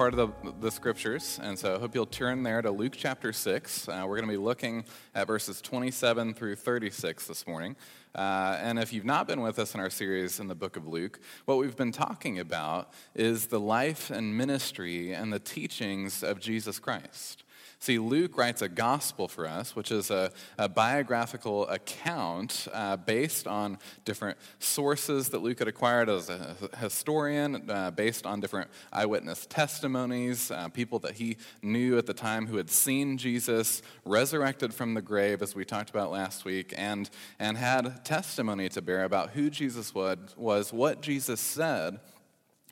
part 0.00 0.14
of 0.14 0.32
the, 0.42 0.52
the 0.62 0.70
scriptures, 0.70 1.38
and 1.42 1.58
so 1.58 1.74
I 1.74 1.78
hope 1.78 1.94
you'll 1.94 2.06
turn 2.06 2.42
there 2.42 2.62
to 2.62 2.70
Luke 2.70 2.94
chapter 2.96 3.34
6. 3.34 3.86
Uh, 3.86 4.04
we're 4.08 4.16
going 4.16 4.26
to 4.26 4.32
be 4.32 4.42
looking 4.42 4.86
at 5.14 5.26
verses 5.26 5.60
27 5.60 6.32
through 6.32 6.56
36 6.56 7.26
this 7.26 7.46
morning. 7.46 7.76
Uh, 8.14 8.56
and 8.62 8.78
if 8.78 8.94
you've 8.94 9.04
not 9.04 9.28
been 9.28 9.42
with 9.42 9.58
us 9.58 9.74
in 9.74 9.80
our 9.80 9.90
series 9.90 10.40
in 10.40 10.48
the 10.48 10.54
book 10.54 10.78
of 10.78 10.88
Luke, 10.88 11.20
what 11.44 11.58
we've 11.58 11.76
been 11.76 11.92
talking 11.92 12.38
about 12.38 12.94
is 13.14 13.48
the 13.48 13.60
life 13.60 14.08
and 14.08 14.34
ministry 14.34 15.12
and 15.12 15.30
the 15.34 15.38
teachings 15.38 16.22
of 16.22 16.40
Jesus 16.40 16.78
Christ. 16.78 17.44
See, 17.82 17.98
Luke 17.98 18.36
writes 18.36 18.60
a 18.60 18.68
gospel 18.68 19.26
for 19.26 19.48
us, 19.48 19.74
which 19.74 19.90
is 19.90 20.10
a, 20.10 20.30
a 20.58 20.68
biographical 20.68 21.66
account 21.68 22.68
uh, 22.74 22.98
based 22.98 23.46
on 23.46 23.78
different 24.04 24.36
sources 24.58 25.30
that 25.30 25.40
Luke 25.40 25.60
had 25.60 25.68
acquired 25.68 26.10
as 26.10 26.28
a 26.28 26.56
historian, 26.76 27.70
uh, 27.70 27.90
based 27.90 28.26
on 28.26 28.38
different 28.38 28.68
eyewitness 28.92 29.46
testimonies, 29.46 30.50
uh, 30.50 30.68
people 30.68 30.98
that 30.98 31.12
he 31.14 31.38
knew 31.62 31.96
at 31.96 32.04
the 32.04 32.12
time 32.12 32.46
who 32.46 32.58
had 32.58 32.68
seen 32.68 33.16
Jesus 33.16 33.80
resurrected 34.04 34.74
from 34.74 34.92
the 34.92 35.00
grave, 35.00 35.40
as 35.40 35.54
we 35.54 35.64
talked 35.64 35.88
about 35.88 36.10
last 36.10 36.44
week, 36.44 36.74
and, 36.76 37.08
and 37.38 37.56
had 37.56 38.04
testimony 38.04 38.68
to 38.68 38.82
bear 38.82 39.04
about 39.04 39.30
who 39.30 39.48
Jesus 39.48 39.94
was, 39.94 40.70
what 40.70 41.00
Jesus 41.00 41.40
said, 41.40 41.98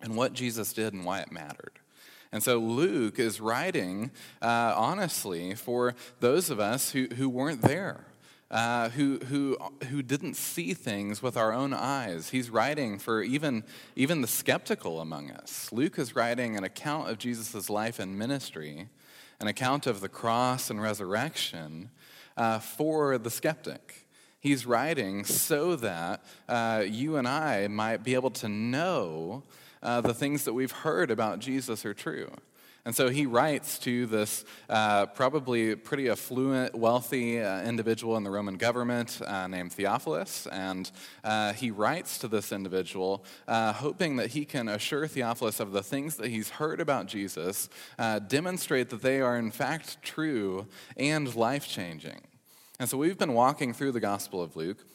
and 0.03 0.17
what 0.19 0.35
Jesus 0.35 0.75
did 0.75 0.93
and 0.93 1.07
why 1.07 1.21
it 1.21 1.33
mattered. 1.33 1.81
And 2.33 2.43
so 2.43 2.59
Luke 2.59 3.19
is 3.19 3.41
writing, 3.41 4.11
uh, 4.43 4.75
honestly, 4.77 5.55
for 5.55 5.95
those 6.21 6.51
of 6.51 6.61
us 6.61 6.91
who, 6.91 7.07
who 7.17 7.29
weren't 7.29 7.63
there. 7.63 8.05
Uh, 8.51 8.89
who, 8.89 9.19
who, 9.29 9.59
who 9.91 10.01
didn't 10.01 10.33
see 10.33 10.73
things 10.73 11.21
with 11.21 11.37
our 11.37 11.53
own 11.53 11.75
eyes. 11.75 12.31
He's 12.31 12.49
writing 12.49 12.99
for 12.99 13.23
even, 13.23 13.63
even 13.95 14.23
the 14.23 14.27
skeptical 14.27 15.03
among 15.03 15.31
us. 15.31 15.71
Luke 15.71 15.99
is 15.99 16.17
writing 16.17 16.57
an 16.57 16.65
account 16.65 17.11
of 17.11 17.19
Jesus' 17.19 17.69
life 17.69 17.99
and 17.99 18.19
ministry, 18.19 18.89
an 19.39 19.49
account 19.49 19.87
of 19.87 20.01
the 20.01 20.09
cross 20.09 20.71
and 20.71 20.81
resurrection 20.81 21.91
uh, 22.39 22.59
for 22.59 23.19
the 23.19 23.29
skeptic. 23.29 24.07
He's 24.41 24.65
writing 24.65 25.25
so 25.25 25.77
that 25.77 26.25
uh, 26.49 26.85
you 26.89 27.17
and 27.17 27.29
I 27.29 27.69
might 27.69 28.03
be 28.03 28.15
able 28.15 28.31
to 28.31 28.49
know 28.49 29.43
uh, 29.83 30.01
the 30.01 30.15
things 30.15 30.45
that 30.45 30.53
we've 30.53 30.73
heard 30.73 31.11
about 31.11 31.39
Jesus 31.39 31.85
are 31.85 31.95
true. 31.95 32.31
And 32.89 32.97
so 32.97 33.11
he 33.11 33.27
writes 33.27 33.79
to 33.81 34.07
this 34.07 34.47
uh, 34.71 35.05
probably 35.07 35.77
pretty 35.77 36.09
affluent, 36.09 36.75
wealthy 36.75 37.39
uh, 37.39 37.63
individual 37.63 38.17
in 38.17 38.25
the 38.25 38.31
Roman 38.31 38.57
government 38.57 39.21
uh, 39.27 39.47
named 39.47 39.75
Theophilus. 39.75 40.47
And 40.47 40.91
uh, 41.23 41.53
he 41.53 41.71
writes 41.71 42.17
to 42.21 42.29
this 42.29 42.51
individual, 42.51 43.27
uh, 43.47 43.75
hoping 43.75 44.17
that 44.17 44.29
he 44.29 44.47
can 44.47 44.69
assure 44.69 45.07
Theophilus 45.07 45.61
of 45.61 45.73
the 45.73 45.83
things 45.83 46.17
that 46.17 46.29
he's 46.29 46.49
heard 46.49 46.81
about 46.81 47.09
Jesus, 47.09 47.69
uh, 47.99 48.21
demonstrate 48.21 48.89
that 48.89 49.03
they 49.03 49.21
are 49.21 49.37
in 49.37 49.51
fact 49.51 50.03
true 50.03 50.67
and 50.97 51.35
life 51.35 51.69
changing. 51.69 52.23
And 52.81 52.89
so 52.89 52.97
we've 52.97 53.19
been 53.19 53.35
walking 53.35 53.75
through 53.75 53.93
the 53.93 54.01
Gospel 54.01 54.41
of 54.41 54.57
Luke 54.57 54.87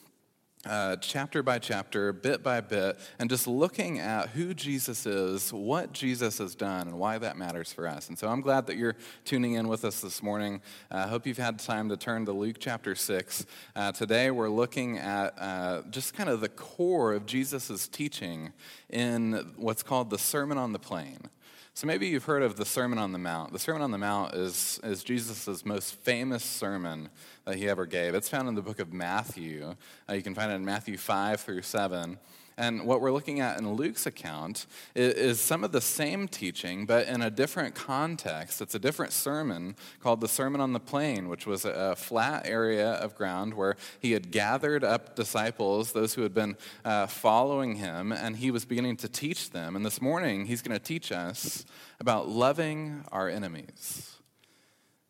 uh, 0.66 0.96
chapter 0.98 1.44
by 1.44 1.60
chapter, 1.60 2.14
bit 2.14 2.42
by 2.42 2.62
bit, 2.62 2.98
and 3.20 3.30
just 3.30 3.48
looking 3.48 4.00
at 4.00 4.30
who 4.30 4.54
Jesus 4.54 5.06
is, 5.06 5.52
what 5.52 5.92
Jesus 5.92 6.38
has 6.38 6.56
done, 6.56 6.88
and 6.88 6.98
why 6.98 7.18
that 7.18 7.38
matters 7.38 7.74
for 7.74 7.88
us. 7.88 8.08
And 8.08 8.18
so 8.18 8.30
I'm 8.30 8.42
glad 8.42 8.68
that 8.68 8.78
you're 8.78 8.96
tuning 9.26 9.54
in 9.54 9.68
with 9.68 9.84
us 9.84 10.02
this 10.02 10.24
morning. 10.24 10.62
I 10.90 11.02
uh, 11.02 11.08
hope 11.08 11.28
you've 11.28 11.38
had 11.38 11.60
time 11.60 11.90
to 11.90 11.98
turn 11.98 12.26
to 12.26 12.32
Luke 12.32 12.58
chapter 12.60 12.96
6. 12.96 13.46
Uh, 13.76 13.92
today 13.92 14.32
we're 14.32 14.50
looking 14.50 14.98
at 14.98 15.34
uh, 15.38 15.82
just 15.90 16.14
kind 16.14 16.30
of 16.30 16.40
the 16.40 16.50
core 16.50 17.14
of 17.14 17.26
Jesus' 17.26 17.88
teaching 17.88 18.54
in 18.90 19.54
what's 19.58 19.84
called 19.84 20.10
the 20.10 20.18
Sermon 20.18 20.58
on 20.58 20.72
the 20.72 20.80
Plain. 20.80 21.30
So 21.76 21.88
maybe 21.88 22.06
you've 22.06 22.26
heard 22.26 22.44
of 22.44 22.56
the 22.56 22.66
Sermon 22.66 23.00
on 23.00 23.14
the 23.14 23.18
Mount. 23.18 23.52
The 23.52 23.58
Sermon 23.58 23.82
on 23.82 23.90
the 23.90 23.98
Mount 23.98 24.36
is, 24.36 24.80
is 24.84 25.04
Jesus' 25.04 25.66
most 25.66 25.96
famous 25.96 26.44
sermon 26.44 27.10
that 27.46 27.56
he 27.56 27.68
ever 27.68 27.88
gave. 27.88 28.14
It's 28.14 28.30
found 28.30 28.48
in 28.48 28.54
the 28.54 28.62
book 28.62 28.78
of 28.78 28.94
Matthew. 28.94 29.74
Uh, 30.08 30.14
you 30.14 30.22
can 30.22 30.36
find 30.36 30.52
it 30.52 30.56
in 30.56 30.66
Matthew 30.66 30.98
5 30.98 31.42
through 31.42 31.64
7. 31.64 32.20
And 32.58 32.86
what 32.86 33.02
we're 33.02 33.12
looking 33.12 33.40
at 33.40 33.58
in 33.60 33.74
Luke's 33.74 34.06
account 34.06 34.66
is, 34.96 35.40
some 35.40 35.64
of 35.64 35.72
the 35.72 35.82
same 35.82 36.28
teaching, 36.28 36.86
but 36.86 37.08
in 37.08 37.22
a 37.22 37.30
different 37.30 37.76
context. 37.76 38.62
It's 38.62 38.76
a 38.76 38.80
different 38.80 39.12
sermon 39.12 39.76
called 40.00 40.22
the 40.22 40.28
Sermon 40.28 40.62
on 40.62 40.74
the 40.74 40.80
Plain, 40.80 41.30
which 41.30 41.46
was 41.46 41.66
a, 41.66 41.72
a 41.72 41.96
flat 41.96 42.46
area 42.46 42.92
of 42.94 43.16
ground 43.16 43.56
where 43.56 43.76
he 44.00 44.12
had 44.12 44.32
gathered 44.32 44.84
up 44.84 45.16
disciples, 45.16 45.92
those 45.92 46.14
who 46.14 46.22
had 46.22 46.34
been 46.34 46.56
uh, 46.86 47.08
following 47.08 47.76
him, 47.76 48.12
and 48.12 48.38
he 48.38 48.52
was 48.52 48.66
beginning 48.66 48.98
to 48.98 49.10
teach 49.10 49.50
them. 49.50 49.76
And 49.76 49.86
this 49.86 50.02
morning, 50.02 50.46
he's 50.46 50.62
going 50.62 50.78
to 50.78 50.84
teach 50.84 51.12
us 51.12 51.66
about 52.00 52.30
loving 52.30 53.04
our 53.12 53.30
enemies. 53.30 54.18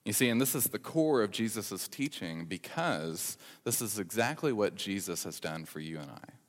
You 0.06 0.12
see, 0.12 0.28
and 0.28 0.42
this 0.42 0.54
is 0.54 0.66
the 0.66 0.80
core 0.80 1.24
of 1.24 1.32
Jesus' 1.32 1.88
teaching 1.88 2.46
because 2.46 3.38
this 3.64 3.82
is 3.82 4.00
exactly 4.00 4.52
what 4.52 4.76
Jesus 4.76 5.24
has 5.24 5.40
done 5.40 5.64
for 5.64 5.80
you 5.80 6.00
and 6.00 6.12
I. 6.12 6.43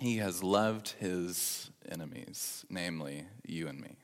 He 0.00 0.16
has 0.16 0.42
loved 0.42 0.94
his 0.98 1.70
enemies, 1.86 2.64
namely 2.70 3.26
you 3.46 3.68
and 3.68 3.78
me. 3.78 3.96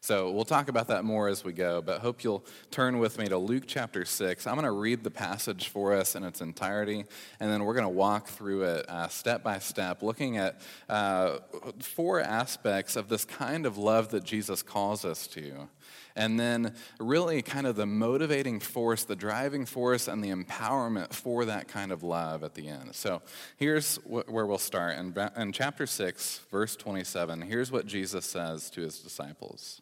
So 0.00 0.30
we'll 0.30 0.44
talk 0.44 0.68
about 0.68 0.86
that 0.86 1.04
more 1.04 1.26
as 1.26 1.42
we 1.42 1.52
go, 1.52 1.82
but 1.82 2.00
hope 2.00 2.22
you'll 2.22 2.44
turn 2.70 3.00
with 3.00 3.18
me 3.18 3.26
to 3.26 3.38
Luke 3.38 3.64
chapter 3.66 4.04
6. 4.04 4.46
I'm 4.46 4.54
going 4.54 4.66
to 4.66 4.70
read 4.70 5.02
the 5.02 5.10
passage 5.10 5.66
for 5.66 5.94
us 5.94 6.14
in 6.14 6.22
its 6.22 6.40
entirety, 6.40 7.06
and 7.40 7.50
then 7.50 7.64
we're 7.64 7.74
going 7.74 7.82
to 7.82 7.88
walk 7.88 8.28
through 8.28 8.62
it 8.62 8.88
uh, 8.88 9.08
step 9.08 9.42
by 9.42 9.58
step, 9.58 10.00
looking 10.00 10.36
at 10.36 10.60
uh, 10.88 11.38
four 11.80 12.20
aspects 12.20 12.94
of 12.94 13.08
this 13.08 13.24
kind 13.24 13.66
of 13.66 13.76
love 13.76 14.10
that 14.10 14.22
Jesus 14.22 14.62
calls 14.62 15.04
us 15.04 15.26
to 15.26 15.68
and 16.16 16.38
then 16.38 16.74
really 16.98 17.42
kind 17.42 17.66
of 17.66 17.76
the 17.76 17.86
motivating 17.86 18.60
force, 18.60 19.04
the 19.04 19.16
driving 19.16 19.66
force, 19.66 20.08
and 20.08 20.22
the 20.22 20.30
empowerment 20.30 21.12
for 21.12 21.44
that 21.44 21.68
kind 21.68 21.92
of 21.92 22.02
love 22.02 22.42
at 22.44 22.54
the 22.54 22.68
end. 22.68 22.94
So 22.94 23.22
here's 23.56 23.96
where 23.96 24.46
we'll 24.46 24.58
start. 24.58 24.98
In, 24.98 25.14
in 25.36 25.52
chapter 25.52 25.86
6, 25.86 26.40
verse 26.50 26.76
27, 26.76 27.42
here's 27.42 27.72
what 27.72 27.86
Jesus 27.86 28.26
says 28.26 28.70
to 28.70 28.82
his 28.82 28.98
disciples 28.98 29.80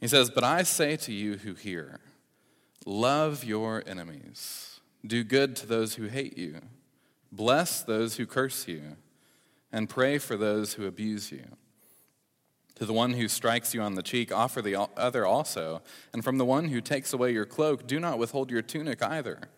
He 0.00 0.08
says, 0.08 0.30
But 0.30 0.44
I 0.44 0.62
say 0.62 0.96
to 0.96 1.12
you 1.12 1.36
who 1.36 1.54
hear, 1.54 2.00
love 2.86 3.44
your 3.44 3.82
enemies, 3.86 4.80
do 5.06 5.24
good 5.24 5.56
to 5.56 5.66
those 5.66 5.94
who 5.94 6.06
hate 6.06 6.36
you, 6.36 6.60
bless 7.30 7.82
those 7.82 8.16
who 8.16 8.26
curse 8.26 8.66
you, 8.66 8.96
and 9.72 9.88
pray 9.88 10.18
for 10.18 10.36
those 10.36 10.74
who 10.74 10.86
abuse 10.86 11.30
you. 11.30 11.44
To 12.80 12.86
the 12.86 12.94
one 12.94 13.12
who 13.12 13.28
strikes 13.28 13.74
you 13.74 13.82
on 13.82 13.94
the 13.94 14.02
cheek, 14.02 14.32
offer 14.32 14.62
the 14.62 14.88
other 14.96 15.26
also. 15.26 15.82
And 16.14 16.24
from 16.24 16.38
the 16.38 16.46
one 16.46 16.68
who 16.68 16.80
takes 16.80 17.12
away 17.12 17.30
your 17.30 17.44
cloak, 17.44 17.86
do 17.86 18.00
not 18.00 18.18
withhold 18.18 18.50
your 18.50 18.62
tunic 18.62 19.02
either. 19.02 19.50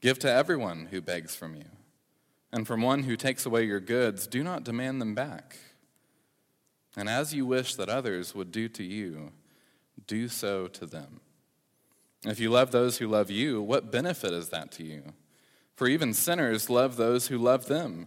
Give 0.00 0.16
to 0.20 0.30
everyone 0.30 0.86
who 0.92 1.00
begs 1.00 1.34
from 1.34 1.56
you. 1.56 1.64
And 2.52 2.68
from 2.68 2.82
one 2.82 3.02
who 3.02 3.16
takes 3.16 3.44
away 3.44 3.64
your 3.64 3.80
goods, 3.80 4.28
do 4.28 4.44
not 4.44 4.62
demand 4.62 5.00
them 5.00 5.16
back. 5.16 5.56
And 6.96 7.08
as 7.08 7.34
you 7.34 7.46
wish 7.46 7.74
that 7.74 7.88
others 7.88 8.32
would 8.32 8.52
do 8.52 8.68
to 8.68 8.84
you, 8.84 9.32
do 10.06 10.28
so 10.28 10.68
to 10.68 10.86
them. 10.86 11.18
If 12.24 12.38
you 12.38 12.48
love 12.48 12.70
those 12.70 12.98
who 12.98 13.08
love 13.08 13.28
you, 13.28 13.60
what 13.60 13.90
benefit 13.90 14.30
is 14.30 14.50
that 14.50 14.70
to 14.72 14.84
you? 14.84 15.14
For 15.74 15.88
even 15.88 16.14
sinners 16.14 16.70
love 16.70 16.94
those 16.94 17.26
who 17.26 17.38
love 17.38 17.66
them. 17.66 18.06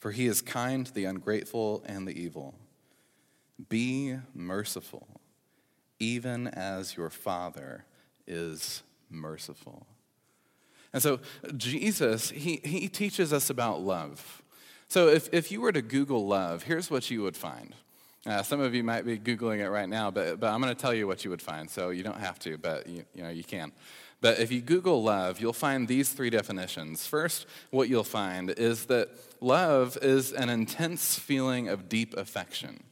for 0.00 0.10
he 0.10 0.26
is 0.26 0.42
kind 0.42 0.86
to 0.86 0.92
the 0.92 1.04
ungrateful 1.04 1.84
and 1.86 2.08
the 2.08 2.20
evil. 2.20 2.54
Be 3.68 4.16
merciful, 4.34 5.06
even 5.98 6.48
as 6.48 6.96
your 6.96 7.10
Father 7.10 7.84
is 8.26 8.82
merciful. 9.10 9.86
And 10.92 11.02
so 11.02 11.20
Jesus, 11.56 12.30
he, 12.30 12.60
he 12.64 12.88
teaches 12.88 13.32
us 13.32 13.50
about 13.50 13.82
love. 13.82 14.42
So 14.88 15.08
if, 15.08 15.28
if 15.32 15.52
you 15.52 15.60
were 15.60 15.70
to 15.70 15.82
Google 15.82 16.26
love, 16.26 16.64
here's 16.64 16.90
what 16.90 17.10
you 17.10 17.22
would 17.22 17.36
find. 17.36 17.74
Uh, 18.26 18.42
some 18.42 18.60
of 18.60 18.74
you 18.74 18.82
might 18.82 19.04
be 19.04 19.18
Googling 19.18 19.60
it 19.60 19.70
right 19.70 19.88
now, 19.88 20.10
but, 20.10 20.40
but 20.40 20.48
I'm 20.48 20.60
going 20.60 20.74
to 20.74 20.80
tell 20.80 20.92
you 20.92 21.06
what 21.06 21.24
you 21.24 21.30
would 21.30 21.40
find. 21.40 21.70
So 21.70 21.90
you 21.90 22.02
don't 22.02 22.18
have 22.18 22.38
to, 22.40 22.58
but 22.58 22.86
you, 22.86 23.04
you 23.14 23.22
know, 23.22 23.30
you 23.30 23.44
can. 23.44 23.72
But 24.20 24.38
if 24.38 24.52
you 24.52 24.60
Google 24.60 25.02
love, 25.02 25.40
you'll 25.40 25.52
find 25.52 25.88
these 25.88 26.10
three 26.10 26.30
definitions. 26.30 27.06
First, 27.06 27.46
what 27.70 27.88
you'll 27.88 28.04
find 28.04 28.50
is 28.50 28.86
that 28.86 29.08
love 29.40 29.96
is 30.02 30.32
an 30.32 30.50
intense 30.50 31.18
feeling 31.18 31.68
of 31.68 31.88
deep 31.88 32.14
affection. 32.16 32.82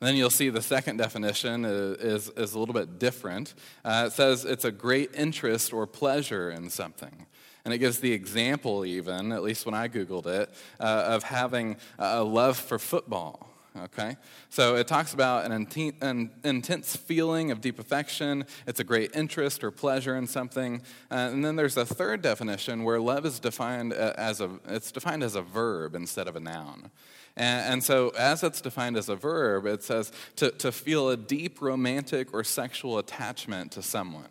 Then 0.00 0.16
you'll 0.16 0.30
see 0.30 0.48
the 0.48 0.62
second 0.62 0.96
definition 0.96 1.66
is, 1.66 2.30
is 2.30 2.54
a 2.54 2.58
little 2.58 2.72
bit 2.72 2.98
different. 2.98 3.52
Uh, 3.84 4.04
it 4.06 4.12
says 4.12 4.46
it's 4.46 4.64
a 4.64 4.72
great 4.72 5.10
interest 5.14 5.74
or 5.74 5.86
pleasure 5.86 6.50
in 6.50 6.70
something. 6.70 7.26
And 7.66 7.74
it 7.74 7.78
gives 7.78 7.98
the 7.98 8.12
example, 8.12 8.86
even, 8.86 9.32
at 9.32 9.42
least 9.42 9.66
when 9.66 9.74
I 9.74 9.88
Googled 9.88 10.26
it, 10.26 10.50
uh, 10.80 11.04
of 11.08 11.24
having 11.24 11.76
a 11.98 12.24
love 12.24 12.56
for 12.56 12.78
football. 12.78 13.50
Okay? 13.84 14.16
So 14.48 14.76
it 14.76 14.86
talks 14.86 15.14
about 15.14 15.50
an, 15.50 15.66
an, 16.00 16.30
intense 16.44 16.96
feeling 16.96 17.50
of 17.50 17.60
deep 17.60 17.78
affection. 17.78 18.44
It's 18.66 18.80
a 18.80 18.84
great 18.84 19.14
interest 19.14 19.64
or 19.64 19.70
pleasure 19.70 20.16
in 20.16 20.26
something. 20.26 20.82
Uh, 21.10 21.14
and 21.32 21.44
then 21.44 21.56
there's 21.56 21.76
a 21.76 21.86
third 21.86 22.22
definition 22.22 22.84
where 22.84 23.00
love 23.00 23.24
is 23.24 23.38
defined 23.40 23.92
uh, 23.92 24.12
as 24.16 24.40
a, 24.40 24.50
it's 24.68 24.92
defined 24.92 25.22
as 25.22 25.34
a 25.34 25.42
verb 25.42 25.94
instead 25.94 26.28
of 26.28 26.36
a 26.36 26.40
noun. 26.40 26.90
And, 27.36 27.74
and 27.74 27.84
so, 27.84 28.10
as 28.18 28.42
it's 28.42 28.60
defined 28.60 28.96
as 28.96 29.08
a 29.08 29.16
verb, 29.16 29.66
it 29.66 29.82
says 29.82 30.12
to, 30.36 30.50
to 30.50 30.72
feel 30.72 31.08
a 31.08 31.16
deep 31.16 31.62
romantic 31.62 32.34
or 32.34 32.44
sexual 32.44 32.98
attachment 32.98 33.72
to 33.72 33.82
someone. 33.82 34.28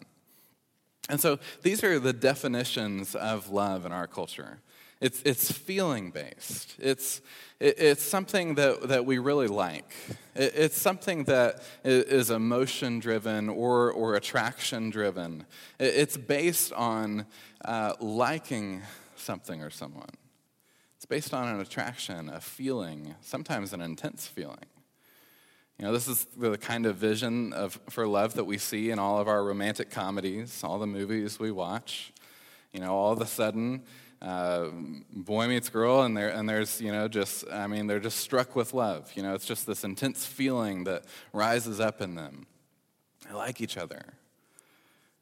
And 1.09 1.19
so, 1.19 1.39
these 1.63 1.83
are 1.83 1.99
the 1.99 2.13
definitions 2.13 3.15
of 3.15 3.49
love 3.49 3.85
in 3.85 3.91
our 3.91 4.07
culture. 4.07 4.59
It's, 5.01 5.21
it's 5.23 5.49
feeling 5.49 6.11
based. 6.11 6.75
It's, 6.77 7.21
it, 7.59 7.79
it's 7.79 8.03
something 8.03 8.55
that, 8.55 8.89
that 8.89 9.05
we 9.05 9.17
really 9.17 9.47
like. 9.47 9.93
It, 10.35 10.53
it's 10.55 10.77
something 10.77 11.23
that 11.23 11.63
is 11.85 12.29
emotion 12.29 12.99
driven 12.99 13.47
or, 13.47 13.91
or 13.93 14.15
attraction 14.15 14.89
driven. 14.89 15.45
It, 15.79 15.95
it's 15.95 16.17
based 16.17 16.73
on 16.73 17.25
uh, 17.63 17.93
liking 18.01 18.81
something 19.15 19.61
or 19.61 19.69
someone 19.69 20.09
It's 20.97 21.05
based 21.05 21.33
on 21.33 21.47
an 21.47 21.61
attraction, 21.61 22.27
a 22.27 22.41
feeling, 22.41 23.15
sometimes 23.21 23.71
an 23.71 23.81
intense 23.81 24.27
feeling. 24.27 24.65
You 25.77 25.85
know, 25.85 25.93
this 25.93 26.09
is 26.09 26.27
the 26.35 26.57
kind 26.57 26.85
of 26.85 26.97
vision 26.97 27.53
of, 27.53 27.79
for 27.89 28.05
love 28.05 28.33
that 28.33 28.43
we 28.43 28.57
see 28.57 28.91
in 28.91 28.99
all 28.99 29.19
of 29.19 29.29
our 29.29 29.45
romantic 29.45 29.89
comedies, 29.89 30.61
all 30.61 30.77
the 30.77 30.87
movies 30.87 31.39
we 31.39 31.51
watch. 31.51 32.11
You 32.73 32.81
know, 32.81 32.93
all 32.93 33.13
of 33.13 33.21
a 33.21 33.25
sudden, 33.25 33.83
uh, 34.21 34.69
boy 35.13 35.47
meets 35.47 35.69
girl, 35.69 36.01
and, 36.01 36.15
there, 36.15 36.29
and 36.29 36.47
there's, 36.47 36.81
you 36.81 36.91
know, 36.91 37.07
just, 37.07 37.49
I 37.49 37.67
mean, 37.67 37.87
they're 37.87 37.99
just 37.99 38.17
struck 38.17 38.55
with 38.55 38.73
love. 38.73 39.11
You 39.15 39.23
know, 39.23 39.33
it's 39.33 39.45
just 39.45 39.65
this 39.65 39.83
intense 39.83 40.25
feeling 40.25 40.83
that 40.83 41.05
rises 41.31 41.79
up 41.79 42.01
in 42.01 42.15
them. 42.15 42.45
They 43.27 43.33
like 43.33 43.61
each 43.61 43.77
other. 43.77 44.01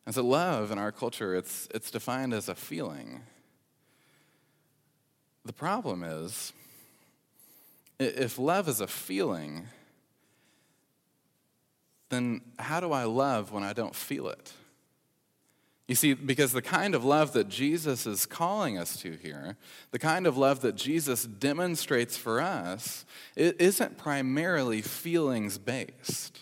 And 0.05 0.15
so, 0.15 0.23
love 0.23 0.71
in 0.71 0.77
our 0.77 0.91
culture, 0.91 1.35
it's, 1.35 1.67
it's 1.75 1.91
defined 1.91 2.33
as 2.33 2.49
a 2.49 2.55
feeling. 2.55 3.21
The 5.45 5.53
problem 5.53 6.03
is, 6.03 6.53
if 7.99 8.39
love 8.39 8.67
is 8.67 8.81
a 8.81 8.87
feeling, 8.87 9.67
then 12.09 12.41
how 12.57 12.79
do 12.79 12.91
I 12.91 13.03
love 13.03 13.51
when 13.51 13.63
I 13.63 13.73
don't 13.73 13.95
feel 13.95 14.27
it? 14.29 14.53
You 15.87 15.95
see, 15.95 16.13
because 16.13 16.51
the 16.51 16.61
kind 16.61 16.95
of 16.95 17.05
love 17.05 17.31
that 17.33 17.47
Jesus 17.47 18.05
is 18.05 18.25
calling 18.25 18.77
us 18.77 18.97
to 18.97 19.13
here, 19.13 19.55
the 19.91 19.99
kind 19.99 20.27
of 20.27 20.37
love 20.37 20.59
that 20.61 20.75
Jesus 20.75 21.23
demonstrates 21.23 22.17
for 22.17 22.41
us, 22.41 23.05
it 23.37 23.61
isn't 23.61 23.97
primarily 23.97 24.81
feelings 24.81 25.57
based. 25.57 26.41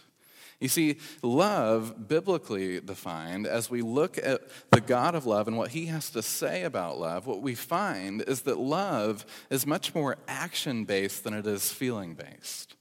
You 0.59 0.67
see, 0.67 0.97
love, 1.21 2.07
biblically 2.07 2.79
defined, 2.79 3.45
as 3.45 3.69
we 3.69 3.83
look 3.83 4.17
at 4.17 4.41
the 4.71 4.81
God 4.81 5.13
of 5.13 5.27
love 5.27 5.47
and 5.47 5.57
what 5.57 5.71
he 5.71 5.87
has 5.87 6.09
to 6.11 6.23
say 6.23 6.63
about 6.63 6.97
love, 6.97 7.27
what 7.27 7.41
we 7.41 7.53
find 7.53 8.23
is 8.23 8.41
that 8.43 8.57
love 8.57 9.25
is 9.51 9.67
much 9.67 9.93
more 9.93 10.17
action 10.27 10.85
based 10.85 11.23
than 11.23 11.35
it 11.35 11.45
is 11.45 11.71
feeling 11.71 12.15
based. 12.15 12.75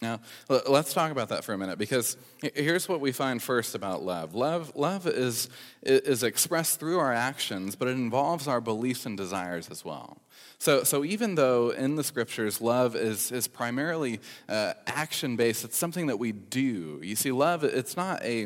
Now, 0.00 0.20
let's 0.48 0.92
talk 0.92 1.10
about 1.10 1.30
that 1.30 1.42
for 1.42 1.54
a 1.54 1.58
minute 1.58 1.76
because 1.76 2.16
here's 2.54 2.88
what 2.88 3.00
we 3.00 3.10
find 3.10 3.42
first 3.42 3.74
about 3.74 4.04
love. 4.04 4.32
Love, 4.32 4.72
love 4.76 5.08
is, 5.08 5.48
is 5.82 6.22
expressed 6.22 6.78
through 6.78 7.00
our 7.00 7.12
actions, 7.12 7.74
but 7.74 7.88
it 7.88 7.92
involves 7.92 8.46
our 8.46 8.60
beliefs 8.60 9.06
and 9.06 9.16
desires 9.16 9.68
as 9.70 9.84
well. 9.84 10.18
So, 10.58 10.84
so 10.84 11.04
even 11.04 11.34
though 11.34 11.70
in 11.70 11.96
the 11.96 12.04
scriptures 12.04 12.60
love 12.60 12.94
is, 12.94 13.32
is 13.32 13.48
primarily 13.48 14.20
uh, 14.48 14.74
action 14.86 15.34
based, 15.34 15.64
it's 15.64 15.76
something 15.76 16.06
that 16.06 16.18
we 16.18 16.30
do. 16.30 17.00
You 17.02 17.16
see, 17.16 17.32
love, 17.32 17.64
it's 17.64 17.96
not 17.96 18.22
a, 18.22 18.42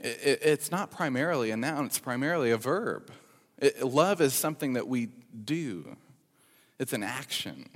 it, 0.00 0.38
it's 0.42 0.70
not 0.70 0.90
primarily 0.90 1.50
a 1.50 1.58
noun, 1.58 1.84
it's 1.84 1.98
primarily 1.98 2.52
a 2.52 2.56
verb. 2.56 3.10
It, 3.58 3.82
love 3.84 4.22
is 4.22 4.32
something 4.32 4.72
that 4.72 4.88
we 4.88 5.10
do, 5.44 5.94
it's 6.78 6.94
an 6.94 7.02
action 7.02 7.68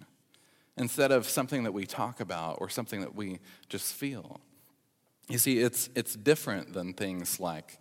instead 0.76 1.12
of 1.12 1.29
something 1.29 1.65
that 1.65 1.73
we 1.73 1.87
talk 1.87 2.21
about 2.21 2.59
or 2.61 2.69
something 2.69 3.00
that 3.00 3.15
we 3.15 3.38
just 3.69 3.94
feel. 3.94 4.41
You 5.29 5.38
see, 5.38 5.61
it's, 5.61 5.88
it's 5.94 6.15
different 6.15 6.73
than 6.73 6.93
things 6.93 7.41
like 7.41 7.79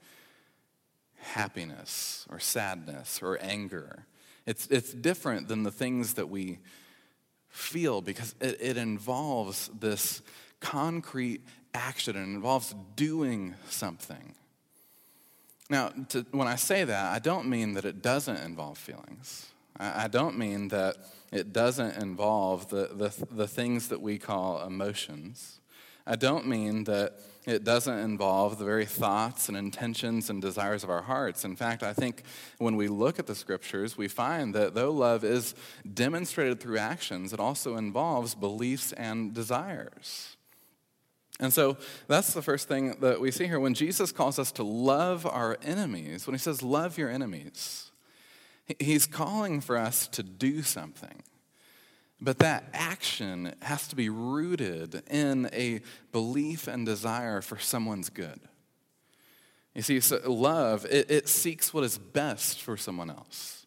happiness 1.18 2.26
or 2.30 2.40
sadness 2.40 3.22
or 3.22 3.38
anger. 3.42 4.06
It's, 4.46 4.68
it's 4.68 4.94
different 4.94 5.48
than 5.48 5.64
the 5.64 5.72
things 5.72 6.14
that 6.16 6.30
we 6.30 6.60
feel 7.50 8.02
because 8.02 8.36
it, 8.42 8.58
it 8.60 8.78
involves 8.78 9.70
this 9.80 10.22
concrete 10.60 11.42
action, 11.74 12.16
it 12.16 12.22
involves 12.22 12.76
doing 12.96 13.56
something. 13.70 14.36
Now, 15.70 15.90
to, 16.10 16.26
when 16.32 16.48
I 16.48 16.56
say 16.56 16.84
that, 16.84 17.14
I 17.14 17.20
don't 17.20 17.48
mean 17.48 17.74
that 17.74 17.86
it 17.86 18.02
doesn't 18.02 18.38
involve 18.38 18.78
feelings. 18.78 19.48
I, 19.80 20.06
I 20.06 20.08
don't 20.08 20.38
mean 20.38 20.68
that 20.70 20.98
it 21.34 21.52
doesn't 21.52 21.98
involve 22.02 22.70
the, 22.70 22.90
the, 22.94 23.26
the 23.32 23.48
things 23.48 23.90
that 23.90 24.02
we 24.02 24.18
call 24.20 24.64
emotions. 24.66 25.60
I 26.06 26.16
don't 26.16 26.48
mean 26.48 26.84
that 26.84 27.16
it 27.46 27.64
doesn't 27.64 27.98
involve 27.98 28.60
the 28.60 28.66
very 28.66 28.86
thoughts 28.86 29.50
and 29.50 29.58
intentions 29.58 30.30
and 30.30 30.42
desires 30.42 30.84
of 30.84 30.90
our 30.90 31.02
hearts. 31.02 31.44
In 31.44 31.56
fact, 31.56 31.82
I 31.82 31.94
think 31.94 32.24
when 32.58 32.76
we 32.76 32.88
look 32.88 33.20
at 33.20 33.28
the 33.28 33.36
scriptures, 33.36 33.98
we 33.98 34.08
find 34.08 34.54
that 34.54 34.76
though 34.76 34.92
love 34.92 35.24
is 35.24 35.56
demonstrated 35.92 36.60
through 36.60 36.78
actions, 36.78 37.34
it 37.34 37.40
also 37.40 37.78
involves 37.78 38.36
beliefs 38.36 38.94
and 38.94 39.34
desires. 39.34 40.38
And 41.40 41.52
so 41.52 41.78
that's 42.08 42.34
the 42.34 42.44
first 42.44 42.68
thing 42.68 42.96
that 43.00 43.20
we 43.20 43.32
see 43.32 43.48
here. 43.48 43.60
When 43.60 43.74
Jesus 43.74 44.12
calls 44.12 44.38
us 44.38 44.52
to 44.54 44.64
love 44.64 45.26
our 45.26 45.58
enemies, 45.64 46.28
when 46.28 46.36
he 46.36 46.40
says, 46.40 46.62
love 46.62 46.98
your 46.98 47.10
enemies, 47.10 47.83
he's 48.80 49.06
calling 49.06 49.62
for 49.62 49.78
us 49.78 50.08
to 50.10 50.24
do 50.24 50.64
something. 50.64 51.24
But 52.22 52.40
that 52.40 52.70
action 52.74 53.54
has 53.62 53.88
to 53.90 53.96
be 53.96 54.08
rooted 54.08 55.04
in 55.10 55.50
a 55.52 55.82
belief 56.12 56.68
and 56.68 56.86
desire 56.86 57.42
for 57.42 57.58
someone's 57.58 58.10
good. 58.10 58.40
You 59.76 59.82
see, 59.82 60.00
so 60.00 60.20
love, 60.32 60.86
it, 60.90 61.10
it 61.10 61.28
seeks 61.28 61.74
what 61.74 61.84
is 61.84 61.98
best 61.98 62.62
for 62.62 62.78
someone 62.78 63.10
else. 63.10 63.63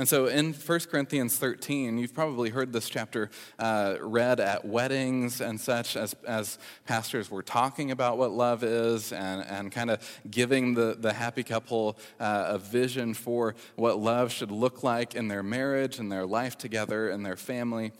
And 0.00 0.08
so 0.08 0.28
in 0.28 0.54
1 0.54 0.80
Corinthians 0.90 1.36
13, 1.36 1.98
you've 1.98 2.14
probably 2.14 2.48
heard 2.48 2.72
this 2.72 2.88
chapter 2.88 3.28
uh, 3.58 3.96
read 4.00 4.40
at 4.40 4.64
weddings 4.64 5.42
and 5.42 5.60
such 5.60 5.94
as, 5.94 6.16
as 6.26 6.58
pastors 6.86 7.30
were 7.30 7.42
talking 7.42 7.90
about 7.90 8.16
what 8.16 8.30
love 8.30 8.64
is 8.64 9.12
and, 9.12 9.46
and 9.46 9.70
kind 9.70 9.90
of 9.90 10.00
giving 10.30 10.72
the, 10.72 10.96
the 10.98 11.12
happy 11.12 11.42
couple 11.42 11.98
uh, 12.18 12.46
a 12.48 12.58
vision 12.58 13.12
for 13.12 13.54
what 13.76 13.98
love 13.98 14.32
should 14.32 14.50
look 14.50 14.82
like 14.82 15.14
in 15.14 15.28
their 15.28 15.42
marriage 15.42 15.98
and 15.98 16.10
their 16.10 16.24
life 16.24 16.56
together 16.56 17.10
and 17.10 17.26
their 17.26 17.36
family. 17.36 17.92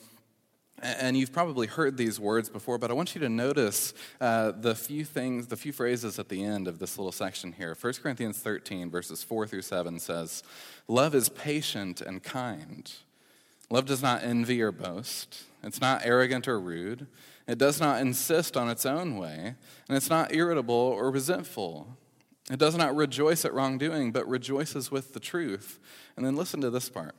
And 0.82 1.16
you've 1.16 1.32
probably 1.32 1.66
heard 1.66 1.96
these 1.96 2.18
words 2.18 2.48
before, 2.48 2.78
but 2.78 2.90
I 2.90 2.94
want 2.94 3.14
you 3.14 3.20
to 3.20 3.28
notice 3.28 3.92
uh, 4.20 4.52
the 4.52 4.74
few 4.74 5.04
things, 5.04 5.48
the 5.48 5.56
few 5.56 5.72
phrases 5.72 6.18
at 6.18 6.28
the 6.28 6.42
end 6.42 6.66
of 6.66 6.78
this 6.78 6.96
little 6.96 7.12
section 7.12 7.52
here. 7.52 7.76
1 7.78 7.92
Corinthians 8.02 8.38
13, 8.38 8.90
verses 8.90 9.22
4 9.22 9.46
through 9.46 9.62
7 9.62 9.98
says, 9.98 10.42
Love 10.88 11.14
is 11.14 11.28
patient 11.28 12.00
and 12.00 12.22
kind. 12.22 12.92
Love 13.68 13.86
does 13.86 14.02
not 14.02 14.22
envy 14.24 14.62
or 14.62 14.72
boast. 14.72 15.44
It's 15.62 15.80
not 15.80 16.02
arrogant 16.04 16.48
or 16.48 16.58
rude. 16.58 17.06
It 17.46 17.58
does 17.58 17.80
not 17.80 18.00
insist 18.00 18.56
on 18.56 18.68
its 18.68 18.86
own 18.86 19.16
way. 19.16 19.54
And 19.88 19.96
it's 19.96 20.10
not 20.10 20.34
irritable 20.34 20.74
or 20.74 21.10
resentful. 21.10 21.96
It 22.50 22.58
does 22.58 22.76
not 22.76 22.96
rejoice 22.96 23.44
at 23.44 23.54
wrongdoing, 23.54 24.12
but 24.12 24.28
rejoices 24.28 24.90
with 24.90 25.14
the 25.14 25.20
truth. 25.20 25.78
And 26.16 26.26
then 26.26 26.36
listen 26.36 26.60
to 26.62 26.70
this 26.70 26.88
part. 26.88 27.14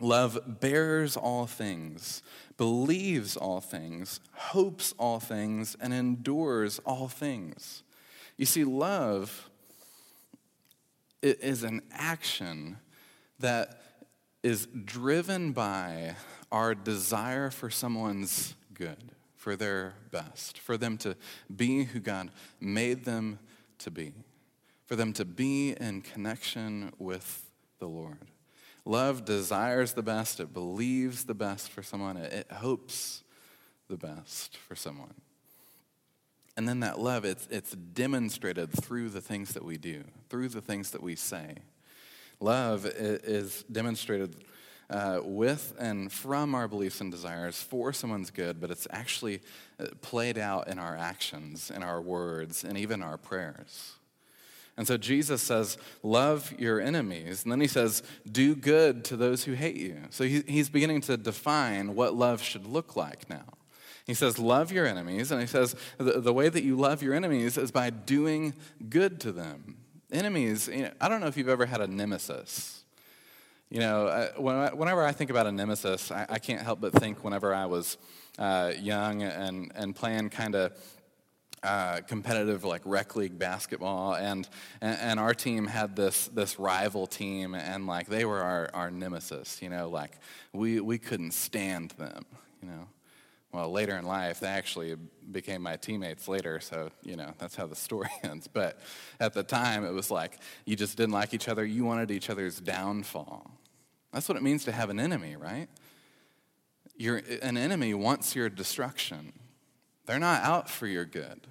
Love 0.00 0.60
bears 0.60 1.16
all 1.16 1.46
things, 1.46 2.22
believes 2.58 3.36
all 3.36 3.60
things, 3.60 4.20
hopes 4.34 4.92
all 4.98 5.20
things, 5.20 5.76
and 5.80 5.94
endures 5.94 6.78
all 6.80 7.08
things. 7.08 7.82
You 8.36 8.44
see, 8.44 8.64
love 8.64 9.48
is 11.22 11.62
an 11.62 11.80
action 11.90 12.76
that 13.38 13.80
is 14.42 14.66
driven 14.66 15.52
by 15.52 16.16
our 16.52 16.74
desire 16.74 17.50
for 17.50 17.70
someone's 17.70 18.54
good, 18.74 19.12
for 19.36 19.56
their 19.56 19.94
best, 20.10 20.58
for 20.58 20.76
them 20.76 20.98
to 20.98 21.16
be 21.54 21.84
who 21.84 22.00
God 22.00 22.30
made 22.60 23.04
them 23.04 23.38
to 23.78 23.90
be, 23.90 24.12
for 24.86 24.96
them 24.96 25.12
to 25.14 25.24
be 25.24 25.72
in 25.72 26.02
connection 26.02 26.92
with 26.98 27.50
the 27.78 27.86
Lord. 27.86 28.18
Love 28.88 29.26
desires 29.26 29.92
the 29.92 30.02
best, 30.02 30.40
it 30.40 30.54
believes 30.54 31.24
the 31.24 31.34
best 31.34 31.70
for 31.70 31.82
someone, 31.82 32.16
it 32.16 32.50
hopes 32.50 33.22
the 33.86 33.98
best 33.98 34.56
for 34.56 34.74
someone. 34.74 35.12
And 36.56 36.66
then 36.66 36.80
that 36.80 36.98
love, 36.98 37.26
it's, 37.26 37.46
it's 37.50 37.72
demonstrated 37.72 38.72
through 38.72 39.10
the 39.10 39.20
things 39.20 39.52
that 39.52 39.62
we 39.62 39.76
do, 39.76 40.04
through 40.30 40.48
the 40.48 40.62
things 40.62 40.92
that 40.92 41.02
we 41.02 41.16
say. 41.16 41.56
Love 42.40 42.86
is 42.86 43.62
demonstrated 43.70 44.34
uh, 44.88 45.20
with 45.22 45.74
and 45.78 46.10
from 46.10 46.54
our 46.54 46.66
beliefs 46.66 47.02
and 47.02 47.12
desires 47.12 47.60
for 47.60 47.92
someone's 47.92 48.30
good, 48.30 48.58
but 48.58 48.70
it's 48.70 48.88
actually 48.90 49.40
uh, 49.78 49.84
played 50.00 50.38
out 50.38 50.66
in 50.66 50.78
our 50.78 50.96
actions, 50.96 51.70
in 51.70 51.82
our 51.82 52.00
words, 52.00 52.64
and 52.64 52.78
even 52.78 53.02
our 53.02 53.18
prayers. 53.18 53.97
And 54.78 54.86
so 54.86 54.96
Jesus 54.96 55.42
says, 55.42 55.76
Love 56.04 56.54
your 56.56 56.80
enemies. 56.80 57.42
And 57.42 57.50
then 57.50 57.60
he 57.60 57.66
says, 57.66 58.02
Do 58.30 58.54
good 58.54 59.04
to 59.06 59.16
those 59.16 59.42
who 59.42 59.52
hate 59.52 59.76
you. 59.76 60.02
So 60.10 60.22
he, 60.22 60.42
he's 60.46 60.70
beginning 60.70 61.00
to 61.02 61.16
define 61.16 61.96
what 61.96 62.14
love 62.14 62.40
should 62.40 62.64
look 62.64 62.94
like 62.94 63.28
now. 63.28 63.44
He 64.06 64.14
says, 64.14 64.38
Love 64.38 64.70
your 64.70 64.86
enemies. 64.86 65.32
And 65.32 65.40
he 65.40 65.48
says, 65.48 65.74
The, 65.98 66.20
the 66.20 66.32
way 66.32 66.48
that 66.48 66.62
you 66.62 66.76
love 66.76 67.02
your 67.02 67.12
enemies 67.12 67.58
is 67.58 67.72
by 67.72 67.90
doing 67.90 68.54
good 68.88 69.20
to 69.22 69.32
them. 69.32 69.78
Enemies, 70.12 70.68
you 70.68 70.82
know, 70.82 70.90
I 71.00 71.08
don't 71.08 71.20
know 71.20 71.26
if 71.26 71.36
you've 71.36 71.48
ever 71.48 71.66
had 71.66 71.80
a 71.80 71.88
nemesis. 71.88 72.84
You 73.70 73.80
know, 73.80 74.30
whenever 74.38 75.04
I 75.04 75.10
think 75.10 75.28
about 75.28 75.46
a 75.46 75.52
nemesis, 75.52 76.12
I, 76.12 76.24
I 76.30 76.38
can't 76.38 76.62
help 76.62 76.80
but 76.80 76.92
think 76.92 77.22
whenever 77.24 77.52
I 77.52 77.66
was 77.66 77.98
uh, 78.38 78.72
young 78.78 79.22
and, 79.22 79.72
and 79.74 79.94
playing 79.94 80.30
kind 80.30 80.54
of 80.54 80.72
uh, 81.62 82.00
competitive 82.06 82.64
like 82.64 82.82
rec 82.84 83.16
league 83.16 83.38
basketball 83.38 84.14
and, 84.14 84.48
and, 84.80 84.98
and 85.00 85.20
our 85.20 85.34
team 85.34 85.66
had 85.66 85.96
this 85.96 86.28
this 86.28 86.58
rival 86.58 87.06
team 87.06 87.54
and 87.54 87.86
like 87.86 88.06
they 88.06 88.24
were 88.24 88.40
our, 88.40 88.70
our 88.74 88.90
nemesis 88.90 89.60
you 89.60 89.68
know 89.68 89.88
like 89.88 90.12
we 90.52 90.80
we 90.80 90.98
couldn't 90.98 91.32
stand 91.32 91.90
them 91.92 92.24
you 92.62 92.68
know. 92.68 92.88
Well 93.52 93.72
later 93.72 93.96
in 93.96 94.04
life 94.04 94.40
they 94.40 94.48
actually 94.48 94.94
became 95.32 95.62
my 95.62 95.76
teammates 95.76 96.28
later 96.28 96.60
so 96.60 96.90
you 97.02 97.16
know 97.16 97.32
that's 97.38 97.56
how 97.56 97.66
the 97.66 97.76
story 97.76 98.10
ends. 98.22 98.46
But 98.46 98.78
at 99.18 99.34
the 99.34 99.42
time 99.42 99.84
it 99.84 99.92
was 99.92 100.10
like 100.10 100.38
you 100.64 100.76
just 100.76 100.96
didn't 100.96 101.12
like 101.12 101.34
each 101.34 101.48
other 101.48 101.64
you 101.64 101.84
wanted 101.84 102.10
each 102.10 102.30
other's 102.30 102.60
downfall. 102.60 103.50
That's 104.12 104.28
what 104.28 104.36
it 104.36 104.42
means 104.42 104.64
to 104.64 104.72
have 104.72 104.90
an 104.90 105.00
enemy 105.00 105.34
right? 105.36 105.68
Your, 106.96 107.22
an 107.42 107.56
enemy 107.56 107.94
wants 107.94 108.34
your 108.34 108.48
destruction 108.48 109.32
they're 110.08 110.18
not 110.18 110.42
out 110.42 110.70
for 110.70 110.86
your 110.86 111.04
good. 111.04 111.46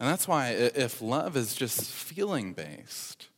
And 0.00 0.08
that's 0.08 0.26
why 0.26 0.48
if 0.52 1.02
love 1.02 1.36
is 1.36 1.54
just 1.54 1.84
feeling 1.84 2.54
based, 2.54 3.28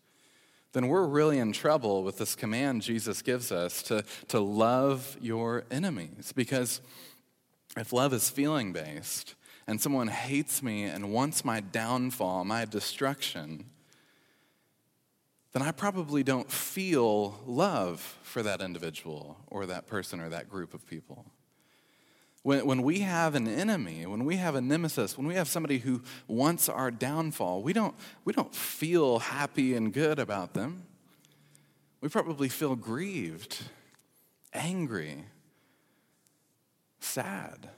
then 0.73 0.87
we're 0.87 1.06
really 1.06 1.38
in 1.38 1.52
trouble 1.52 2.04
with 2.04 2.16
this 2.16 2.37
command 2.37 2.82
Jesus 2.82 3.23
gives 3.23 3.50
us 3.50 3.82
to, 3.82 4.04
to 4.28 4.38
love 4.38 5.16
your 5.20 5.64
enemies. 5.68 6.32
Because 6.35 6.80
if 7.76 7.92
love 7.92 8.12
is 8.12 8.30
feeling 8.30 8.73
based 8.73 9.35
and 9.66 9.80
someone 9.80 10.08
hates 10.08 10.62
me 10.62 10.85
and 10.85 11.12
wants 11.12 11.44
my 11.44 11.58
downfall, 11.58 12.44
my 12.44 12.66
destruction, 12.66 13.66
then 15.52 15.62
I 15.62 15.73
probably 15.73 16.23
don't 16.23 16.50
feel 16.52 17.40
love 17.44 18.16
for 18.23 18.44
that 18.44 18.61
individual 18.61 19.38
or 19.49 19.66
that 19.66 19.88
person 19.88 20.20
or 20.20 20.28
that 20.28 20.49
group 20.49 20.73
of 20.73 20.87
people. 20.87 21.26
When, 22.46 22.64
when 22.64 22.82
we 22.82 23.00
have 23.00 23.34
an 23.34 23.48
enemy, 23.48 24.06
when 24.06 24.24
we 24.24 24.36
have 24.36 24.54
a 24.54 24.60
nemesis, 24.60 25.18
when 25.18 25.26
we 25.26 25.34
have 25.34 25.48
somebody 25.48 25.78
who 25.78 26.02
wants 26.28 26.68
our 26.68 26.92
downfall, 26.92 27.60
we 27.60 27.72
don't, 27.72 27.92
we 28.24 28.32
don't 28.32 28.54
feel 28.54 29.18
happy 29.18 29.74
and 29.74 29.92
good 29.92 30.20
about 30.20 30.54
them. 30.54 30.84
We 32.00 32.08
probably 32.08 32.48
feel 32.48 32.76
grieved, 32.76 33.64
angry, 34.54 35.24
sad. 37.00 37.68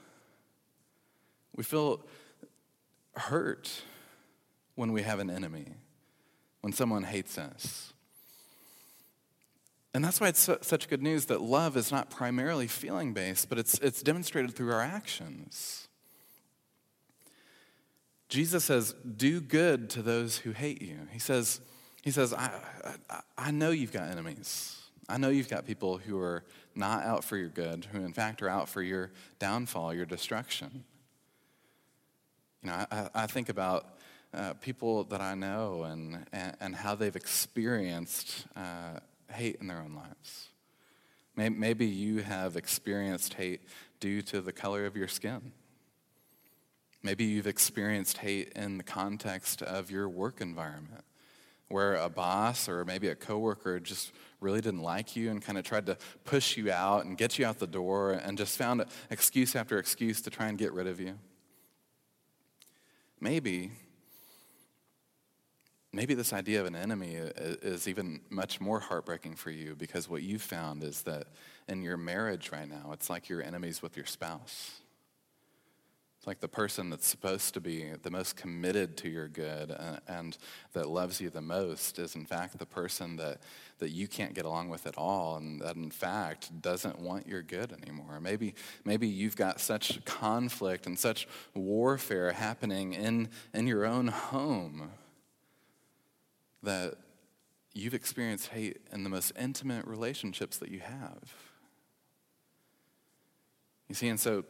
We 1.55 1.63
feel 1.63 2.05
hurt 3.15 3.81
when 4.75 4.91
we 4.91 5.01
have 5.01 5.17
an 5.17 5.31
enemy, 5.31 5.65
when 6.61 6.73
someone 6.73 7.05
hates 7.05 7.39
us. 7.39 7.91
And 9.93 10.05
that's 10.05 10.21
why 10.21 10.27
it's 10.27 10.49
such 10.61 10.87
good 10.87 11.01
news 11.01 11.25
that 11.25 11.41
love 11.41 11.75
is 11.75 11.91
not 11.91 12.11
primarily 12.11 12.67
feeling 12.67 13.13
based, 13.13 13.49
but 13.49 13.57
it's, 13.57 13.79
it's 13.79 14.03
demonstrated 14.03 14.55
through 14.55 14.71
our 14.71 14.81
actions. 14.81 15.87
Jesus 18.27 18.63
says, 18.65 18.93
Do 19.17 19.41
good 19.41 19.89
to 19.91 20.03
those 20.03 20.37
who 20.37 20.51
hate 20.51 20.81
you. 20.81 20.99
He 21.11 21.17
says, 21.17 21.59
he 22.03 22.11
says 22.11 22.33
I, 22.33 22.51
I, 23.09 23.21
I 23.37 23.51
know 23.51 23.71
you've 23.71 23.91
got 23.91 24.09
enemies. 24.09 24.75
I 25.09 25.17
know 25.17 25.29
you've 25.29 25.49
got 25.49 25.65
people 25.65 25.97
who 25.97 26.19
are 26.19 26.43
not 26.75 27.03
out 27.03 27.23
for 27.23 27.35
your 27.35 27.49
good, 27.49 27.85
who 27.91 27.99
in 28.01 28.13
fact 28.13 28.43
are 28.43 28.49
out 28.49 28.69
for 28.69 28.83
your 28.83 29.11
downfall, 29.39 29.93
your 29.95 30.05
destruction. 30.05 30.83
You 32.61 32.69
know, 32.69 32.85
I, 32.91 33.09
I 33.15 33.27
think 33.27 33.49
about 33.49 33.97
uh, 34.33 34.53
people 34.53 35.05
that 35.05 35.21
I 35.21 35.33
know 35.33 35.83
and, 35.83 36.25
and, 36.31 36.55
and 36.59 36.75
how 36.75 36.93
they've 36.93 37.15
experienced 37.15 38.45
uh, 38.55 38.99
hate 39.31 39.57
in 39.59 39.67
their 39.67 39.79
own 39.79 39.95
lives. 39.95 40.49
Maybe 41.35 41.85
you 41.85 42.21
have 42.21 42.57
experienced 42.57 43.35
hate 43.35 43.61
due 43.99 44.21
to 44.23 44.41
the 44.41 44.51
color 44.51 44.85
of 44.85 44.97
your 44.97 45.07
skin. 45.07 45.53
Maybe 47.01 47.23
you've 47.23 47.47
experienced 47.47 48.17
hate 48.17 48.51
in 48.55 48.77
the 48.77 48.83
context 48.83 49.61
of 49.61 49.89
your 49.89 50.09
work 50.09 50.41
environment, 50.41 51.05
where 51.69 51.95
a 51.95 52.09
boss 52.09 52.67
or 52.67 52.83
maybe 52.83 53.07
a 53.07 53.15
coworker 53.15 53.79
just 53.79 54.11
really 54.41 54.59
didn't 54.59 54.81
like 54.81 55.15
you 55.15 55.31
and 55.31 55.41
kind 55.41 55.57
of 55.57 55.63
tried 55.63 55.85
to 55.85 55.97
push 56.25 56.57
you 56.57 56.71
out 56.71 57.05
and 57.05 57.17
get 57.17 57.39
you 57.39 57.45
out 57.45 57.59
the 57.59 57.67
door 57.67 58.11
and 58.11 58.37
just 58.37 58.57
found 58.57 58.83
excuse 59.09 59.55
after 59.55 59.77
excuse 59.77 60.21
to 60.21 60.29
try 60.29 60.47
and 60.47 60.57
get 60.57 60.73
rid 60.73 60.87
of 60.87 60.99
you. 60.99 61.17
Maybe 63.21 63.71
maybe 65.91 66.13
this 66.13 66.33
idea 66.33 66.61
of 66.61 66.67
an 66.67 66.75
enemy 66.75 67.15
is 67.15 67.87
even 67.87 68.21
much 68.29 68.61
more 68.61 68.79
heartbreaking 68.79 69.35
for 69.35 69.51
you 69.51 69.75
because 69.75 70.09
what 70.09 70.21
you've 70.21 70.41
found 70.41 70.83
is 70.83 71.01
that 71.03 71.27
in 71.67 71.81
your 71.81 71.97
marriage 71.97 72.51
right 72.51 72.69
now, 72.69 72.91
it's 72.93 73.09
like 73.09 73.29
you're 73.29 73.41
enemies 73.41 73.81
with 73.81 73.97
your 73.97 74.05
spouse. 74.05 74.79
It's 76.19 76.27
like 76.27 76.41
the 76.41 76.49
person 76.49 76.89
that's 76.89 77.07
supposed 77.07 77.53
to 77.53 77.61
be 77.61 77.93
the 78.03 78.11
most 78.11 78.35
committed 78.35 78.97
to 78.97 79.09
your 79.09 79.29
good 79.29 79.73
and, 80.05 80.37
that 80.73 80.89
loves 80.89 81.21
you 81.21 81.29
the 81.29 81.41
most 81.41 81.97
is, 81.97 82.13
in 82.13 82.25
fact, 82.25 82.59
the 82.59 82.65
person 82.65 83.15
that, 83.15 83.39
that 83.79 83.91
you 83.91 84.07
can't 84.07 84.33
get 84.33 84.43
along 84.43 84.67
with 84.67 84.85
at 84.85 84.97
all 84.97 85.37
and 85.37 85.61
that, 85.61 85.77
in 85.77 85.89
fact, 85.89 86.61
doesn't 86.61 86.99
want 86.99 87.25
your 87.25 87.41
good 87.41 87.73
anymore. 87.81 88.19
Maybe, 88.19 88.53
maybe 88.83 89.07
you've 89.07 89.37
got 89.37 89.61
such 89.61 90.03
conflict 90.03 90.85
and 90.85 90.99
such 90.99 91.25
warfare 91.55 92.33
happening 92.33 92.93
in, 92.93 93.29
in 93.53 93.65
your 93.65 93.85
own 93.85 94.07
home 94.09 94.91
that 96.63 96.95
you've 97.73 97.93
experienced 97.93 98.49
hate 98.49 98.77
in 98.91 99.03
the 99.03 99.09
most 99.09 99.31
intimate 99.39 99.85
relationships 99.85 100.57
that 100.57 100.69
you 100.69 100.79
have. 100.79 101.33
You 103.87 103.95
see, 103.95 104.07
and 104.07 104.19
so 104.19 104.43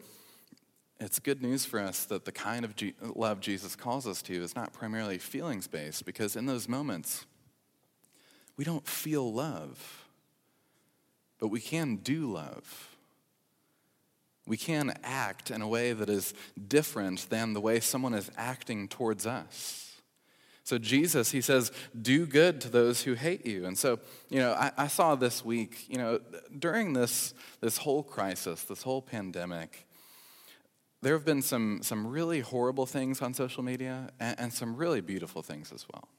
it's 0.99 1.19
good 1.19 1.41
news 1.41 1.63
for 1.65 1.79
us 1.79 2.03
that 2.05 2.25
the 2.25 2.31
kind 2.31 2.65
of 2.65 2.75
G- 2.75 2.93
love 3.01 3.39
Jesus 3.39 3.75
calls 3.75 4.05
us 4.05 4.21
to 4.23 4.43
is 4.43 4.55
not 4.55 4.73
primarily 4.73 5.17
feelings 5.17 5.67
based, 5.67 6.05
because 6.05 6.35
in 6.35 6.45
those 6.45 6.67
moments, 6.67 7.25
we 8.57 8.65
don't 8.65 8.85
feel 8.85 9.31
love, 9.31 10.05
but 11.39 11.47
we 11.47 11.61
can 11.61 11.95
do 11.97 12.29
love. 12.31 12.97
We 14.45 14.57
can 14.57 14.93
act 15.03 15.51
in 15.51 15.61
a 15.61 15.67
way 15.67 15.93
that 15.93 16.09
is 16.09 16.33
different 16.67 17.29
than 17.29 17.53
the 17.53 17.61
way 17.61 17.79
someone 17.79 18.13
is 18.13 18.29
acting 18.35 18.87
towards 18.87 19.25
us. 19.25 19.88
So, 20.63 20.77
Jesus, 20.77 21.31
he 21.31 21.41
says, 21.41 21.71
do 21.99 22.25
good 22.25 22.61
to 22.61 22.69
those 22.69 23.01
who 23.01 23.13
hate 23.13 23.45
you. 23.45 23.65
And 23.65 23.77
so, 23.77 23.99
you 24.29 24.39
know, 24.39 24.53
I, 24.53 24.71
I, 24.77 24.87
saw 24.87 25.15
this 25.15 25.43
week, 25.43 25.85
you 25.89 25.97
know, 25.97 26.19
during 26.57 26.93
this, 26.93 27.33
this 27.59 27.77
whole 27.77 28.03
crisis, 28.03 28.63
this 28.63 28.83
whole 28.83 29.01
pandemic, 29.01 29.87
there 31.01 31.13
have 31.13 31.25
been 31.25 31.41
some, 31.41 31.79
some 31.81 32.05
really 32.05 32.41
horrible 32.41 32.85
things 32.85 33.21
on 33.21 33.33
social 33.33 33.63
media 33.63 34.09
and, 34.19 34.39
and 34.39 34.53
some 34.53 34.75
really 34.75 35.01
beautiful 35.01 35.41
things 35.41 35.71
as 35.71 35.85
well. 35.91 36.09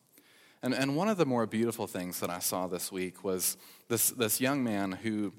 And, 0.63 0.75
and 0.75 0.97
one 0.97 1.09
of 1.09 1.17
the 1.17 1.27
more 1.27 1.47
beautiful 1.47 1.87
things 1.87 2.21
that 2.21 2.31
I 2.31 2.39
saw 2.39 2.67
this 2.67 2.93
week 2.93 3.25
was 3.25 3.57
this, 3.89 4.11
this 4.11 4.41
young 4.41 4.63
man 4.63 4.93
who, 4.93 5.33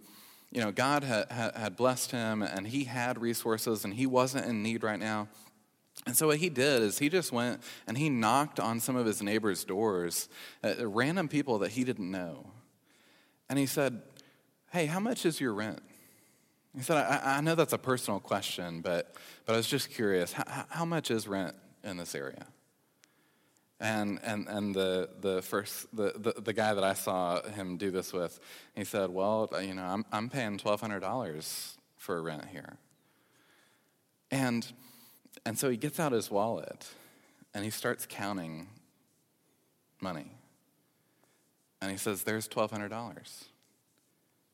you 0.52 0.62
know, 0.62 0.72
God 0.72 1.04
had, 1.04 1.32
had 1.32 1.76
blessed 1.76 2.12
him 2.12 2.42
and 2.42 2.68
he 2.68 2.86
had 2.86 3.22
resources 3.22 3.86
and 3.86 3.94
he 3.94 4.06
wasn't 4.06 4.46
in 4.46 4.64
need 4.64 4.84
right 4.84 5.00
now. 5.00 5.28
And 6.06 6.18
so 6.18 6.28
what 6.28 6.38
he 6.38 6.50
did 6.50 6.82
is 6.82 7.00
he 7.00 7.10
just 7.10 7.32
went 7.32 7.62
and 7.88 7.98
he 7.98 8.10
knocked 8.10 8.60
on 8.60 8.80
some 8.80 8.96
of 8.96 9.06
his 9.06 9.22
neighbors' 9.22 9.64
doors, 9.64 10.30
uh, 10.64 10.88
random 10.88 11.28
people 11.28 11.60
that 11.60 11.72
he 11.72 11.84
didn't 11.84 12.10
know. 12.10 12.48
And 13.50 13.60
he 13.60 13.66
said, 13.66 14.02
Hey, 14.72 14.86
how 14.86 15.00
much 15.00 15.26
is 15.26 15.40
your 15.40 15.54
rent? 15.54 15.82
He 16.76 16.82
said, 16.82 16.98
I, 16.98 17.38
I 17.38 17.42
know 17.42 17.56
that's 17.56 17.74
a 17.74 17.78
personal 17.78 18.20
question, 18.20 18.82
but, 18.82 19.16
but 19.46 19.54
I 19.54 19.58
was 19.58 19.68
just 19.68 19.90
curious. 19.90 20.32
How, 20.32 20.66
how 20.70 20.86
much 20.86 21.12
is 21.12 21.28
rent 21.28 21.54
in 21.84 21.98
this 21.98 22.16
area? 22.16 22.48
And, 23.82 24.20
and, 24.24 24.48
and 24.48 24.74
the, 24.74 25.10
the 25.20 25.42
first, 25.42 25.94
the, 25.94 26.14
the, 26.16 26.40
the, 26.40 26.54
guy 26.54 26.74
that 26.74 26.84
I 26.84 26.94
saw 26.94 27.42
him 27.42 27.78
do 27.78 27.90
this 27.90 28.14
with, 28.14 28.40
he 28.76 28.84
said, 28.84 29.10
well, 29.10 29.50
you 29.62 29.74
know, 29.74 29.84
I'm, 29.84 30.06
I'm 30.12 30.30
paying 30.30 30.60
$1,200 30.60 31.74
for 31.98 32.22
rent 32.22 32.46
here. 32.46 32.78
And, 34.30 34.72
and 35.46 35.58
so 35.58 35.70
he 35.70 35.78
gets 35.78 36.00
out 36.00 36.12
his 36.12 36.30
wallet 36.30 36.88
and 37.54 37.64
he 37.64 37.70
starts 37.70 38.06
counting 38.10 38.68
money. 40.00 40.32
And 41.82 41.90
he 41.90 41.98
says, 41.98 42.24
there's 42.24 42.48
$1,200. 42.48 43.46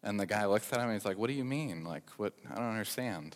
And 0.04 0.20
the 0.20 0.26
guy 0.26 0.46
looks 0.46 0.72
at 0.72 0.80
him 0.80 0.86
and 0.86 0.94
he's 0.94 1.06
like, 1.06 1.18
what 1.18 1.28
do 1.28 1.34
you 1.34 1.44
mean? 1.44 1.84
Like, 1.84 2.10
what? 2.18 2.34
I 2.50 2.56
don't 2.56 2.70
understand. 2.70 3.36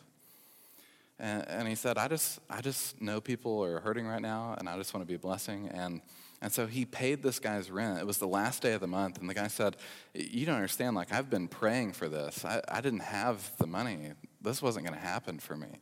And, 1.19 1.47
and, 1.47 1.67
he 1.67 1.75
said, 1.75 1.99
I 1.99 2.07
just, 2.07 2.39
I 2.49 2.61
just 2.61 2.99
know 2.99 3.21
people 3.21 3.63
are 3.63 3.79
hurting 3.79 4.07
right 4.07 4.21
now, 4.21 4.55
and 4.57 4.67
I 4.67 4.75
just 4.75 4.91
want 4.91 5.03
to 5.03 5.07
be 5.07 5.13
a 5.13 5.19
blessing. 5.19 5.69
And, 5.71 6.01
and 6.41 6.51
so 6.51 6.65
he 6.65 6.83
paid 6.83 7.21
this 7.21 7.37
guy's 7.37 7.69
rent. 7.69 7.99
It 7.99 8.07
was 8.07 8.17
the 8.17 8.27
last 8.27 8.63
day 8.63 8.73
of 8.73 8.81
the 8.81 8.87
month, 8.87 9.19
and 9.19 9.29
the 9.29 9.35
guy 9.35 9.47
said, 9.47 9.75
You 10.15 10.47
don't 10.47 10.55
understand. 10.55 10.95
Like, 10.95 11.13
I've 11.13 11.29
been 11.29 11.47
praying 11.47 11.93
for 11.93 12.09
this. 12.09 12.43
I, 12.43 12.61
I 12.67 12.81
didn't 12.81 13.01
have 13.01 13.55
the 13.59 13.67
money. 13.67 14.13
This 14.41 14.63
wasn't 14.63 14.87
going 14.87 14.99
to 14.99 15.05
happen 15.05 15.37
for 15.37 15.55
me. 15.55 15.79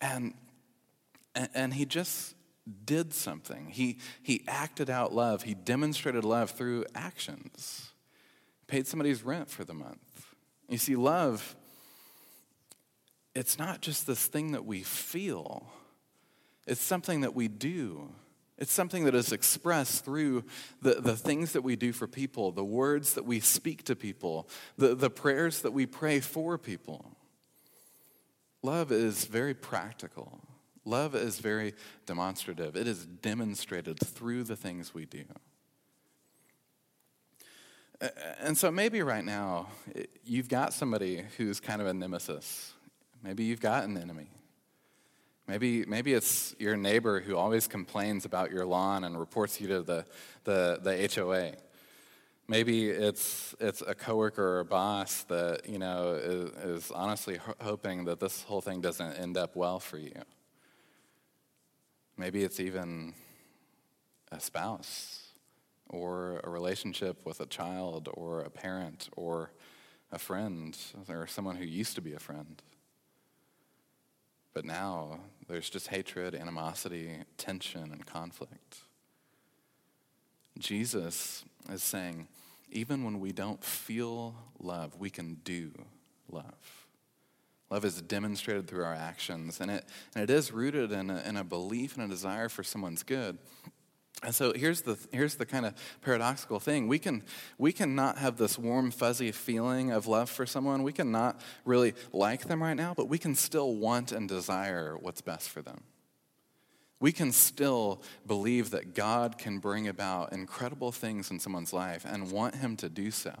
And, 0.00 0.34
and, 1.38 1.48
and 1.54 1.74
he 1.74 1.86
just 1.86 2.34
did 2.84 3.14
something. 3.14 3.68
He, 3.70 3.98
he 4.22 4.44
acted 4.46 4.90
out 4.90 5.14
love, 5.14 5.44
he 5.44 5.54
demonstrated 5.54 6.24
love 6.24 6.50
through 6.50 6.84
actions. 6.94 7.92
Paid 8.66 8.86
somebody's 8.86 9.22
rent 9.22 9.48
for 9.48 9.64
the 9.64 9.72
month. 9.72 10.34
You 10.68 10.76
see, 10.76 10.96
love 10.96 11.56
it's 13.34 13.56
not 13.56 13.80
just 13.80 14.06
this 14.08 14.26
thing 14.26 14.50
that 14.50 14.64
we 14.64 14.82
feel, 14.82 15.70
it's 16.66 16.80
something 16.80 17.20
that 17.20 17.34
we 17.34 17.46
do. 17.46 18.10
It's 18.58 18.72
something 18.72 19.04
that 19.04 19.14
is 19.14 19.30
expressed 19.30 20.04
through 20.04 20.42
the, 20.82 20.94
the 20.94 21.14
things 21.14 21.52
that 21.52 21.62
we 21.62 21.76
do 21.76 21.92
for 21.92 22.08
people, 22.08 22.50
the 22.50 22.64
words 22.64 23.14
that 23.14 23.24
we 23.24 23.38
speak 23.38 23.84
to 23.84 23.94
people, 23.94 24.48
the, 24.76 24.96
the 24.96 25.10
prayers 25.10 25.60
that 25.60 25.72
we 25.72 25.86
pray 25.86 26.18
for 26.18 26.58
people. 26.58 27.12
Love 28.64 28.90
is 28.90 29.26
very 29.26 29.54
practical. 29.54 30.40
Love 30.88 31.14
is 31.14 31.38
very 31.38 31.74
demonstrative. 32.06 32.76
It 32.76 32.86
is 32.86 33.04
demonstrated 33.04 33.98
through 34.00 34.44
the 34.44 34.56
things 34.56 34.94
we 34.94 35.04
do. 35.04 35.24
And 38.40 38.56
so 38.56 38.70
maybe 38.70 39.02
right 39.02 39.24
now, 39.24 39.68
eh, 39.94 40.04
you've 40.24 40.48
got 40.48 40.72
somebody 40.72 41.24
who's 41.36 41.58
kind 41.58 41.80
of 41.80 41.88
a 41.88 41.92
nemesis 41.92 42.72
Maybe 43.22 43.44
you've 43.44 43.60
got 43.60 43.84
an 43.84 43.96
enemy. 43.98 44.30
Maybe, 45.46 45.84
maybe 45.86 46.12
it's 46.12 46.54
your 46.58 46.76
neighbor 46.76 47.20
who 47.20 47.36
always 47.36 47.66
complains 47.66 48.24
about 48.24 48.50
your 48.50 48.66
lawn 48.66 49.04
and 49.04 49.18
reports 49.18 49.60
you 49.60 49.68
to 49.68 49.82
the, 49.82 50.04
the, 50.44 50.78
the 50.82 51.10
HOA. 51.14 51.52
Maybe 52.46 52.88
it's, 52.88 53.54
it's 53.58 53.82
a 53.82 53.94
coworker 53.94 54.42
or 54.42 54.60
a 54.60 54.64
boss 54.64 55.22
that 55.24 55.68
you 55.68 55.78
know, 55.78 56.12
is, 56.14 56.50
is 56.84 56.90
honestly 56.90 57.36
ho- 57.36 57.54
hoping 57.60 58.04
that 58.04 58.20
this 58.20 58.42
whole 58.42 58.60
thing 58.60 58.80
doesn't 58.80 59.12
end 59.14 59.36
up 59.36 59.56
well 59.56 59.80
for 59.80 59.98
you. 59.98 60.12
Maybe 62.18 62.42
it's 62.42 62.58
even 62.58 63.14
a 64.32 64.40
spouse 64.40 65.28
or 65.88 66.40
a 66.42 66.50
relationship 66.50 67.24
with 67.24 67.40
a 67.40 67.46
child 67.46 68.08
or 68.12 68.40
a 68.40 68.50
parent 68.50 69.08
or 69.16 69.52
a 70.10 70.18
friend 70.18 70.76
or 71.08 71.28
someone 71.28 71.54
who 71.54 71.64
used 71.64 71.94
to 71.94 72.00
be 72.00 72.14
a 72.14 72.18
friend. 72.18 72.60
But 74.52 74.64
now 74.64 75.20
there's 75.46 75.70
just 75.70 75.86
hatred, 75.86 76.34
animosity, 76.34 77.18
tension, 77.36 77.92
and 77.92 78.04
conflict. 78.04 78.78
Jesus 80.58 81.44
is 81.70 81.84
saying, 81.84 82.26
even 82.72 83.04
when 83.04 83.20
we 83.20 83.30
don't 83.30 83.62
feel 83.62 84.34
love, 84.58 84.96
we 84.98 85.08
can 85.08 85.36
do 85.44 85.70
love. 86.28 86.77
Love 87.70 87.84
is 87.84 88.00
demonstrated 88.00 88.66
through 88.66 88.84
our 88.84 88.94
actions, 88.94 89.60
and 89.60 89.70
it, 89.70 89.84
and 90.14 90.24
it 90.24 90.30
is 90.30 90.52
rooted 90.52 90.90
in 90.90 91.10
a, 91.10 91.22
in 91.26 91.36
a 91.36 91.44
belief 91.44 91.96
and 91.96 92.04
a 92.04 92.08
desire 92.08 92.48
for 92.48 92.62
someone's 92.62 93.02
good. 93.02 93.38
And 94.22 94.34
so 94.34 94.52
here's 94.52 94.82
the, 94.82 94.98
here's 95.12 95.36
the 95.36 95.46
kind 95.46 95.64
of 95.64 95.74
paradoxical 96.00 96.58
thing. 96.58 96.88
We 96.88 96.98
can, 96.98 97.22
we 97.56 97.72
can 97.72 97.94
not 97.94 98.18
have 98.18 98.36
this 98.36 98.58
warm, 98.58 98.90
fuzzy 98.90 99.30
feeling 99.30 99.92
of 99.92 100.08
love 100.08 100.28
for 100.28 100.44
someone. 100.44 100.82
We 100.82 100.92
can 100.92 101.12
not 101.12 101.40
really 101.64 101.94
like 102.12 102.48
them 102.48 102.60
right 102.62 102.74
now, 102.74 102.94
but 102.96 103.08
we 103.08 103.18
can 103.18 103.36
still 103.36 103.76
want 103.76 104.10
and 104.10 104.28
desire 104.28 104.96
what's 104.98 105.20
best 105.20 105.48
for 105.48 105.62
them. 105.62 105.84
We 107.00 107.12
can 107.12 107.30
still 107.30 108.02
believe 108.26 108.70
that 108.70 108.92
God 108.92 109.38
can 109.38 109.60
bring 109.60 109.86
about 109.86 110.32
incredible 110.32 110.90
things 110.90 111.30
in 111.30 111.38
someone's 111.38 111.72
life 111.72 112.04
and 112.04 112.32
want 112.32 112.56
Him 112.56 112.76
to 112.78 112.88
do 112.88 113.12
so. 113.12 113.34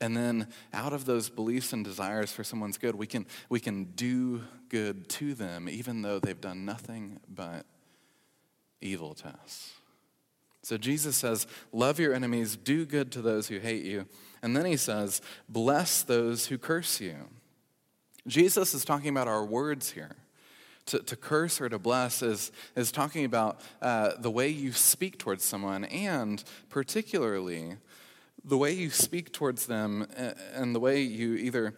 And 0.00 0.16
then 0.16 0.48
out 0.72 0.92
of 0.92 1.04
those 1.04 1.28
beliefs 1.28 1.72
and 1.72 1.84
desires 1.84 2.32
for 2.32 2.44
someone's 2.44 2.78
good, 2.78 2.94
we 2.94 3.06
can, 3.06 3.26
we 3.48 3.60
can 3.60 3.84
do 3.84 4.42
good 4.68 5.08
to 5.08 5.34
them 5.34 5.68
even 5.68 6.02
though 6.02 6.18
they've 6.18 6.40
done 6.40 6.64
nothing 6.64 7.20
but 7.28 7.64
evil 8.80 9.14
to 9.14 9.28
us. 9.28 9.72
So 10.62 10.76
Jesus 10.76 11.16
says, 11.16 11.46
Love 11.72 12.00
your 12.00 12.14
enemies, 12.14 12.56
do 12.56 12.84
good 12.84 13.12
to 13.12 13.22
those 13.22 13.48
who 13.48 13.58
hate 13.58 13.84
you. 13.84 14.06
And 14.42 14.56
then 14.56 14.64
he 14.64 14.76
says, 14.76 15.20
Bless 15.48 16.02
those 16.02 16.46
who 16.46 16.58
curse 16.58 17.00
you. 17.00 17.16
Jesus 18.26 18.74
is 18.74 18.84
talking 18.84 19.10
about 19.10 19.28
our 19.28 19.44
words 19.44 19.90
here. 19.90 20.16
To, 20.86 20.98
to 20.98 21.16
curse 21.16 21.62
or 21.62 21.70
to 21.70 21.78
bless 21.78 22.20
is, 22.20 22.52
is 22.76 22.92
talking 22.92 23.24
about 23.24 23.60
uh, 23.80 24.12
the 24.18 24.30
way 24.30 24.48
you 24.48 24.72
speak 24.72 25.18
towards 25.18 25.42
someone, 25.42 25.84
and 25.84 26.44
particularly 26.68 27.76
the 28.44 28.58
way 28.58 28.72
you 28.72 28.90
speak 28.90 29.32
towards 29.32 29.66
them 29.66 30.06
uh, 30.18 30.32
and 30.54 30.74
the 30.74 30.80
way 30.80 31.00
you 31.00 31.34
either 31.34 31.74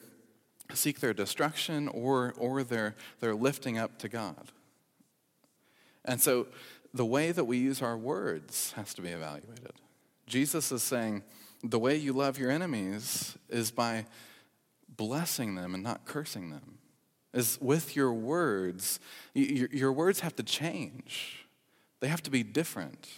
seek 0.74 1.00
their 1.00 1.14
destruction 1.14 1.88
or, 1.88 2.34
or 2.38 2.62
their, 2.62 2.96
their 3.20 3.34
lifting 3.34 3.78
up 3.78 3.98
to 3.98 4.08
God. 4.08 4.50
And 6.04 6.20
so 6.20 6.48
the 6.92 7.04
way 7.04 7.32
that 7.32 7.44
we 7.44 7.58
use 7.58 7.82
our 7.82 7.96
words 7.96 8.72
has 8.72 8.94
to 8.94 9.02
be 9.02 9.10
evaluated. 9.10 9.72
Jesus 10.26 10.72
is 10.72 10.82
saying 10.82 11.22
the 11.62 11.78
way 11.78 11.96
you 11.96 12.12
love 12.12 12.38
your 12.38 12.50
enemies 12.50 13.36
is 13.48 13.70
by 13.70 14.06
blessing 14.88 15.54
them 15.54 15.74
and 15.74 15.82
not 15.82 16.04
cursing 16.04 16.50
them. 16.50 16.78
Is 17.32 17.58
with 17.60 17.94
your 17.94 18.14
words, 18.14 18.98
your, 19.34 19.68
your 19.70 19.92
words 19.92 20.20
have 20.20 20.34
to 20.36 20.42
change. 20.42 21.46
They 22.00 22.08
have 22.08 22.22
to 22.22 22.30
be 22.30 22.42
different. 22.42 23.08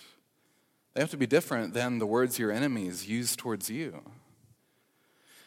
They 0.98 1.02
have 1.02 1.11
to 1.12 1.16
be 1.16 1.28
different 1.28 1.74
than 1.74 2.00
the 2.00 2.06
words 2.06 2.40
your 2.40 2.50
enemies 2.50 3.06
use 3.06 3.37
towards 3.37 3.70
you. 3.70 4.02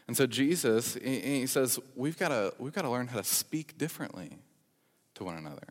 And 0.07 0.15
so 0.15 0.25
Jesus, 0.25 0.93
he 0.93 1.45
says, 1.45 1.77
we've 1.93 2.17
got 2.17 2.29
to, 2.29 2.53
we've 2.57 2.71
got 2.71 2.83
to 2.83 2.89
learn 2.89 3.07
how 3.07 3.17
to 3.17 3.25
speak 3.25 3.77
differently 3.77 4.37
to 5.15 5.25
one 5.25 5.35
another. 5.35 5.67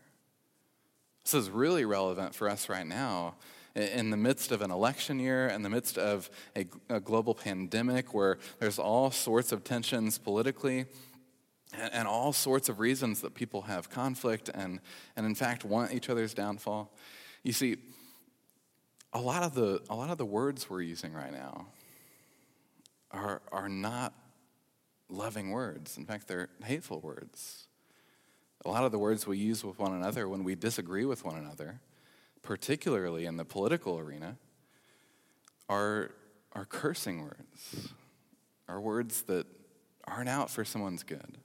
This 1.24 1.32
is 1.32 1.48
really 1.48 1.86
relevant 1.86 2.34
for 2.34 2.46
us 2.46 2.68
right 2.68 2.86
now 2.86 3.36
in 3.74 4.10
the 4.10 4.18
midst 4.18 4.52
of 4.52 4.60
an 4.60 4.70
election 4.70 5.18
year, 5.18 5.48
in 5.48 5.62
the 5.62 5.70
midst 5.70 5.96
of 5.96 6.28
a, 6.54 6.66
a 6.90 7.00
global 7.00 7.34
pandemic 7.34 8.12
where 8.12 8.36
there's 8.58 8.78
all 8.78 9.10
sorts 9.10 9.50
of 9.50 9.64
tensions 9.64 10.18
politically 10.18 10.84
and, 11.72 11.90
and, 11.94 12.06
all 12.06 12.34
sorts 12.34 12.68
of 12.68 12.80
reasons 12.80 13.22
that 13.22 13.32
people 13.32 13.62
have 13.62 13.88
conflict 13.88 14.50
and, 14.52 14.80
and 15.16 15.24
in 15.24 15.34
fact 15.34 15.64
want 15.64 15.94
each 15.94 16.10
other's 16.10 16.34
downfall. 16.34 16.92
You 17.44 17.54
see, 17.54 17.78
a 19.12 19.20
lot 19.20 19.42
of 19.42 19.54
the, 19.54 19.82
a 19.90 19.94
lot 19.94 20.10
of 20.10 20.18
the 20.18 20.26
words 20.26 20.70
we're 20.70 20.82
using 20.82 21.12
right 21.12 21.32
now 21.32 21.66
are, 23.10 23.42
are 23.50 23.68
not 23.68 24.14
loving 25.08 25.50
words. 25.50 25.96
In 25.96 26.04
fact, 26.06 26.28
they're 26.28 26.48
hateful 26.64 27.00
words. 27.00 27.66
A 28.64 28.68
lot 28.68 28.84
of 28.84 28.92
the 28.92 28.98
words 28.98 29.26
we 29.26 29.38
use 29.38 29.64
with 29.64 29.78
one 29.78 29.92
another 29.92 30.28
when 30.28 30.44
we 30.44 30.54
disagree 30.54 31.04
with 31.04 31.24
one 31.24 31.36
another, 31.36 31.80
particularly 32.42 33.24
in 33.24 33.36
the 33.36 33.44
political 33.44 33.98
arena, 33.98 34.36
are, 35.68 36.12
are 36.52 36.64
cursing 36.64 37.22
words, 37.22 37.88
are 38.68 38.80
words 38.80 39.22
that 39.22 39.46
aren't 40.04 40.28
out 40.28 40.50
for 40.50 40.64
someone's 40.64 41.02
good. 41.02 41.38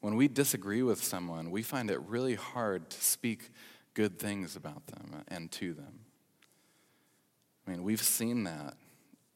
When 0.00 0.14
we 0.14 0.28
disagree 0.28 0.82
with 0.82 1.02
someone, 1.02 1.50
we 1.50 1.62
find 1.62 1.90
it 1.90 2.00
really 2.02 2.34
hard 2.34 2.90
to 2.90 3.02
speak 3.02 3.50
good 3.94 4.18
things 4.18 4.54
about 4.54 4.86
them 4.86 5.24
and 5.26 5.50
to 5.52 5.74
them. 5.74 6.00
I 7.68 7.70
mean, 7.70 7.84
we've 7.84 8.02
seen 8.02 8.44
that 8.44 8.78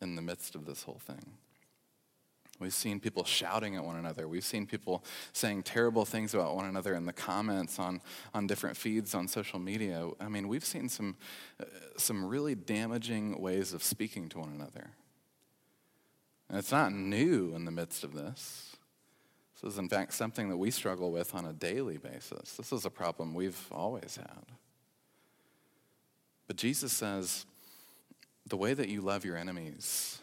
in 0.00 0.16
the 0.16 0.22
midst 0.22 0.54
of 0.54 0.64
this 0.64 0.84
whole 0.84 1.00
thing. 1.06 1.34
We've 2.58 2.72
seen 2.72 2.98
people 2.98 3.24
shouting 3.24 3.76
at 3.76 3.84
one 3.84 3.96
another. 3.96 4.26
We've 4.26 4.44
seen 4.44 4.66
people 4.66 5.04
saying 5.34 5.64
terrible 5.64 6.06
things 6.06 6.32
about 6.32 6.56
one 6.56 6.64
another 6.64 6.94
in 6.94 7.04
the 7.04 7.12
comments 7.12 7.78
on, 7.78 8.00
on 8.32 8.46
different 8.46 8.76
feeds 8.78 9.14
on 9.14 9.28
social 9.28 9.58
media. 9.58 10.08
I 10.18 10.28
mean, 10.28 10.48
we've 10.48 10.64
seen 10.64 10.88
some, 10.88 11.16
uh, 11.60 11.64
some 11.98 12.24
really 12.24 12.54
damaging 12.54 13.38
ways 13.38 13.74
of 13.74 13.82
speaking 13.82 14.30
to 14.30 14.38
one 14.38 14.52
another. 14.54 14.92
And 16.48 16.58
it's 16.58 16.72
not 16.72 16.90
new 16.92 17.52
in 17.54 17.66
the 17.66 17.70
midst 17.70 18.02
of 18.02 18.14
this. 18.14 18.76
This 19.60 19.74
is, 19.74 19.78
in 19.78 19.90
fact, 19.90 20.14
something 20.14 20.48
that 20.48 20.56
we 20.56 20.70
struggle 20.70 21.12
with 21.12 21.34
on 21.34 21.44
a 21.44 21.52
daily 21.52 21.98
basis. 21.98 22.54
This 22.54 22.72
is 22.72 22.86
a 22.86 22.90
problem 22.90 23.34
we've 23.34 23.66
always 23.70 24.16
had. 24.16 24.46
But 26.46 26.56
Jesus 26.56 26.92
says 26.92 27.44
the 28.46 28.57
way 28.57 28.74
that 28.74 28.88
you 28.88 29.00
love 29.00 29.24
your 29.24 29.37
enemies 29.37 30.20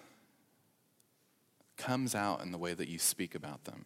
comes 1.77 2.13
out 2.13 2.41
in 2.41 2.51
the 2.51 2.58
way 2.58 2.73
that 2.73 2.89
you 2.89 2.99
speak 2.99 3.34
about 3.34 3.63
them, 3.63 3.86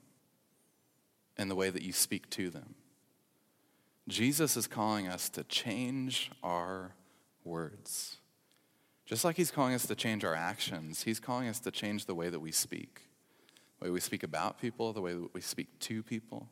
in 1.37 1.47
the 1.47 1.55
way 1.55 1.69
that 1.69 1.83
you 1.83 1.93
speak 1.93 2.29
to 2.31 2.49
them. 2.49 2.75
Jesus 4.07 4.57
is 4.57 4.67
calling 4.67 5.07
us 5.07 5.29
to 5.29 5.43
change 5.43 6.31
our 6.43 6.91
words. 7.43 8.17
Just 9.05 9.23
like 9.23 9.37
he's 9.37 9.51
calling 9.51 9.73
us 9.73 9.85
to 9.87 9.95
change 9.95 10.25
our 10.25 10.35
actions, 10.35 11.03
he's 11.03 11.19
calling 11.19 11.47
us 11.47 11.59
to 11.59 11.71
change 11.71 12.05
the 12.05 12.15
way 12.15 12.29
that 12.29 12.39
we 12.39 12.51
speak. 12.51 13.01
The 13.79 13.85
way 13.85 13.91
we 13.91 13.99
speak 13.99 14.23
about 14.23 14.59
people, 14.59 14.93
the 14.93 15.01
way 15.01 15.13
that 15.13 15.33
we 15.33 15.41
speak 15.41 15.79
to 15.81 16.03
people. 16.03 16.47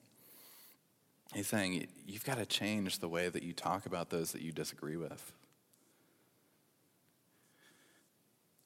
He's 1.33 1.47
saying 1.47 1.87
you've 2.05 2.25
got 2.25 2.37
to 2.37 2.45
change 2.45 2.99
the 2.99 3.07
way 3.07 3.29
that 3.29 3.41
you 3.41 3.53
talk 3.53 3.85
about 3.85 4.09
those 4.09 4.33
that 4.33 4.41
you 4.41 4.51
disagree 4.51 4.97
with. 4.97 5.33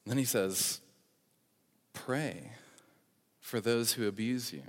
Then 0.06 0.18
he 0.18 0.24
says, 0.24 0.80
pray 1.92 2.52
for 3.40 3.60
those 3.60 3.92
who 3.92 4.06
abuse 4.06 4.52
you. 4.52 4.62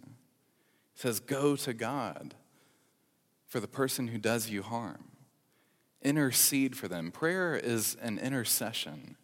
He 0.93 1.01
says, 1.01 1.19
go 1.19 1.55
to 1.55 1.73
God 1.73 2.33
for 3.45 3.59
the 3.59 3.67
person 3.67 4.07
who 4.07 4.17
does 4.17 4.49
you 4.49 4.61
harm. 4.61 5.05
Intercede 6.01 6.75
for 6.75 6.87
them. 6.87 7.11
Prayer 7.11 7.55
is 7.55 7.95
an 8.01 8.19
intercession. 8.19 9.15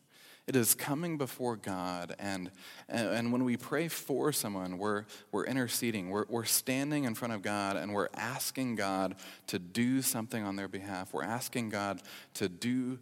It 0.45 0.58
is 0.58 0.76
coming 0.76 1.17
before 1.17 1.56
God, 1.56 2.15
and, 2.19 2.52
and 2.89 3.32
when 3.32 3.45
we 3.45 3.56
pray 3.56 3.88
for 3.88 4.34
someone, 4.34 4.78
we're, 4.78 5.06
we're 5.32 5.45
interceding. 5.45 6.10
We're, 6.10 6.26
we're 6.28 6.43
standing 6.43 7.06
in 7.06 7.15
front 7.15 7.34
of 7.34 7.41
God, 7.41 7.78
and 7.78 7.93
we're 7.93 8.10
asking 8.15 8.76
God 8.76 9.15
to 9.47 9.58
do 9.58 10.02
something 10.02 10.43
on 10.43 10.58
their 10.58 10.67
behalf. 10.67 11.13
We're 11.13 11.23
asking 11.23 11.69
God 11.69 12.02
to 12.34 12.49
do 12.49 12.99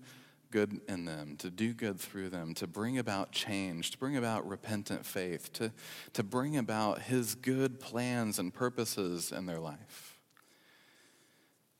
good 0.52 0.82
in 0.88 1.06
them, 1.06 1.36
to 1.38 1.50
do 1.50 1.74
good 1.74 2.00
through 2.00 2.30
them, 2.30 2.54
to 2.56 2.68
bring 2.68 2.98
about 2.98 3.32
change, 3.32 3.92
to 3.92 3.98
bring 3.98 4.18
about 4.18 4.48
repentant 4.48 5.06
faith, 5.06 5.52
to, 5.54 5.72
to 6.14 6.24
bring 6.24 6.58
about 6.58 7.04
His 7.04 7.36
good 7.36 7.80
plans 7.80 8.38
and 8.38 8.54
purposes 8.54 9.32
in 9.32 9.46
their 9.46 9.60
life. 9.60 10.20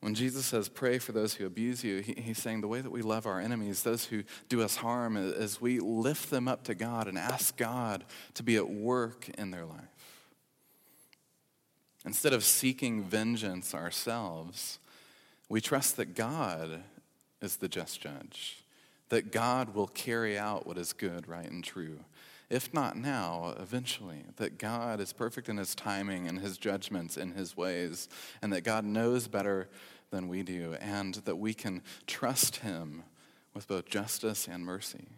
When 0.02 0.16
Jesus 0.16 0.48
says, 0.48 0.68
pray 0.68 0.98
for 0.98 1.12
those 1.12 1.36
who 1.36 1.46
abuse 1.46 1.84
you, 1.84 2.00
he, 2.00 2.14
he's 2.14 2.40
saying 2.40 2.62
the 2.62 2.68
way 2.68 2.82
that 2.82 2.90
we 2.90 3.04
love 3.04 3.28
our 3.28 3.40
enemies, 3.40 3.84
those 3.84 4.06
who 4.06 4.24
do 4.50 4.64
us 4.64 4.78
harm, 4.78 5.16
is 5.16 5.62
we 5.62 5.80
lift 5.80 6.32
them 6.32 6.48
up 6.48 6.64
to 6.64 6.74
God 6.74 7.08
and 7.08 7.20
ask 7.20 7.56
God 7.56 8.04
to 8.34 8.42
be 8.42 8.56
at 8.56 8.68
work 8.68 9.30
in 9.38 9.52
their 9.52 9.66
life. 9.66 9.80
Instead 12.04 12.34
of 12.34 12.44
seeking 12.44 13.04
vengeance 13.04 13.76
ourselves, 13.76 14.80
we 15.50 15.62
trust 15.62 15.98
that 15.98 16.16
God 16.16 16.82
is 17.40 17.58
the 17.58 17.68
just 17.68 18.02
judge 18.02 18.61
that 19.12 19.30
God 19.30 19.76
will 19.76 19.88
carry 19.88 20.38
out 20.38 20.66
what 20.66 20.78
is 20.78 20.94
good, 20.94 21.28
right, 21.28 21.50
and 21.50 21.62
true. 21.62 22.00
If 22.50 22.74
not 22.74 22.96
now, 22.96 23.54
eventually, 23.60 24.24
that 24.38 24.58
God 24.58 25.02
is 25.02 25.12
perfect 25.12 25.50
in 25.50 25.58
his 25.58 25.76
timing 25.76 26.28
and 26.30 26.40
his 26.40 26.58
judgments 26.58 27.18
and 27.18 27.34
his 27.34 27.58
ways, 27.58 28.08
and 28.42 28.54
that 28.54 28.64
God 28.64 28.86
knows 28.86 29.28
better 29.28 29.68
than 30.12 30.30
we 30.30 30.44
do, 30.44 30.76
and 30.80 31.16
that 31.16 31.36
we 31.36 31.54
can 31.54 31.82
trust 32.08 32.58
him 32.58 33.04
with 33.54 33.68
both 33.68 33.86
justice 33.86 34.48
and 34.48 34.66
mercy. 34.66 35.10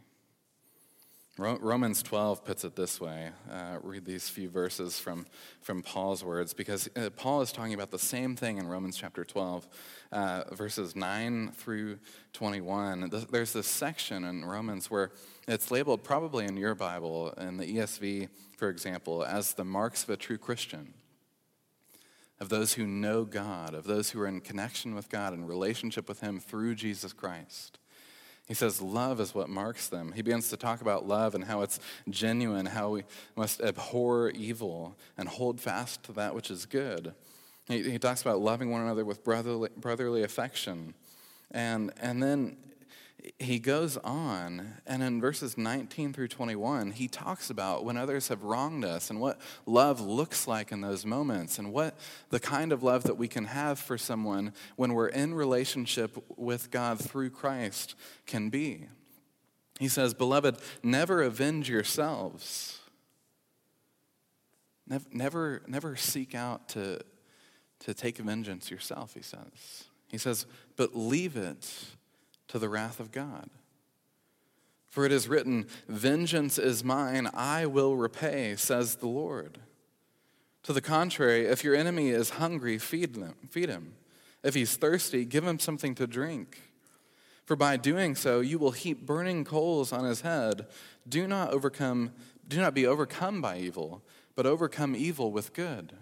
Romans 1.40 2.04
12 2.04 2.46
puts 2.46 2.64
it 2.64 2.76
this 2.76 3.02
way. 3.02 3.32
Uh, 3.52 3.80
read 3.82 4.06
these 4.06 4.30
few 4.30 4.50
verses 4.50 5.00
from, 5.00 5.26
from 5.62 5.82
Paul's 5.82 6.24
words, 6.24 6.54
because 6.54 6.88
uh, 6.96 7.10
Paul 7.16 7.42
is 7.42 7.52
talking 7.52 7.74
about 7.74 7.90
the 7.90 7.98
same 7.98 8.36
thing 8.36 8.60
in 8.60 8.68
Romans 8.68 8.96
chapter 8.96 9.26
12, 9.26 9.68
uh, 10.12 10.44
verses 10.52 10.96
9 10.96 11.52
through 11.54 11.98
21. 12.34 13.10
There's 13.32 13.52
this 13.52 13.66
section 13.66 14.24
in 14.26 14.46
Romans 14.46 14.92
where 14.92 15.12
it's 15.48 15.72
labeled, 15.72 16.04
probably 16.04 16.46
in 16.46 16.56
your 16.56 16.76
Bible, 16.76 17.32
in 17.32 17.58
the 17.58 17.78
ESV, 17.78 18.30
for 18.56 18.70
example, 18.70 19.24
as 19.24 19.56
the 19.56 19.66
marks 19.66 20.04
of 20.04 20.12
a 20.12 20.18
true 20.18 20.38
Christian, 20.38 20.94
of 22.40 22.50
those 22.50 22.74
who 22.74 22.86
know 22.86 23.26
God, 23.26 23.74
of 23.74 23.86
those 23.86 24.12
who 24.12 24.22
are 24.22 24.28
in 24.28 24.40
connection 24.40 24.94
with 24.94 25.10
God 25.10 25.34
and 25.34 25.50
relationship 25.50 26.08
with 26.08 26.22
Him 26.22 26.40
through 26.40 26.76
Jesus 26.76 27.12
Christ. 27.12 27.80
He 28.48 28.54
says 28.54 28.82
love 28.82 29.22
is 29.22 29.34
what 29.34 29.50
marks 29.50 29.88
them. 29.88 30.12
He 30.12 30.22
begins 30.22 30.50
to 30.50 30.58
talk 30.58 30.82
about 30.82 31.08
love 31.08 31.34
and 31.34 31.46
how 31.46 31.62
it's 31.62 31.80
genuine, 32.10 32.66
how 32.66 32.90
we 32.90 33.04
must 33.36 33.62
abhor 33.62 34.30
evil 34.32 34.98
and 35.18 35.30
hold 35.30 35.62
fast 35.62 36.04
to 36.04 36.12
that 36.14 36.36
which 36.36 36.52
is 36.52 36.66
good. 36.66 37.14
He, 37.68 37.90
he 37.90 38.00
talks 38.00 38.22
about 38.22 38.42
loving 38.42 38.70
one 38.70 38.82
another 38.82 39.06
with 39.06 39.24
brotherly, 39.24 39.70
brotherly 39.78 40.24
affection. 40.24 40.94
And, 41.52 41.94
and 42.02 42.22
then 42.22 42.58
he 43.40 43.60
goes 43.60 43.98
on, 43.98 44.74
and 44.86 45.02
in 45.02 45.22
verses 45.22 45.58
19 45.58 46.14
through 46.14 46.28
21, 46.28 46.92
he 46.92 47.08
talks 47.08 47.50
about 47.50 47.86
when 47.86 47.96
others 47.96 48.28
have 48.28 48.44
wronged 48.44 48.84
us 48.84 49.10
and 49.10 49.20
what 49.22 49.40
love 49.66 50.02
looks 50.02 50.48
like 50.48 50.72
in 50.72 50.82
those 50.82 51.06
moments 51.06 51.58
and 51.58 51.72
what 51.72 51.98
the 52.30 52.40
kind 52.40 52.72
of 52.72 52.84
love 52.84 53.04
that 53.04 53.16
we 53.16 53.28
can 53.28 53.46
have 53.46 53.80
for 53.80 53.98
someone 53.98 54.54
when 54.76 54.94
we're 54.94 55.08
in 55.08 55.34
relationship 55.34 56.18
with 56.38 56.70
God 56.70 57.00
through 57.00 57.30
Christ 57.30 57.96
can 58.26 58.50
be. 58.50 58.88
He 59.80 59.88
says, 59.88 60.14
Beloved, 60.14 60.58
never 60.84 61.22
avenge 61.22 61.70
yourselves. 61.70 62.80
Never, 64.86 65.06
never, 65.12 65.62
never 65.66 65.96
seek 65.96 66.36
out 66.36 66.70
to, 66.70 67.00
to 67.80 67.94
take 67.94 68.18
vengeance 68.18 68.70
yourself, 68.70 69.14
he 69.14 69.22
says. 69.22 69.86
He 70.10 70.18
says, 70.18 70.46
but 70.76 70.96
leave 70.96 71.38
it 71.38 71.70
to 72.54 72.60
the 72.60 72.70
wrath 72.70 73.00
of 73.00 73.12
God. 73.12 73.50
For 74.88 75.08
it 75.08 75.12
is 75.12 75.28
written, 75.28 75.66
Vengeance 75.88 76.60
is 76.60 76.84
mine, 76.84 77.28
I 77.34 77.66
will 77.66 77.96
repay, 77.96 78.56
says 78.58 78.98
the 78.98 79.08
Lord. 79.08 79.58
To 80.62 80.72
the 80.72 80.80
contrary, 80.80 81.48
if 81.48 81.64
your 81.64 81.74
enemy 81.74 82.12
is 82.12 82.30
hungry, 82.30 82.78
feed, 82.78 83.16
them, 83.16 83.34
feed 83.50 83.70
him. 83.70 83.96
If 84.44 84.54
he's 84.54 84.78
thirsty, 84.78 85.26
give 85.26 85.44
him 85.44 85.58
something 85.58 85.96
to 85.96 86.06
drink. 86.06 86.62
For 87.44 87.56
by 87.56 87.76
doing 87.76 88.14
so, 88.14 88.40
you 88.40 88.60
will 88.60 88.70
heap 88.70 89.04
burning 89.04 89.46
coals 89.46 89.92
on 89.92 90.06
his 90.06 90.22
head. 90.22 90.68
Do 91.10 91.28
not 91.28 91.50
overcome, 91.50 92.12
do 92.48 92.62
not 92.62 92.76
be 92.76 92.86
overcome 92.86 93.42
by 93.42 93.58
evil, 93.58 94.04
but 94.36 94.46
overcome 94.46 94.96
evil 94.96 95.32
with 95.32 95.54
good. 95.54 95.94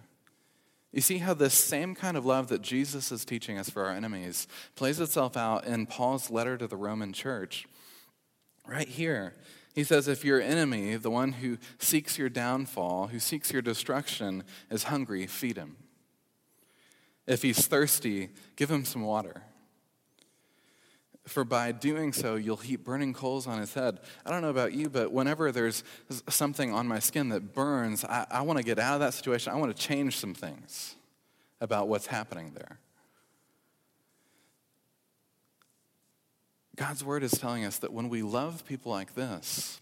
You 0.91 1.01
see 1.01 1.19
how 1.19 1.33
this 1.33 1.53
same 1.53 1.95
kind 1.95 2.17
of 2.17 2.25
love 2.25 2.47
that 2.49 2.61
Jesus 2.61 3.11
is 3.11 3.23
teaching 3.23 3.57
us 3.57 3.69
for 3.69 3.85
our 3.85 3.91
enemies 3.91 4.47
plays 4.75 4.99
itself 4.99 5.37
out 5.37 5.65
in 5.65 5.85
Paul's 5.85 6.29
letter 6.29 6.57
to 6.57 6.67
the 6.67 6.75
Roman 6.75 7.13
church. 7.13 7.65
Right 8.67 8.87
here, 8.87 9.35
he 9.73 9.85
says, 9.85 10.07
If 10.07 10.25
your 10.25 10.41
enemy, 10.41 10.95
the 10.97 11.09
one 11.09 11.33
who 11.33 11.57
seeks 11.79 12.17
your 12.17 12.29
downfall, 12.29 13.07
who 13.07 13.19
seeks 13.19 13.53
your 13.53 13.61
destruction, 13.61 14.43
is 14.69 14.83
hungry, 14.83 15.27
feed 15.27 15.57
him. 15.57 15.77
If 17.25 17.41
he's 17.41 17.65
thirsty, 17.67 18.29
give 18.57 18.69
him 18.69 18.83
some 18.83 19.03
water. 19.03 19.43
For 21.31 21.45
by 21.45 21.71
doing 21.71 22.11
so, 22.11 22.35
you'll 22.35 22.57
heap 22.57 22.83
burning 22.83 23.13
coals 23.13 23.47
on 23.47 23.57
his 23.57 23.73
head. 23.73 23.99
I 24.25 24.29
don't 24.29 24.41
know 24.41 24.49
about 24.49 24.73
you, 24.73 24.89
but 24.89 25.13
whenever 25.13 25.53
there's 25.53 25.81
something 26.27 26.73
on 26.73 26.89
my 26.89 26.99
skin 26.99 27.29
that 27.29 27.53
burns, 27.53 28.03
I, 28.03 28.27
I 28.29 28.41
want 28.41 28.57
to 28.57 28.65
get 28.65 28.77
out 28.77 28.95
of 28.95 28.99
that 28.99 29.13
situation. 29.13 29.53
I 29.53 29.55
want 29.55 29.73
to 29.73 29.81
change 29.81 30.17
some 30.17 30.33
things 30.33 30.95
about 31.61 31.87
what's 31.87 32.07
happening 32.07 32.51
there. 32.53 32.79
God's 36.75 37.01
word 37.01 37.23
is 37.23 37.31
telling 37.31 37.63
us 37.63 37.77
that 37.77 37.93
when 37.93 38.09
we 38.09 38.23
love 38.23 38.65
people 38.65 38.91
like 38.91 39.15
this, 39.15 39.79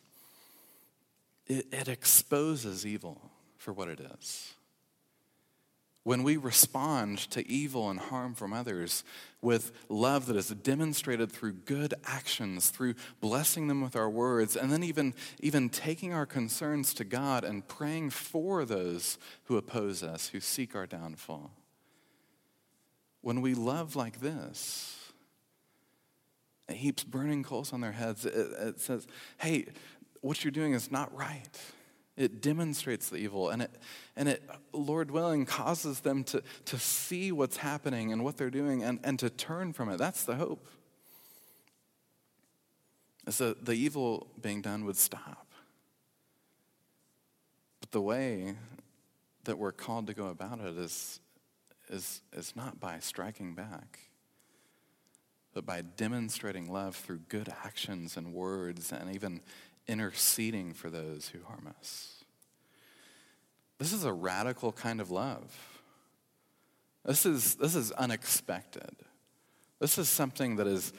it, 1.47 1.65
it 1.71 1.87
exposes 1.87 2.85
evil 2.85 3.19
for 3.57 3.73
what 3.73 3.87
it 3.87 3.99
is. 3.99 4.53
When 6.03 6.21
we 6.21 6.37
respond 6.37 7.17
to 7.31 7.47
evil 7.49 7.89
and 7.89 7.99
harm 7.99 8.35
from 8.35 8.53
others 8.53 9.03
with 9.41 9.71
love 9.87 10.25
that 10.25 10.35
is 10.35 10.49
demonstrated 10.49 11.31
through 11.31 11.53
good 11.53 11.93
actions, 12.03 12.69
through 12.69 12.93
blessing 13.21 13.67
them 13.67 13.81
with 13.81 13.95
our 13.95 14.09
words, 14.09 14.55
and 14.55 14.71
then 14.71 14.83
even, 14.83 15.13
even 15.39 15.69
taking 15.69 16.13
our 16.13 16.25
concerns 16.25 16.93
to 16.95 17.03
God 17.03 17.43
and 17.43 17.67
praying 17.67 18.09
for 18.09 18.65
those 18.65 19.17
who 19.45 19.55
oppose 19.55 20.03
us, 20.03 20.29
who 20.29 20.39
seek 20.39 20.75
our 20.75 20.85
downfall. 20.85 21.51
When 23.21 23.41
we 23.41 23.53
love 23.53 23.95
like 23.95 24.19
this, 24.19 24.95
It 26.69 26.75
heaps 26.75 27.03
burning 27.03 27.43
coals 27.43 27.73
on 27.73 27.81
their 27.81 27.91
heads. 27.91 28.25
It, 28.25 28.33
it 28.33 28.79
says, 28.79 29.07
hey, 29.39 29.65
what 30.21 30.43
you're 30.43 30.51
doing 30.51 30.73
is 30.73 30.91
not 30.91 31.13
right. 31.15 31.49
It 32.19 32.41
demonstrates 32.41 33.07
the 33.07 33.15
evil, 33.15 33.47
and 33.47 33.61
it, 33.61 33.71
and 34.17 34.27
it, 34.27 34.43
Lord 34.73 35.09
willing, 35.09 35.45
causes 35.45 36.01
them 36.01 36.25
to, 36.25 36.43
to 36.65 36.77
see 36.77 37.31
what's 37.31 37.55
happening 37.55 38.11
and 38.11 38.25
what 38.25 38.35
they're 38.35 38.49
doing 38.49 38.83
and, 38.83 38.99
and 39.05 39.17
to 39.19 39.29
turn 39.29 39.71
from 39.71 39.87
it. 39.87 39.97
That's 39.99 40.25
the 40.25 40.35
hope. 40.35 40.67
Is 43.25 43.37
that 43.37 43.63
the 43.63 43.71
evil 43.71 44.27
being 44.41 44.61
done 44.61 44.83
would 44.83 44.97
stop. 44.97 45.47
But 47.79 47.91
the 47.91 48.01
way 48.01 48.55
that 49.45 49.57
we're 49.57 49.71
called 49.71 50.07
to 50.07 50.13
go 50.13 50.27
about 50.27 50.59
it 50.59 50.77
is, 50.77 51.21
is, 51.89 52.21
is 52.33 52.53
not 52.53 52.81
by 52.81 52.99
striking 52.99 53.55
back, 53.55 53.99
but 55.53 55.65
by 55.65 55.83
demonstrating 55.83 56.69
love 56.69 56.97
through 56.97 57.19
good 57.29 57.47
actions 57.63 58.17
and 58.17 58.33
words 58.33 58.91
and 58.91 59.15
even 59.15 59.39
interceding 59.89 60.73
for 60.73 60.89
those 60.89 61.29
who 61.29 61.43
harm 61.43 61.67
us. 61.79 62.23
This 63.79 63.91
is 63.91 64.03
a 64.03 64.13
radical 64.13 64.71
kind 64.71 65.01
of 65.01 65.09
love. 65.09 65.81
This 67.05 67.25
is, 67.25 67.55
this 67.55 67.75
is 67.75 67.91
unexpected. 67.93 68.91
This 69.79 69.97
is 69.97 70.07
something 70.09 70.57
that 70.57 70.67
is 70.67 70.93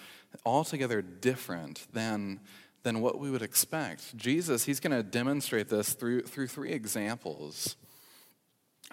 altogether 0.44 1.02
different 1.02 1.86
than, 1.92 2.40
than 2.82 3.00
what 3.00 3.20
we 3.20 3.30
would 3.30 3.42
expect. 3.42 4.16
Jesus, 4.16 4.64
he's 4.64 4.80
going 4.80 4.96
to 4.96 5.02
demonstrate 5.02 5.68
this 5.68 5.92
through, 5.92 6.22
through 6.22 6.48
three 6.48 6.72
examples. 6.72 7.76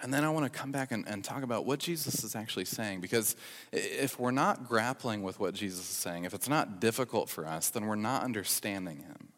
And 0.00 0.14
then 0.14 0.22
I 0.22 0.28
want 0.28 0.44
to 0.44 0.56
come 0.56 0.70
back 0.70 0.92
and, 0.92 1.08
and 1.08 1.24
talk 1.24 1.42
about 1.42 1.64
what 1.64 1.80
Jesus 1.80 2.22
is 2.22 2.36
actually 2.36 2.66
saying, 2.66 3.00
because 3.00 3.34
if 3.72 4.20
we're 4.20 4.30
not 4.30 4.68
grappling 4.68 5.22
with 5.22 5.40
what 5.40 5.54
Jesus 5.54 5.80
is 5.80 5.96
saying, 5.96 6.24
if 6.24 6.34
it's 6.34 6.48
not 6.48 6.78
difficult 6.78 7.28
for 7.28 7.46
us, 7.46 7.70
then 7.70 7.86
we're 7.86 7.96
not 7.96 8.22
understanding 8.22 8.98
him. 8.98 9.28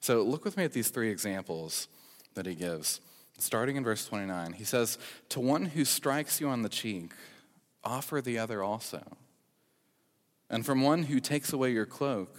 So 0.00 0.22
look 0.22 0.44
with 0.44 0.56
me 0.56 0.64
at 0.64 0.72
these 0.72 0.88
three 0.88 1.10
examples 1.10 1.88
that 2.34 2.46
he 2.46 2.54
gives. 2.54 3.00
Starting 3.38 3.76
in 3.76 3.84
verse 3.84 4.06
29, 4.06 4.54
he 4.54 4.64
says, 4.64 4.98
To 5.30 5.40
one 5.40 5.66
who 5.66 5.84
strikes 5.84 6.40
you 6.40 6.48
on 6.48 6.62
the 6.62 6.68
cheek, 6.68 7.12
offer 7.84 8.20
the 8.20 8.38
other 8.38 8.62
also. 8.62 9.02
And 10.48 10.64
from 10.64 10.82
one 10.82 11.04
who 11.04 11.20
takes 11.20 11.52
away 11.52 11.72
your 11.72 11.86
cloak, 11.86 12.38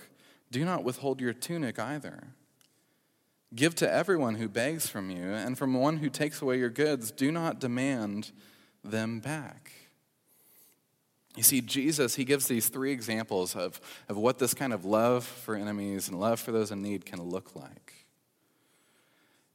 do 0.49 0.63
not 0.63 0.83
withhold 0.83 1.19
your 1.19 1.33
tunic 1.33 1.77
either. 1.77 2.29
Give 3.53 3.75
to 3.75 3.91
everyone 3.91 4.35
who 4.35 4.49
begs 4.49 4.87
from 4.87 5.09
you, 5.09 5.33
and 5.33 5.57
from 5.57 5.73
one 5.73 5.97
who 5.97 6.09
takes 6.09 6.41
away 6.41 6.57
your 6.57 6.69
goods, 6.69 7.11
do 7.11 7.31
not 7.31 7.59
demand 7.59 8.31
them 8.83 9.19
back. 9.19 9.71
You 11.37 11.43
see, 11.43 11.61
Jesus, 11.61 12.15
he 12.15 12.25
gives 12.25 12.47
these 12.47 12.67
three 12.67 12.91
examples 12.91 13.55
of, 13.55 13.79
of 14.09 14.17
what 14.17 14.39
this 14.39 14.55
kind 14.55 14.73
of 14.73 14.85
love 14.85 15.23
for 15.23 15.55
enemies 15.55 16.09
and 16.09 16.19
love 16.19 16.39
for 16.39 16.51
those 16.51 16.71
in 16.71 16.81
need 16.81 17.05
can 17.05 17.21
look 17.21 17.55
like. 17.55 17.93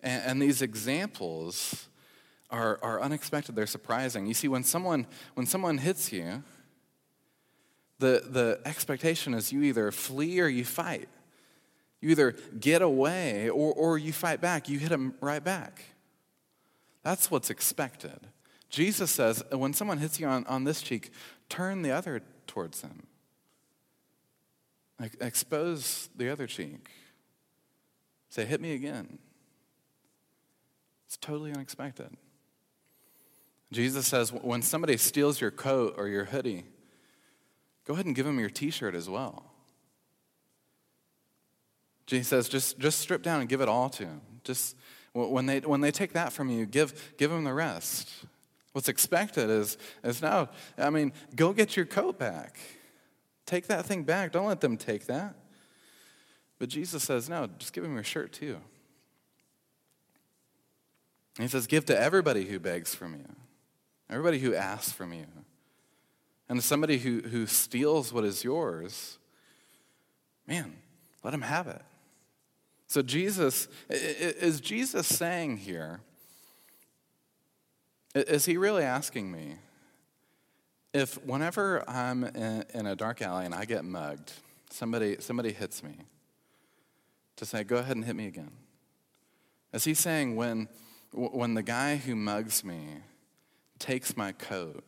And, 0.01 0.23
and 0.25 0.43
these 0.43 0.63
examples 0.63 1.89
are, 2.51 2.79
are 2.83 3.01
unexpected, 3.01 3.57
they're 3.57 3.67
surprising. 3.67 4.27
You 4.27 4.35
see, 4.35 4.47
when 4.47 4.63
someone, 4.63 5.09
when 5.35 5.45
someone 5.45 5.79
hits 5.79 6.13
you, 6.13 6.45
the, 7.99 8.23
the 8.29 8.61
expectation 8.65 9.35
is 9.35 9.53
you 9.53 9.63
either 9.63 9.91
flee 9.91 10.39
or 10.41 10.47
you 10.47 10.65
fight. 10.65 11.09
You 12.01 12.11
either 12.11 12.37
get 12.61 12.81
away 12.83 13.51
or, 13.51 13.73
or 13.73 13.99
you 13.99 14.13
fight 14.13 14.41
back. 14.41 14.69
You 14.69 14.79
hit 14.79 14.91
them 14.91 15.15
right 15.21 15.43
back. 15.43 15.83
That's 17.03 17.29
what's 17.29 17.51
expected. 17.51 18.21
Jesus 18.73 19.11
says 19.11 19.45
when 19.51 19.75
someone 19.75 19.99
hits 19.99 20.19
you 20.19 20.27
on, 20.27 20.47
on 20.47 20.65
this 20.65 20.81
cheek, 20.81 21.11
turn 21.53 21.83
the 21.83 21.91
other 21.91 22.23
towards 22.47 22.81
them. 22.81 23.03
Like, 24.99 25.17
expose 25.21 26.09
the 26.17 26.31
other 26.31 26.47
cheek. 26.47 26.89
Say, 28.31 28.47
hit 28.47 28.59
me 28.59 28.73
again. 28.73 29.19
It's 31.07 31.19
totally 31.19 31.53
unexpected. 31.53 32.17
Jesus 33.71 34.07
says 34.07 34.33
when 34.33 34.63
somebody 34.63 34.97
steals 34.97 35.43
your 35.43 35.51
coat 35.51 35.95
or 35.99 36.09
your 36.09 36.25
hoodie, 36.25 36.65
go 37.87 37.93
ahead 37.93 38.07
and 38.07 38.15
give 38.15 38.25
them 38.25 38.39
your 38.41 38.49
t 38.49 38.71
shirt 38.71 38.95
as 38.95 39.11
well. 39.11 39.45
Jesus 42.07 42.29
says, 42.29 42.49
just, 42.49 42.79
just 42.79 42.99
strip 42.99 43.23
down 43.23 43.41
and 43.41 43.49
give 43.49 43.61
it 43.61 43.69
all 43.69 43.91
to 43.91 44.07
them. 44.07 44.23
Just 44.43 44.77
when 45.13 45.45
they, 45.45 45.61
when 45.61 45.83
they 45.83 45.91
take 45.91 46.15
that 46.15 46.33
from 46.33 46.49
you, 46.49 46.65
give, 46.65 47.15
give 47.19 47.31
them 47.31 47.45
the 47.45 47.53
rest. 47.53 48.11
What's 48.73 48.89
expected 48.89 49.51
is, 49.51 49.77
is 50.03 50.23
now, 50.23 50.49
I 50.79 50.91
mean, 50.91 51.13
go 51.37 51.53
get 51.53 51.77
your 51.77 51.87
coat 51.87 52.19
back. 52.19 52.59
Take 53.45 53.67
that 53.67 53.85
thing 53.85 54.05
back. 54.05 54.33
Don't 54.33 54.47
let 54.47 54.61
them 54.61 54.77
take 54.77 55.07
that. 55.07 55.35
But 56.59 56.69
Jesus 56.69 57.03
says, 57.03 57.29
no, 57.29 57.49
just 57.59 57.73
give 57.73 57.85
him 57.85 57.95
your 57.95 58.05
shirt 58.05 58.33
too. 58.33 58.59
And 61.37 61.45
he 61.45 61.49
says, 61.49 61.67
give 61.67 61.85
to 61.87 61.99
everybody 61.99 62.45
who 62.45 62.59
begs 62.59 62.95
from 62.95 63.15
you, 63.15 63.29
everybody 64.09 64.39
who 64.39 64.55
asks 64.55 64.93
from 64.93 65.13
you. 65.13 65.27
And 66.49 66.63
somebody 66.63 66.99
who, 66.99 67.21
who 67.21 67.47
steals 67.47 68.13
what 68.13 68.25
is 68.25 68.45
yours, 68.45 69.19
man, 70.47 70.75
let 71.25 71.33
him 71.33 71.43
have 71.43 71.67
it. 71.67 71.81
So, 72.89 73.01
Jesus, 73.01 73.69
is 73.89 74.61
Jesus 74.61 75.07
saying 75.07 75.57
here, 75.59 76.01
is 78.15 78.45
he 78.45 78.57
really 78.57 78.85
asking 78.85 79.31
me 79.31 79.57
if 80.93 81.15
whenever 81.25 81.89
I'm 81.89 82.25
in 82.25 82.87
a 82.87 82.95
dark 82.95 83.23
alley 83.23 83.47
and 83.47 83.55
I 83.55 83.65
get 83.65 83.85
mugged, 83.85 84.33
somebody, 84.71 85.17
somebody 85.21 85.53
hits 85.53 85.83
me, 85.83 85.97
to 87.37 87.47
say, 87.47 87.65
go 87.65 87.77
ahead 87.77 87.97
and 87.97 88.05
hit 88.05 88.15
me 88.15 88.27
again? 88.27 88.51
Is 89.73 89.85
he 89.85 89.95
saying 89.95 90.37
when, 90.37 90.69
when 91.13 91.55
the 91.55 91.63
guy 91.63 91.97
who 91.97 92.15
mugs 92.15 92.63
me 92.63 92.99
takes 93.79 94.17
my 94.17 94.33
coat, 94.33 94.85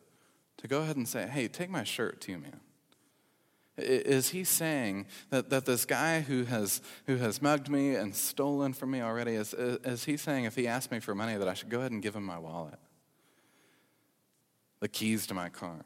to 0.59 0.69
go 0.69 0.83
ahead 0.83 0.97
and 0.97 1.09
say, 1.09 1.27
hey, 1.27 1.49
take 1.49 1.71
my 1.71 1.85
shirt 1.85 2.21
too, 2.21 2.39
man? 2.39 2.61
Is 3.77 4.29
he 4.29 4.45
saying 4.45 5.07
that, 5.31 5.51
that 5.51 5.67
this 5.67 5.85
guy 5.85 6.21
who 6.21 6.45
has, 6.45 6.81
who 7.07 7.17
has 7.17 7.43
mugged 7.43 7.69
me 7.69 7.97
and 7.97 8.15
stolen 8.15 8.73
from 8.73 8.93
me 8.93 9.01
already, 9.01 9.33
is, 9.33 9.53
is 9.55 10.05
he 10.05 10.17
saying 10.17 10.45
if 10.45 10.55
he 10.55 10.69
asks 10.69 10.93
me 10.93 11.01
for 11.01 11.15
money 11.15 11.37
that 11.37 11.49
I 11.49 11.55
should 11.55 11.71
go 11.71 11.81
ahead 11.81 11.91
and 11.91 12.01
give 12.03 12.15
him 12.15 12.25
my 12.25 12.39
wallet? 12.39 12.79
The 14.85 14.89
keys 14.89 15.27
to 15.29 15.35
my 15.35 15.49
car? 15.49 15.83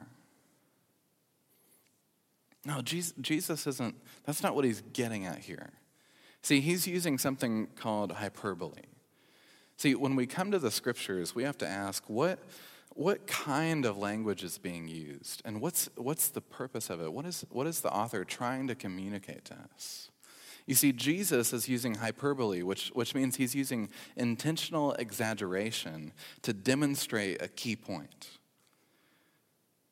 No, 2.64 2.82
Jesus, 2.82 3.64
isn't, 3.64 3.94
that's 4.24 4.42
not 4.42 4.56
what 4.56 4.64
he's 4.64 4.82
getting 4.92 5.24
at 5.24 5.38
here. 5.38 5.70
See, 6.42 6.60
he's 6.60 6.84
using 6.88 7.16
something 7.16 7.68
called 7.76 8.10
hyperbole. 8.10 8.82
See, 9.76 9.94
when 9.94 10.16
we 10.16 10.26
come 10.26 10.50
to 10.50 10.58
the 10.58 10.72
scriptures, 10.72 11.32
we 11.32 11.44
have 11.44 11.56
to 11.58 11.68
ask 11.68 12.10
what, 12.10 12.40
what 12.94 13.28
kind 13.28 13.86
of 13.86 13.96
language 13.96 14.42
is 14.42 14.58
being 14.58 14.88
used 14.88 15.42
and 15.44 15.60
what's, 15.60 15.88
what's 15.94 16.30
the 16.30 16.40
purpose 16.40 16.90
of 16.90 17.00
it? 17.00 17.12
What 17.12 17.24
is, 17.24 17.46
what 17.50 17.68
is 17.68 17.82
the 17.82 17.92
author 17.92 18.24
trying 18.24 18.66
to 18.66 18.74
communicate 18.74 19.44
to 19.44 19.54
us? 19.72 20.10
You 20.66 20.74
see, 20.74 20.90
Jesus 20.90 21.52
is 21.52 21.68
using 21.68 21.94
hyperbole, 21.94 22.64
which, 22.64 22.88
which 22.94 23.14
means 23.14 23.36
he's 23.36 23.54
using 23.54 23.90
intentional 24.16 24.94
exaggeration 24.94 26.12
to 26.42 26.52
demonstrate 26.52 27.40
a 27.40 27.46
key 27.46 27.76
point. 27.76 28.37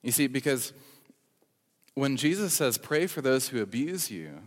You 0.07 0.12
see, 0.12 0.29
because 0.29 0.73
when 1.95 2.16
Jesus 2.16 2.55
says, 2.55 2.79
pray 2.79 3.09
for 3.09 3.21
those 3.21 3.49
who 3.49 3.61
abuse 3.61 4.09
you, 4.09 4.38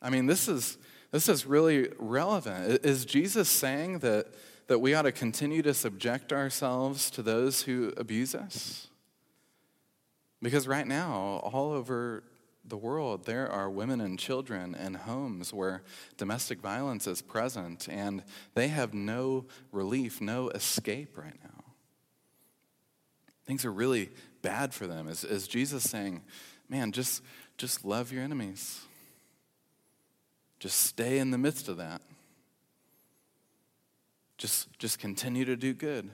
I 0.00 0.10
mean, 0.10 0.26
this 0.26 0.46
is, 0.46 0.78
this 1.10 1.28
is 1.28 1.44
really 1.44 1.88
relevant. 1.98 2.86
Is 2.86 3.04
Jesus 3.04 3.48
saying 3.48 3.98
that 3.98 4.28
that 4.68 4.78
we 4.78 4.94
ought 4.94 5.02
to 5.02 5.10
continue 5.10 5.62
to 5.62 5.74
subject 5.74 6.32
ourselves 6.32 7.10
to 7.10 7.22
those 7.22 7.62
who 7.62 7.92
abuse 7.96 8.36
us? 8.36 8.86
Because 10.40 10.68
right 10.68 10.86
now, 10.86 11.40
all 11.42 11.72
over 11.72 12.22
the 12.64 12.76
world, 12.76 13.26
there 13.26 13.50
are 13.50 13.68
women 13.68 14.00
and 14.00 14.16
children 14.16 14.76
and 14.76 14.96
homes 14.96 15.52
where 15.52 15.82
domestic 16.16 16.60
violence 16.60 17.08
is 17.08 17.20
present, 17.20 17.88
and 17.90 18.22
they 18.54 18.68
have 18.68 18.94
no 18.94 19.46
relief, 19.72 20.20
no 20.20 20.50
escape 20.50 21.18
right 21.18 21.38
now. 21.42 21.64
Things 23.44 23.64
are 23.64 23.72
really 23.72 24.10
bad 24.42 24.74
for 24.74 24.86
them. 24.86 25.08
Is, 25.08 25.24
is 25.24 25.48
Jesus 25.48 25.84
saying, 25.84 26.22
man, 26.68 26.92
just, 26.92 27.22
just 27.56 27.84
love 27.84 28.12
your 28.12 28.22
enemies? 28.22 28.80
Just 30.58 30.80
stay 30.80 31.18
in 31.18 31.30
the 31.30 31.38
midst 31.38 31.68
of 31.68 31.78
that. 31.78 32.02
Just, 34.38 34.78
just 34.78 34.98
continue 34.98 35.44
to 35.44 35.56
do 35.56 35.74
good. 35.74 36.10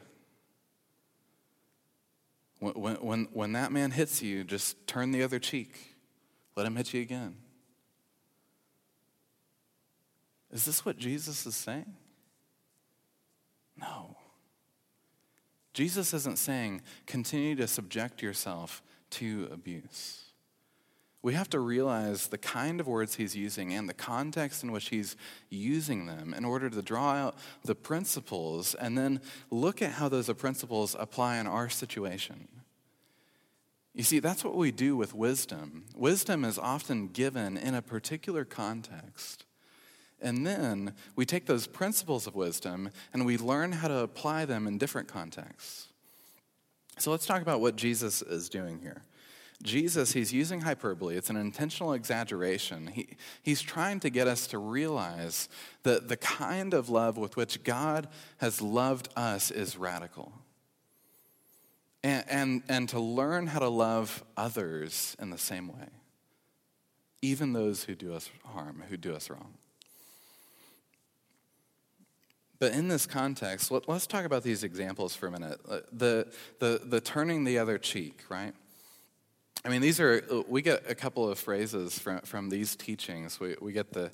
When, 2.59 2.97
when, 2.97 3.29
when 3.33 3.53
that 3.53 3.71
man 3.71 3.91
hits 3.91 4.23
you, 4.23 4.43
just 4.45 4.87
turn 4.87 5.11
the 5.11 5.23
other 5.23 5.39
cheek. 5.39 5.97
Let 6.57 6.67
him 6.67 6.75
hit 6.77 6.95
you 6.95 7.03
again. 7.03 7.37
Is 10.51 10.65
this 10.65 10.85
what 10.85 10.97
Jesus 10.97 11.45
is 11.45 11.55
saying? 11.55 11.93
No. 13.79 14.16
Jesus 15.77 16.15
isn't 16.15 16.39
saying 16.39 16.81
continue 17.05 17.55
to 17.57 17.69
subject 17.69 18.23
yourself 18.23 18.83
to 19.11 19.47
abuse. 19.53 20.23
we 21.21 21.35
have 21.35 21.51
to 21.51 21.61
realize 21.61 22.29
the 22.29 22.39
kind 22.39 22.81
of 22.81 22.87
words 22.87 23.17
he's 23.17 23.37
using 23.37 23.75
and 23.75 23.87
the 23.87 23.93
context 23.93 24.63
in 24.63 24.73
which 24.73 24.89
he's 24.89 25.17
using 25.51 26.07
them 26.07 26.33
in 26.33 26.47
order 26.47 26.71
to 26.71 26.81
draw 26.81 27.13
out 27.13 27.37
the 27.63 27.75
principles 27.75 28.75
and 28.77 28.97
then 28.97 29.21
look 29.51 29.83
at 29.83 29.93
how 29.93 30.09
those 30.09 30.33
principles 30.33 30.97
apply 30.99 31.37
in 31.37 31.47
our 31.47 31.69
situation. 31.69 32.49
You 33.93 34.03
see, 34.03 34.19
that's 34.19 34.45
what 34.45 34.57
we 34.57 34.71
do 34.73 34.97
with 34.97 35.13
wisdom. 35.13 35.85
Wisdom 35.95 36.43
is 36.43 36.59
often 36.59 37.09
given 37.09 37.59
in 37.59 37.75
a 37.75 37.83
particular 37.83 38.47
context. 38.47 39.45
And 40.21 40.47
then 40.47 40.95
we 41.15 41.27
take 41.27 41.47
those 41.47 41.67
principles 41.67 42.27
of 42.27 42.35
wisdom 42.35 42.91
and 43.13 43.27
we 43.27 43.37
learn 43.37 43.73
how 43.73 43.89
to 43.89 43.99
apply 43.99 44.45
them 44.47 44.67
in 44.67 44.79
different 44.79 45.09
contexts. 45.09 45.89
So 46.99 47.11
let's 47.11 47.27
talk 47.27 47.43
about 47.43 47.61
what 47.61 47.77
Jesus 47.77 48.23
is 48.23 48.49
doing 48.49 48.79
here. 48.81 49.03
Jesus, 49.63 50.13
he's 50.13 50.33
using 50.33 50.61
hyperbole. 50.61 51.17
It's 51.17 51.31
an 51.31 51.37
intentional 51.37 51.95
exaggeration. 51.95 52.89
He, 52.89 53.17
he's 53.43 53.63
trying 53.63 54.01
to 54.01 54.11
get 54.11 54.29
us 54.29 54.47
to 54.49 54.59
realize 54.59 55.49
that 55.83 56.09
the 56.09 56.17
kind 56.17 56.75
of 56.75 56.89
love 56.89 57.17
with 57.17 57.37
which 57.37 57.65
God 57.65 58.09
has 58.39 58.61
loved 58.61 59.09
us 59.17 59.51
is 59.51 59.77
radical. 59.77 60.33
And, 62.03 62.25
and, 62.29 62.63
and 62.69 62.89
to 62.91 63.01
learn 63.01 63.47
how 63.47 63.61
to 63.61 63.69
love 63.69 64.23
others 64.37 65.17
in 65.19 65.31
the 65.31 65.39
same 65.39 65.69
way, 65.69 65.89
even 67.23 67.53
those 67.53 67.85
who 67.85 67.95
do 67.95 68.15
us 68.15 68.31
harm, 68.45 68.83
who 68.89 68.97
do 68.97 69.15
us 69.15 69.31
wrong. 69.31 69.55
But 72.59 72.73
in 72.73 72.89
this 72.89 73.07
context, 73.07 73.71
let, 73.71 73.89
us 73.89 74.07
talk 74.07 74.25
about 74.25 74.43
these 74.43 74.65
examples 74.65 75.15
for 75.15 75.27
a 75.27 75.31
minute. 75.31 75.61
Uh, 75.69 75.81
the, 75.93 76.29
the, 76.59 76.81
the 76.85 77.01
turning 77.01 77.45
the 77.45 77.59
other 77.59 77.79
cheek, 77.79 78.23
right? 78.29 78.55
I 79.65 79.69
mean, 79.69 79.83
these 79.83 80.01
are, 80.01 80.23
we 80.49 80.63
get 80.63 80.89
a 80.89 80.95
couple 80.95 81.29
of 81.29 81.39
phrases 81.39 81.99
from, 81.99 82.21
from 82.21 82.49
these 82.49 82.77
teachings. 82.77 83.41
We, 83.41 83.57
we 83.61 83.73
get 83.73 83.93
the 83.93 84.11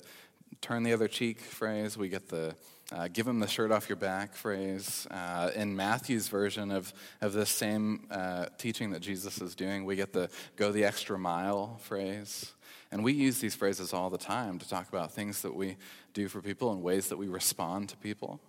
turn 0.61 0.83
the 0.83 0.93
other 0.93 1.07
cheek 1.07 1.39
phrase, 1.41 1.97
we 1.97 2.09
get 2.09 2.29
the 2.29 2.55
uh, 2.91 3.07
give 3.11 3.27
him 3.27 3.39
the 3.39 3.47
shirt 3.47 3.71
off 3.71 3.89
your 3.89 3.95
back 3.95 4.35
phrase. 4.35 5.07
Uh, 5.09 5.49
in 5.55 5.75
Matthew's 5.75 6.27
version 6.27 6.69
of, 6.69 6.93
of 7.21 7.33
this 7.33 7.49
same 7.49 8.05
uh, 8.11 8.47
teaching 8.57 8.91
that 8.91 8.99
Jesus 8.99 9.41
is 9.41 9.55
doing, 9.55 9.85
we 9.85 9.95
get 9.95 10.13
the 10.13 10.29
go 10.57 10.71
the 10.71 10.83
extra 10.83 11.17
mile 11.17 11.77
phrase. 11.81 12.53
And 12.93 13.03
we 13.03 13.11
use 13.11 13.39
these 13.39 13.55
phrases 13.55 13.91
all 13.91 14.11
the 14.11 14.19
time 14.19 14.59
to 14.59 14.69
talk 14.69 14.87
about 14.87 15.11
things 15.11 15.41
that 15.41 15.55
we 15.55 15.77
do 16.13 16.27
for 16.27 16.43
people 16.43 16.71
and 16.71 16.83
ways 16.83 17.07
that 17.09 17.17
we 17.17 17.27
respond 17.27 17.89
to 17.89 17.97
people. 17.97 18.39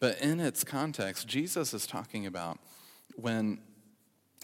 But 0.00 0.20
in 0.20 0.38
its 0.38 0.64
context, 0.64 1.26
Jesus 1.26 1.72
is 1.72 1.86
talking 1.86 2.26
about 2.26 2.58
when 3.16 3.60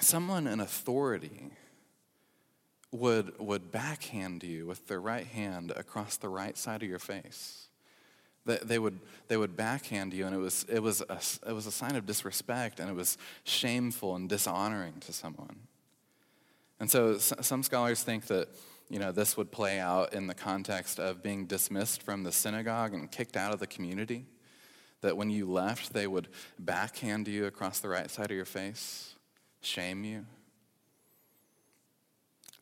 someone 0.00 0.46
in 0.46 0.58
authority 0.58 1.50
would, 2.90 3.38
would 3.38 3.70
backhand 3.70 4.42
you 4.42 4.66
with 4.66 4.86
their 4.88 5.02
right 5.02 5.26
hand 5.26 5.70
across 5.76 6.16
the 6.16 6.30
right 6.30 6.56
side 6.56 6.82
of 6.82 6.88
your 6.88 6.98
face. 6.98 7.68
They, 8.46 8.78
would, 8.78 9.00
they 9.28 9.36
would 9.36 9.54
backhand 9.54 10.14
you, 10.14 10.24
and 10.24 10.34
it 10.34 10.38
was, 10.38 10.64
it, 10.66 10.82
was 10.82 11.02
a, 11.02 11.20
it 11.46 11.52
was 11.52 11.66
a 11.66 11.70
sign 11.70 11.94
of 11.94 12.06
disrespect, 12.06 12.80
and 12.80 12.88
it 12.88 12.96
was 12.96 13.18
shameful 13.44 14.16
and 14.16 14.30
dishonoring 14.30 14.94
to 15.00 15.12
someone. 15.12 15.58
And 16.80 16.90
so 16.90 17.18
some 17.18 17.62
scholars 17.62 18.02
think 18.02 18.26
that 18.26 18.48
you 18.88 18.98
know, 18.98 19.12
this 19.12 19.36
would 19.36 19.52
play 19.52 19.78
out 19.78 20.12
in 20.12 20.26
the 20.26 20.34
context 20.34 20.98
of 20.98 21.22
being 21.22 21.46
dismissed 21.46 22.02
from 22.02 22.24
the 22.24 22.32
synagogue 22.32 22.92
and 22.92 23.10
kicked 23.10 23.36
out 23.36 23.54
of 23.54 23.60
the 23.60 23.66
community. 23.68 24.26
That 25.02 25.16
when 25.16 25.30
you 25.30 25.48
left, 25.48 25.92
they 25.92 26.08
would 26.08 26.28
backhand 26.58 27.28
you 27.28 27.46
across 27.46 27.78
the 27.78 27.88
right 27.88 28.10
side 28.10 28.30
of 28.30 28.36
your 28.36 28.44
face 28.44 29.14
shame 29.62 30.04
you. 30.04 30.26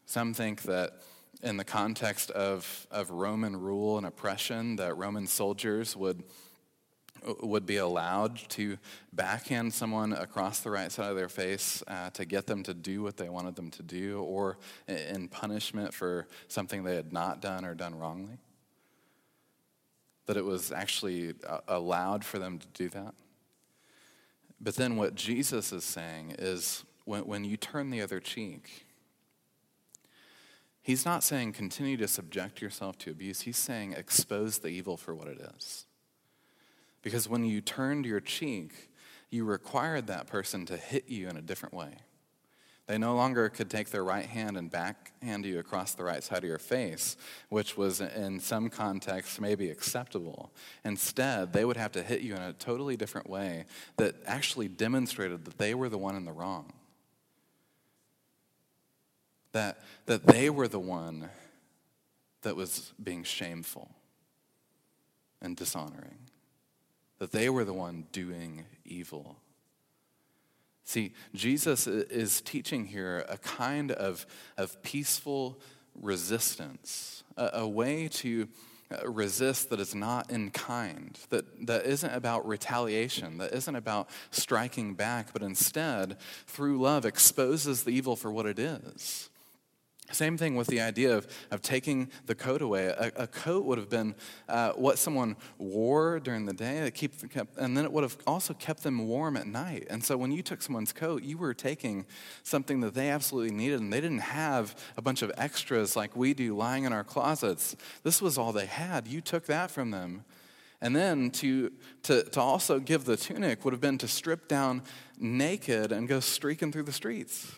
Some 0.05 0.35
think 0.35 0.63
that 0.63 0.95
in 1.43 1.57
the 1.57 1.65
context 1.65 2.31
of, 2.33 2.87
of 2.91 3.11
Roman 3.11 3.57
rule 3.57 3.99
and 3.99 4.07
oppression, 4.07 4.77
that 4.77 4.97
Roman 4.97 5.27
soldiers 5.27 5.97
would, 5.97 6.25
would 7.41 7.67
be 7.67 7.77
allowed 7.77 8.37
to 8.51 8.79
backhand 9.13 9.73
someone 9.73 10.13
across 10.13 10.61
the 10.61 10.71
right 10.71 10.91
side 10.91 11.11
of 11.11 11.17
their 11.17 11.29
face 11.29 11.83
uh, 11.89 12.11
to 12.11 12.25
get 12.25 12.47
them 12.47 12.63
to 12.65 12.75
do 12.75 13.03
what 13.03 13.17
they 13.17 13.29
wanted 13.29 13.57
them 13.57 13.71
to 13.71 13.83
do, 13.83 14.21
or 14.21 14.59
in 14.87 15.29
punishment 15.29 15.95
for 15.95 16.27
something 16.49 16.85
they 16.85 16.97
had 16.97 17.13
not 17.13 17.41
done 17.41 17.65
or 17.65 17.75
done 17.75 17.99
wrongly. 17.99 18.39
That 20.27 20.37
it 20.37 20.45
was 20.45 20.73
actually 20.73 21.35
uh, 21.47 21.61
allowed 21.69 22.25
for 22.25 22.39
them 22.39 22.59
to 22.59 22.67
do 22.75 22.89
that. 22.91 23.15
But 24.61 24.77
then 24.77 24.97
what 24.97 25.15
Jesus 25.15 25.73
is 25.73 25.85
saying 25.85 26.35
is 26.39 26.85
when, 27.05 27.27
when 27.27 27.45
you 27.45 27.57
turn 27.57 27.91
the 27.91 28.03
other 28.03 28.21
cheek, 28.21 28.87
he's 30.83 31.05
not 31.05 31.23
saying 31.23 31.53
continue 31.53 31.97
to 31.97 32.09
subject 32.09 32.61
yourself 32.61 32.99
to 32.99 33.11
abuse. 33.11 33.43
He's 33.43 33.57
saying 33.57 33.93
expose 33.93 34.59
the 34.59 34.69
evil 34.69 34.97
for 34.97 35.15
what 35.15 35.29
it 35.29 35.39
is. 35.57 35.87
Because 37.03 37.29
when 37.29 37.45
you 37.45 37.61
turned 37.61 38.07
your 38.07 38.21
cheek, 38.21 38.91
you 39.31 39.45
required 39.45 40.07
that 40.07 40.27
person 40.27 40.67
to 40.67 40.77
hit 40.77 41.09
you 41.09 41.29
in 41.29 41.37
a 41.37 41.43
different 41.43 41.75
way. 41.75 41.95
They 42.87 42.97
no 42.97 43.15
longer 43.15 43.51
could 43.51 43.69
take 43.69 43.91
their 43.91 44.03
right 44.03 44.25
hand 44.25 44.57
and 44.57 44.71
backhand 44.71 45.45
you 45.45 45.59
across 45.59 45.93
the 45.95 46.05
right 46.05 46.25
side 46.25 46.39
of 46.39 46.45
your 46.45 46.59
face, 46.59 47.19
which 47.51 47.77
was 47.77 48.01
in 48.01 48.41
some 48.41 48.71
contexts 48.71 49.39
maybe 49.39 49.69
acceptable. 49.69 50.51
Instead, 50.85 51.53
they 51.53 51.67
would 51.67 51.77
have 51.77 51.93
to 51.93 52.03
hit 52.03 52.23
you 52.23 52.35
in 52.35 52.41
a 52.41 52.55
totally 52.55 52.97
different 52.97 53.29
way 53.29 53.67
that 53.99 54.15
actually 54.25 54.69
demonstrated 54.69 55.45
that 55.45 55.59
they 55.59 55.75
were 55.75 55.91
the 55.91 55.99
one 55.99 56.17
in 56.17 56.25
the 56.25 56.33
wrong 56.33 56.73
that, 59.53 59.79
that 60.07 60.27
they 60.27 60.51
were 60.51 60.69
the 60.69 60.79
one 60.79 61.29
that 62.43 62.57
was 62.57 62.93
being 63.03 63.25
shameful 63.25 63.91
and 65.41 65.57
dishonoring, 65.57 66.19
that 67.19 67.33
they 67.33 67.49
were 67.49 67.65
the 67.65 67.73
one 67.73 68.07
doing 68.13 68.65
evil. 68.85 69.37
See, 70.85 71.13
Jesus 71.35 71.87
is 71.87 72.41
teaching 72.41 72.87
here 72.87 73.25
a 73.29 73.37
kind 73.37 73.93
of, 73.93 74.27
of 74.57 74.83
peaceful 74.83 75.61
resistance, 75.95 77.25
a, 77.37 77.51
a 77.55 77.69
way 77.69 78.09
to 78.09 78.49
uh, 78.91 79.07
resist 79.07 79.69
that 79.69 79.81
is 79.81 79.95
not 79.95 80.31
in 80.31 80.51
kind, 80.51 81.19
that, 81.29 81.67
that 81.67 81.85
isn't 81.85 82.15
about 82.15 82.49
retaliation, 82.49 83.37
that 83.37 83.53
isn't 83.53 83.77
about 83.77 84.09
striking 84.31 84.95
back, 84.95 85.33
but 85.35 85.43
instead, 85.43 86.17
through 86.47 86.81
love, 86.81 87.05
exposes 87.05 87.83
the 87.83 87.91
evil 87.91 88.17
for 88.17 88.33
what 88.33 88.47
it 88.47 88.59
is. 88.59 89.29
Same 90.11 90.39
thing 90.39 90.57
with 90.57 90.69
the 90.69 90.81
idea 90.81 91.15
of, 91.15 91.27
of 91.51 91.61
taking 91.61 92.11
the 92.25 92.35
coat 92.35 92.63
away. 92.63 92.87
A, 92.87 93.13
a 93.17 93.27
coat 93.27 93.67
would 93.67 93.77
have 93.77 93.91
been 93.91 94.15
uh, 94.49 94.73
what 94.73 94.99
someone 94.99 95.37
wore 95.59 96.19
during 96.19 96.47
the 96.47 96.55
day, 96.55 96.81
that 96.81 96.93
keep, 96.93 97.13
and 97.59 97.77
then 97.77 97.85
it 97.85 97.93
would 97.93 98.05
have 98.05 98.17
also 98.27 98.55
kept 98.55 98.83
them 98.83 99.07
warm 99.07 99.37
at 99.37 99.47
night. 99.47 99.87
And 99.91 100.03
so 100.03 100.17
when 100.17 100.33
you 100.33 100.43
took 100.43 100.63
someone's 100.63 100.95
coat, 100.95 101.23
you 101.23 101.37
were 101.37 101.53
taking 101.53 102.07
something 102.43 102.81
that 102.81 102.95
they 102.95 103.11
absolutely 103.11 103.55
needed, 103.55 103.81
and 103.81 103.93
they 103.93 104.01
didn't 104.01 104.21
have 104.21 104.75
a 104.97 105.03
bunch 105.03 105.21
of 105.21 105.31
extras 105.37 105.95
like 105.95 106.17
we 106.17 106.33
do 106.33 106.57
lying 106.57 106.85
in 106.85 106.93
our 106.93 107.05
closets. 107.05 107.77
This 108.03 108.23
was 108.23 108.39
all 108.39 108.53
they 108.53 108.67
had. 108.67 109.07
You 109.07 109.21
took 109.21 109.45
that 109.47 109.71
from 109.71 109.91
them. 109.91 110.25
And 110.81 110.97
then 110.97 111.31
to, 111.33 111.73
to, 112.05 112.23
to 112.23 112.41
also 112.41 112.79
give 112.79 113.05
the 113.05 113.17
tunic 113.17 113.65
would 113.65 113.75
have 113.75 113.81
been 113.81 113.99
to 113.99 114.09
strip 114.09 114.49
down 114.49 114.83
naked 115.19 115.93
and 115.93 116.09
go 116.09 116.21
streaking 116.21 116.73
through 116.73 116.85
the 116.85 116.93
streets. 116.93 117.53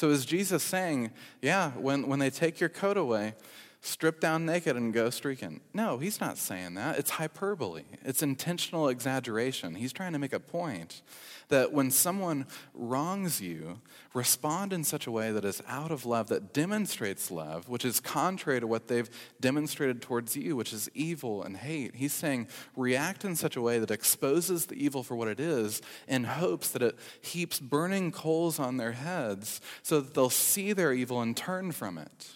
So 0.00 0.08
is 0.08 0.24
Jesus 0.24 0.62
saying, 0.62 1.10
yeah, 1.42 1.72
when, 1.72 2.06
when 2.06 2.20
they 2.20 2.30
take 2.30 2.58
your 2.58 2.70
coat 2.70 2.96
away, 2.96 3.34
strip 3.80 4.20
down 4.20 4.44
naked 4.46 4.76
and 4.76 4.92
go 4.92 5.10
streaking? 5.10 5.60
No, 5.72 5.98
he's 5.98 6.20
not 6.20 6.38
saying 6.38 6.74
that. 6.74 6.98
It's 6.98 7.10
hyperbole, 7.10 7.84
it's 8.04 8.22
intentional 8.22 8.88
exaggeration. 8.88 9.74
He's 9.74 9.92
trying 9.92 10.12
to 10.12 10.18
make 10.18 10.32
a 10.32 10.40
point 10.40 11.02
that 11.48 11.72
when 11.72 11.90
someone 11.90 12.46
wrongs 12.74 13.40
you, 13.40 13.80
respond 14.14 14.72
in 14.72 14.84
such 14.84 15.06
a 15.06 15.10
way 15.10 15.30
that 15.32 15.44
is 15.44 15.62
out 15.68 15.90
of 15.90 16.06
love, 16.06 16.28
that 16.28 16.52
demonstrates 16.52 17.30
love, 17.30 17.68
which 17.68 17.84
is 17.84 18.00
contrary 18.00 18.60
to 18.60 18.66
what 18.66 18.88
they've 18.88 19.10
demonstrated 19.40 20.00
towards 20.00 20.36
you, 20.36 20.56
which 20.56 20.72
is 20.72 20.88
evil 20.94 21.42
and 21.42 21.56
hate. 21.58 21.94
He's 21.96 22.12
saying, 22.12 22.48
react 22.76 23.24
in 23.24 23.36
such 23.36 23.56
a 23.56 23.60
way 23.60 23.78
that 23.78 23.90
exposes 23.90 24.66
the 24.66 24.82
evil 24.82 25.02
for 25.02 25.16
what 25.16 25.28
it 25.28 25.40
is 25.40 25.82
in 26.08 26.24
hopes 26.24 26.70
that 26.70 26.82
it 26.82 26.98
heaps 27.20 27.60
burning 27.60 28.12
coals 28.12 28.58
on 28.58 28.76
their 28.76 28.92
heads 28.92 29.60
so 29.82 30.00
that 30.00 30.14
they'll 30.14 30.30
see 30.30 30.72
their 30.72 30.92
evil 30.92 31.20
and 31.20 31.36
turn 31.36 31.72
from 31.72 31.98
it. 31.98 32.30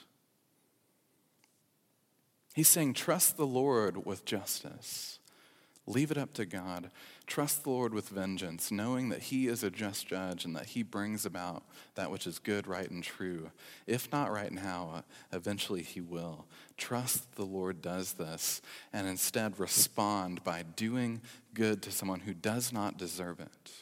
He's 2.54 2.68
saying, 2.68 2.94
trust 2.94 3.36
the 3.36 3.46
Lord 3.46 4.06
with 4.06 4.24
justice. 4.24 5.18
Leave 5.86 6.10
it 6.10 6.16
up 6.16 6.32
to 6.34 6.46
God. 6.46 6.90
Trust 7.26 7.64
the 7.64 7.70
Lord 7.70 7.92
with 7.92 8.08
vengeance, 8.08 8.70
knowing 8.70 9.08
that 9.10 9.24
He 9.24 9.48
is 9.48 9.62
a 9.62 9.70
just 9.70 10.06
judge 10.06 10.44
and 10.44 10.54
that 10.56 10.66
He 10.66 10.82
brings 10.82 11.26
about 11.26 11.64
that 11.96 12.10
which 12.10 12.26
is 12.26 12.38
good, 12.38 12.66
right, 12.66 12.90
and 12.90 13.02
true. 13.02 13.50
If 13.86 14.10
not 14.12 14.32
right 14.32 14.52
now, 14.52 15.04
eventually 15.32 15.82
He 15.82 16.00
will. 16.00 16.46
Trust 16.78 17.34
the 17.34 17.44
Lord 17.44 17.82
does 17.82 18.14
this 18.14 18.62
and 18.92 19.06
instead 19.06 19.58
respond 19.58 20.42
by 20.44 20.62
doing 20.62 21.20
good 21.52 21.82
to 21.82 21.90
someone 21.90 22.20
who 22.20 22.34
does 22.34 22.72
not 22.72 22.96
deserve 22.96 23.40
it. 23.40 23.72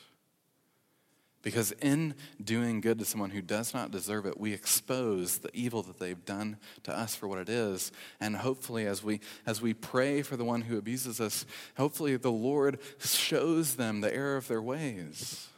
Because 1.43 1.73
in 1.73 2.15
doing 2.43 2.81
good 2.81 3.01
to 3.01 3.05
someone 3.05 3.31
who 3.31 3.43
does 3.43 3.75
not 3.75 3.91
deserve 3.91 4.27
it, 4.27 4.39
we 4.39 4.53
expose 4.53 5.39
the 5.39 5.51
evil 5.53 5.83
that 5.83 5.99
they've 5.99 6.25
done 6.25 6.57
to 6.85 6.97
us 6.97 7.17
for 7.17 7.27
what 7.27 7.41
it 7.41 7.49
is. 7.49 7.91
And 8.21 8.37
hopefully, 8.37 8.87
as 8.87 9.03
we, 9.03 9.21
as 9.45 9.61
we 9.61 9.75
pray 9.75 10.23
for 10.23 10.37
the 10.37 10.45
one 10.45 10.63
who 10.63 10.79
abuses 10.79 11.21
us, 11.21 11.45
hopefully 11.77 12.17
the 12.17 12.31
Lord 12.31 12.79
shows 13.01 13.75
them 13.75 14.01
the 14.01 14.15
error 14.15 14.37
of 14.37 14.47
their 14.47 14.63
ways. 14.63 15.49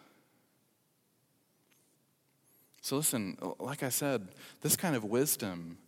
So, 2.81 2.97
listen, 2.97 3.37
like 3.59 3.83
I 3.83 3.91
said, 3.91 4.29
this 4.63 4.77
kind 4.77 4.97
of 4.97 5.05
wisdom, 5.05 5.79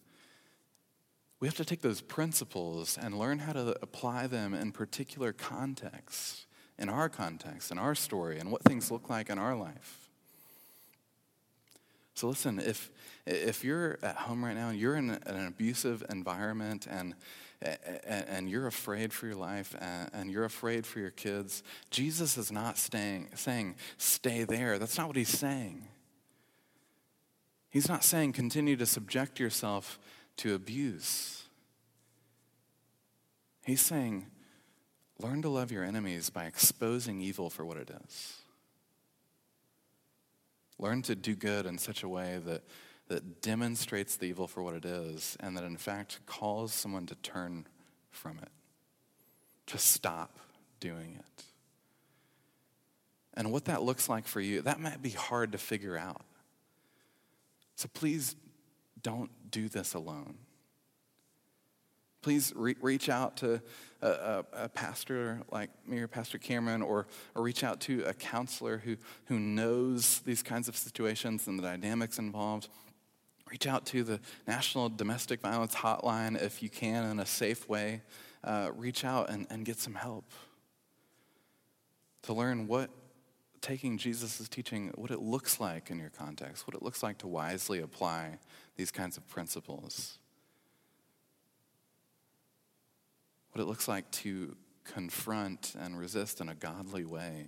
we 1.41 1.49
have 1.49 1.57
to 1.57 1.65
take 1.65 1.81
those 1.81 2.03
principles 2.03 2.99
and 3.01 3.19
learn 3.19 3.39
how 3.39 3.53
to 3.55 3.77
apply 3.83 4.27
them 4.27 4.53
in 4.53 4.73
particular 4.73 5.33
contexts 5.33 6.46
in 6.79 6.89
our 6.89 7.09
context, 7.09 7.71
in 7.71 7.79
our 7.79 7.95
story, 7.95 8.39
and 8.39 8.51
what 8.51 8.63
things 8.63 8.91
look 8.91 9.09
like 9.09 9.31
in 9.31 9.39
our 9.39 9.57
life. 9.57 10.11
So 12.15 12.29
listen, 12.29 12.59
if 12.59 12.91
if 13.27 13.63
you're 13.63 13.99
at 14.03 14.17
home 14.17 14.45
right 14.45 14.55
now 14.55 14.71
and 14.71 14.79
you're 14.79 14.97
in 14.97 15.11
an 15.11 15.47
abusive 15.47 16.03
environment 16.09 16.87
and 16.89 17.15
and 17.61 18.49
you're 18.49 18.67
afraid 18.67 19.13
for 19.13 19.27
your 19.27 19.37
life 19.37 19.75
and 19.81 20.31
you're 20.31 20.45
afraid 20.45 20.87
for 20.87 20.99
your 20.99 21.11
kids, 21.11 21.63
Jesus 21.91 22.37
is 22.37 22.53
not 22.53 22.79
staying, 22.79 23.31
saying, 23.35 23.77
stay 23.99 24.45
there. 24.45 24.79
That's 24.79 24.97
not 24.97 25.09
what 25.09 25.17
he's 25.17 25.29
saying. 25.29 25.89
He's 27.71 27.89
not 27.89 28.05
saying 28.05 28.33
continue 28.33 28.77
to 28.77 28.87
subject 28.87 29.39
yourself 29.39 29.99
to 30.39 30.55
abuse. 30.55 31.43
He's 33.65 33.81
saying 33.81 34.27
Learn 35.19 35.43
to 35.43 35.49
love 35.49 35.73
your 35.73 35.85
enemies 35.85 36.29
by 36.31 36.45
exposing 36.45 37.21
evil 37.21 37.49
for 37.49 37.65
what 37.65 37.79
it 37.79 37.91
is. 38.05 38.37
Learn 40.79 41.03
to 41.03 41.15
do 41.15 41.35
good 41.35 41.65
in 41.65 41.79
such 41.79 42.03
a 42.03 42.09
way 42.09 42.39
that, 42.45 42.63
that 43.09 43.41
demonstrates 43.41 44.17
the 44.17 44.27
evil 44.27 44.47
for 44.47 44.63
what 44.63 44.75
it 44.75 44.85
is 44.85 45.37
and 45.41 45.57
that 45.57 45.65
in 45.65 45.79
fact 45.79 46.21
calls 46.27 46.73
someone 46.73 47.07
to 47.07 47.15
turn 47.17 47.67
from 48.11 48.39
it, 48.39 48.51
to 49.67 49.79
stop 49.79 50.39
doing 50.81 51.17
it. 51.19 51.45
And 53.35 53.53
what 53.53 53.67
that 53.67 53.83
looks 53.83 54.09
like 54.09 54.27
for 54.27 54.41
you, 54.41 54.63
that 54.63 54.81
might 54.81 55.03
be 55.03 55.11
hard 55.11 55.53
to 55.53 55.59
figure 55.59 55.97
out. 55.97 56.23
So 57.77 57.89
please 57.93 58.37
don't 59.03 59.31
do 59.51 59.69
this 59.69 59.95
alone 59.95 60.37
please 62.27 62.53
re- 62.57 62.75
reach 62.81 63.09
out 63.09 63.37
to 63.37 63.63
a, 64.03 64.09
a, 64.09 64.45
a, 64.65 64.69
pastor 64.69 65.41
like 65.53 65.71
me 65.87 66.01
or 66.01 66.09
Pastor 66.09 66.39
Cameron, 66.39 66.83
or, 66.83 67.07
or 67.37 67.43
reach 67.45 67.63
out 67.63 67.81
to 67.83 68.03
a 68.05 68.13
counselor 68.13 68.79
who, 68.79 68.97
who 69.27 69.39
knows 69.39 70.19
these 70.27 70.43
kinds 70.43 70.67
of 70.67 70.77
situations 70.77 71.47
and 71.47 71.57
the 71.57 71.63
dynamics 71.63 72.19
involved. 72.19 72.69
Reach 73.49 73.69
out 73.69 73.87
to 73.87 74.03
the 74.03 74.19
National 74.45 74.89
Domestic 74.89 75.41
Violence 75.41 75.77
Hotline 75.77 76.43
if 76.43 76.65
you 76.65 76.69
can 76.69 77.09
in 77.09 77.21
a 77.21 77.27
safe 77.27 77.69
way. 77.69 78.03
Uh, 78.43 78.73
reach 78.75 79.05
out 79.05 79.31
and, 79.31 79.47
and 79.49 79.65
get 79.65 79.79
some 79.79 79.95
help 79.95 80.33
to 82.23 82.33
learn 82.33 82.67
what 82.67 82.91
taking 83.61 83.99
Jesus' 83.99 84.49
teaching, 84.49 84.91
what 84.97 85.13
it 85.13 85.21
looks 85.21 85.61
like 85.61 85.93
in 85.93 86.01
your 86.01 86.11
context, 86.11 86.67
what 86.67 86.75
it 86.75 86.83
looks 86.83 87.05
like 87.05 87.19
to 87.19 87.29
wisely 87.29 87.79
apply 87.79 88.41
these 88.75 88.91
kinds 88.91 89.17
of 89.17 89.29
principles. 89.29 90.19
What 93.57 93.63
it 93.63 93.69
looks 93.69 93.89
like 93.89 94.11
to 94.11 94.55
confront 94.85 95.75
and 95.81 95.99
resist 95.99 96.43
in 96.43 96.51
a 96.51 96.55
godly 96.55 97.07
way 97.07 97.47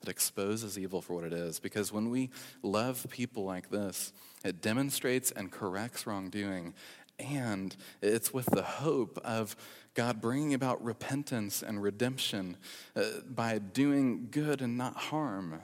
that 0.00 0.10
exposes 0.10 0.78
evil 0.78 1.00
for 1.00 1.14
what 1.14 1.24
it 1.24 1.32
is. 1.32 1.58
Because 1.58 1.90
when 1.90 2.10
we 2.10 2.28
love 2.62 3.06
people 3.08 3.42
like 3.42 3.70
this, 3.70 4.12
it 4.44 4.60
demonstrates 4.60 5.30
and 5.30 5.50
corrects 5.50 6.06
wrongdoing, 6.06 6.74
and 7.18 7.74
it's 8.02 8.34
with 8.34 8.44
the 8.52 8.60
hope 8.60 9.18
of 9.24 9.56
God 9.94 10.20
bringing 10.20 10.52
about 10.52 10.84
repentance 10.84 11.62
and 11.62 11.82
redemption 11.82 12.58
uh, 12.94 13.04
by 13.26 13.56
doing 13.56 14.28
good 14.30 14.60
and 14.60 14.76
not 14.76 14.94
harm. 14.94 15.58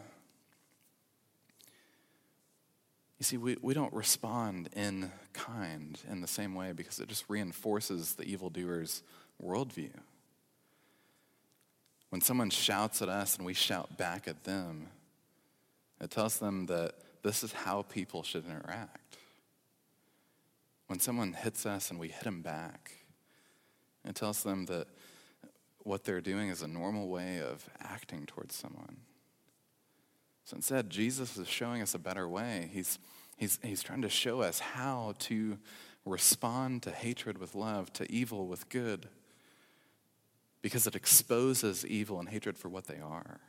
You 3.19 3.25
see, 3.25 3.37
we, 3.37 3.57
we 3.61 3.75
don't 3.75 3.93
respond 3.93 4.71
in 4.75 5.13
kind 5.35 6.01
in 6.11 6.23
the 6.23 6.27
same 6.27 6.55
way 6.55 6.73
because 6.73 6.99
it 6.99 7.09
just 7.09 7.27
reinforces 7.29 8.15
the 8.15 8.25
evildoer's 8.25 9.03
worldview. 9.43 9.93
When 12.11 12.21
someone 12.21 12.51
shouts 12.51 13.01
at 13.01 13.09
us 13.09 13.37
and 13.37 13.47
we 13.47 13.55
shout 13.55 13.97
back 13.97 14.29
at 14.29 14.45
them, 14.45 14.89
it 16.01 16.11
tells 16.11 16.39
them 16.39 16.67
that 16.67 16.95
this 17.23 17.43
is 17.43 17.53
how 17.53 17.83
people 17.83 18.23
should 18.23 18.45
interact. 18.45 19.17
When 20.89 21.01
someone 21.01 21.33
hits 21.33 21.65
us 21.65 21.91
and 21.91 21.99
we 21.99 22.09
hit 22.09 22.25
them 22.25 22.43
back, 22.43 22.93
it 24.05 24.15
tells 24.15 24.43
them 24.43 24.67
that 24.67 24.89
what 25.85 26.05
they're 26.05 26.21
doing 26.21 26.49
is 26.49 26.63
a 26.63 26.69
normal 26.69 27.09
way 27.09 27.41
of 27.41 27.69
acting 27.81 28.27
towards 28.27 28.55
someone. 28.55 28.99
So 30.45 30.57
instead, 30.57 30.91
Jesus 30.91 31.37
is 31.37 31.49
showing 31.49 31.81
us 31.83 31.95
a 31.95 31.99
better 31.99 32.29
way. 32.29 32.69
He's, 32.73 32.99
he's, 33.37 33.59
he's 33.63 33.83
trying 33.83 34.03
to 34.03 34.09
show 34.09 34.43
us 34.43 34.59
how 34.59 35.15
to 35.21 35.57
respond 36.05 36.83
to 36.83 36.91
hatred 36.91 37.39
with 37.39 37.55
love, 37.55 37.93
to 37.95 38.11
evil 38.13 38.47
with 38.47 38.69
good 38.69 39.09
because 40.63 40.87
it 40.87 40.95
exposes 40.95 41.85
evil 41.85 42.19
and 42.19 42.29
hatred 42.29 42.57
for 42.57 42.69
what 42.69 42.87
they 42.87 42.99
are. 42.99 43.41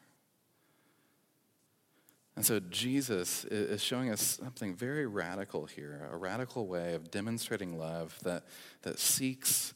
And 2.35 2.43
so 2.43 2.59
Jesus 2.59 3.45
is 3.45 3.81
showing 3.81 4.09
us 4.09 4.39
something 4.41 4.73
very 4.73 5.05
radical 5.05 5.65
here, 5.65 6.09
a 6.11 6.17
radical 6.17 6.65
way 6.65 6.95
of 6.95 7.11
demonstrating 7.11 7.77
love 7.77 8.17
that, 8.23 8.45
that 8.81 8.97
seeks 8.97 9.75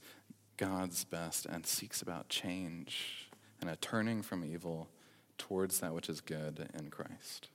God's 0.57 1.05
best 1.05 1.45
and 1.45 1.65
seeks 1.67 2.01
about 2.01 2.29
change 2.29 3.29
and 3.61 3.69
a 3.69 3.75
turning 3.75 4.23
from 4.23 4.43
evil 4.43 4.89
towards 5.37 5.79
that 5.79 5.93
which 5.93 6.09
is 6.09 6.19
good 6.19 6.69
in 6.77 6.89
Christ. 6.89 7.49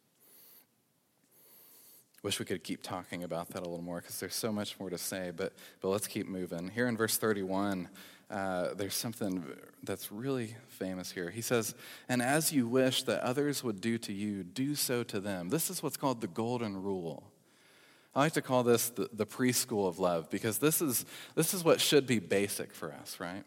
Wish 2.23 2.39
we 2.39 2.45
could 2.45 2.63
keep 2.63 2.85
talking 2.85 3.25
about 3.25 3.49
that 3.49 3.59
a 3.59 3.69
little 3.69 3.83
more 3.83 4.01
because 4.01 4.21
there's 4.21 4.37
so 4.37 4.53
much 4.53 4.79
more 4.79 4.89
to 4.89 4.99
say, 4.99 5.33
but, 5.35 5.53
but 5.81 5.89
let's 5.89 6.07
keep 6.07 6.29
moving. 6.29 6.69
Here 6.69 6.87
in 6.87 6.97
verse 6.97 7.17
31, 7.17 7.89
uh, 8.33 8.73
there's 8.75 8.95
something 8.95 9.45
that's 9.83 10.11
really 10.11 10.57
famous 10.67 11.13
here. 11.13 11.31
He 11.31 11.43
says, 11.43 11.75
And 12.09 12.23
as 12.23 12.51
you 12.51 12.67
wish 12.67 13.03
that 13.03 13.21
others 13.21 13.63
would 13.63 13.83
do 13.83 13.99
to 13.99 14.13
you, 14.13 14.43
do 14.43 14.75
so 14.75 15.03
to 15.05 15.21
them. 15.21 15.51
This 15.51 15.69
is 15.69 15.83
what's 15.83 15.99
called 15.99 16.23
the 16.23 16.29
golden 16.29 16.83
rule. 16.83 17.31
I 18.15 18.21
like 18.21 18.33
to 18.33 18.43
call 18.43 18.63
this 18.63 18.89
the, 18.89 19.11
the 19.13 19.27
preschool 19.27 19.87
of 19.87 19.99
love 19.99 20.31
because 20.31 20.59
this 20.59 20.81
is, 20.81 21.05
this 21.35 21.53
is 21.53 21.63
what 21.63 21.79
should 21.79 22.07
be 22.07 22.21
basic 22.21 22.73
for 22.73 22.93
us, 22.93 23.21
right? 23.21 23.45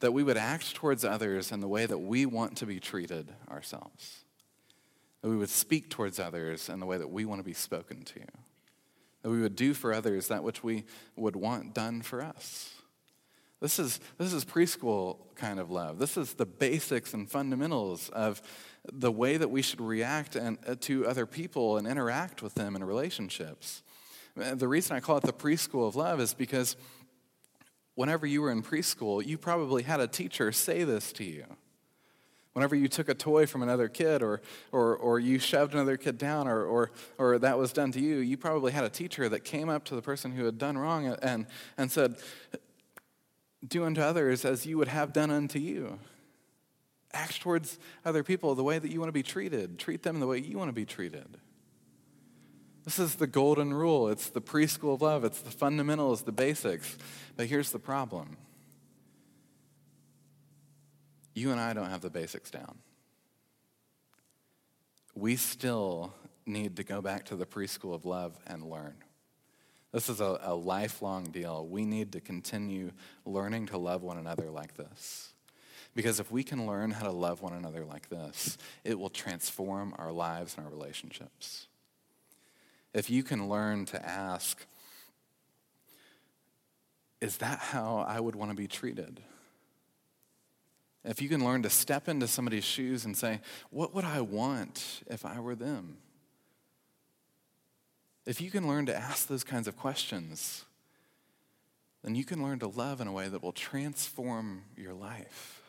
That 0.00 0.12
we 0.12 0.22
would 0.22 0.36
act 0.36 0.74
towards 0.74 1.02
others 1.02 1.50
in 1.50 1.60
the 1.60 1.68
way 1.68 1.86
that 1.86 1.98
we 1.98 2.26
want 2.26 2.58
to 2.58 2.66
be 2.66 2.78
treated 2.78 3.32
ourselves. 3.50 4.24
That 5.22 5.30
we 5.30 5.36
would 5.36 5.50
speak 5.50 5.88
towards 5.88 6.20
others 6.20 6.68
in 6.68 6.78
the 6.78 6.86
way 6.86 6.98
that 6.98 7.10
we 7.10 7.24
want 7.24 7.40
to 7.40 7.44
be 7.44 7.54
spoken 7.54 8.04
to. 8.04 8.20
That 9.22 9.30
we 9.30 9.40
would 9.40 9.56
do 9.56 9.72
for 9.72 9.94
others 9.94 10.28
that 10.28 10.42
which 10.42 10.62
we 10.62 10.84
would 11.16 11.36
want 11.36 11.74
done 11.74 12.02
for 12.02 12.22
us. 12.22 12.74
This 13.60 13.78
is, 13.78 14.00
this 14.16 14.32
is 14.32 14.44
preschool 14.44 15.18
kind 15.36 15.60
of 15.60 15.70
love. 15.70 15.98
This 15.98 16.16
is 16.16 16.34
the 16.34 16.46
basics 16.46 17.12
and 17.12 17.30
fundamentals 17.30 18.08
of 18.08 18.40
the 18.90 19.12
way 19.12 19.36
that 19.36 19.50
we 19.50 19.60
should 19.60 19.82
react 19.82 20.34
and, 20.34 20.58
uh, 20.66 20.76
to 20.80 21.06
other 21.06 21.26
people 21.26 21.76
and 21.76 21.86
interact 21.86 22.42
with 22.42 22.54
them 22.54 22.74
in 22.74 22.82
relationships. 22.82 23.82
Uh, 24.40 24.54
the 24.54 24.66
reason 24.66 24.96
I 24.96 25.00
call 25.00 25.18
it 25.18 25.24
the 25.24 25.32
preschool 25.32 25.86
of 25.86 25.94
love 25.94 26.20
is 26.20 26.32
because 26.32 26.76
whenever 27.96 28.26
you 28.26 28.40
were 28.40 28.50
in 28.50 28.62
preschool, 28.62 29.24
you 29.24 29.36
probably 29.36 29.82
had 29.82 30.00
a 30.00 30.06
teacher 30.06 30.52
say 30.52 30.84
this 30.84 31.12
to 31.12 31.24
you. 31.24 31.44
Whenever 32.54 32.74
you 32.74 32.88
took 32.88 33.08
a 33.08 33.14
toy 33.14 33.46
from 33.46 33.62
another 33.62 33.88
kid 33.88 34.22
or, 34.22 34.40
or, 34.72 34.96
or 34.96 35.20
you 35.20 35.38
shoved 35.38 35.74
another 35.74 35.96
kid 35.96 36.18
down 36.18 36.48
or, 36.48 36.64
or, 36.64 36.90
or 37.18 37.38
that 37.38 37.58
was 37.58 37.72
done 37.72 37.92
to 37.92 38.00
you, 38.00 38.16
you 38.16 38.36
probably 38.36 38.72
had 38.72 38.84
a 38.84 38.88
teacher 38.88 39.28
that 39.28 39.44
came 39.44 39.68
up 39.68 39.84
to 39.84 39.94
the 39.94 40.02
person 40.02 40.32
who 40.32 40.46
had 40.46 40.58
done 40.58 40.76
wrong 40.76 41.14
and, 41.22 41.46
and 41.76 41.92
said, 41.92 42.16
do 43.66 43.84
unto 43.84 44.00
others 44.00 44.44
as 44.44 44.66
you 44.66 44.78
would 44.78 44.88
have 44.88 45.12
done 45.12 45.30
unto 45.30 45.58
you. 45.58 45.98
Act 47.12 47.40
towards 47.40 47.78
other 48.04 48.22
people 48.22 48.54
the 48.54 48.62
way 48.62 48.78
that 48.78 48.90
you 48.90 49.00
want 49.00 49.08
to 49.08 49.12
be 49.12 49.22
treated. 49.22 49.78
Treat 49.78 50.02
them 50.02 50.20
the 50.20 50.26
way 50.26 50.38
you 50.38 50.56
want 50.56 50.68
to 50.68 50.74
be 50.74 50.84
treated. 50.84 51.38
This 52.84 52.98
is 52.98 53.16
the 53.16 53.26
golden 53.26 53.74
rule. 53.74 54.08
It's 54.08 54.30
the 54.30 54.40
preschool 54.40 54.94
of 54.94 55.02
love. 55.02 55.24
It's 55.24 55.40
the 55.40 55.50
fundamentals, 55.50 56.22
the 56.22 56.32
basics. 56.32 56.96
But 57.36 57.46
here's 57.46 57.72
the 57.72 57.78
problem 57.78 58.36
you 61.34 61.50
and 61.52 61.60
I 61.60 61.72
don't 61.72 61.90
have 61.90 62.00
the 62.00 62.10
basics 62.10 62.50
down. 62.50 62.78
We 65.14 65.36
still 65.36 66.14
need 66.46 66.76
to 66.76 66.84
go 66.84 67.00
back 67.00 67.26
to 67.26 67.36
the 67.36 67.46
preschool 67.46 67.94
of 67.94 68.04
love 68.04 68.38
and 68.46 68.68
learn. 68.68 68.94
This 69.92 70.08
is 70.08 70.20
a, 70.20 70.38
a, 70.42 70.54
lifelong 70.54 71.24
deal. 71.24 71.66
We 71.66 71.84
need 71.84 72.12
to 72.12 72.20
continue 72.20 72.92
learning 73.24 73.66
to 73.66 73.78
love 73.78 74.02
one 74.02 74.18
another 74.18 74.48
like 74.50 74.76
this. 74.76 75.32
Because 75.96 76.20
if 76.20 76.30
we 76.30 76.44
can 76.44 76.66
learn 76.66 76.92
how 76.92 77.06
to 77.06 77.10
love 77.10 77.42
one 77.42 77.52
another 77.52 77.84
like 77.84 78.08
this, 78.08 78.56
it 78.84 78.98
will 78.98 79.10
transform 79.10 79.94
our 79.98 80.12
lives 80.12 80.54
and 80.56 80.64
our 80.64 80.70
relationships. 80.70 81.66
If 82.94 83.10
you 83.10 83.24
can 83.24 83.48
learn 83.48 83.84
to 83.86 84.04
ask, 84.04 84.64
is 87.20 87.38
that 87.38 87.58
how 87.58 88.04
I 88.08 88.20
would 88.20 88.36
want 88.36 88.52
to 88.52 88.56
be 88.56 88.68
treated? 88.68 89.20
If 91.04 91.20
you 91.20 91.28
can 91.28 91.44
learn 91.44 91.62
to 91.62 91.70
step 91.70 92.08
into 92.08 92.28
somebody's 92.28 92.64
shoes 92.64 93.04
and 93.04 93.16
say, 93.16 93.40
what 93.70 93.94
would 93.94 94.04
I 94.04 94.20
want 94.20 95.02
if 95.08 95.24
I 95.24 95.40
were 95.40 95.54
them? 95.54 95.96
If 98.30 98.40
you 98.40 98.48
can 98.48 98.68
learn 98.68 98.86
to 98.86 98.96
ask 98.96 99.26
those 99.26 99.42
kinds 99.42 99.66
of 99.66 99.76
questions, 99.76 100.64
then 102.04 102.14
you 102.14 102.24
can 102.24 102.44
learn 102.44 102.60
to 102.60 102.68
love 102.68 103.00
in 103.00 103.08
a 103.08 103.12
way 103.12 103.26
that 103.26 103.42
will 103.42 103.50
transform 103.50 104.62
your 104.76 104.94
life, 104.94 105.60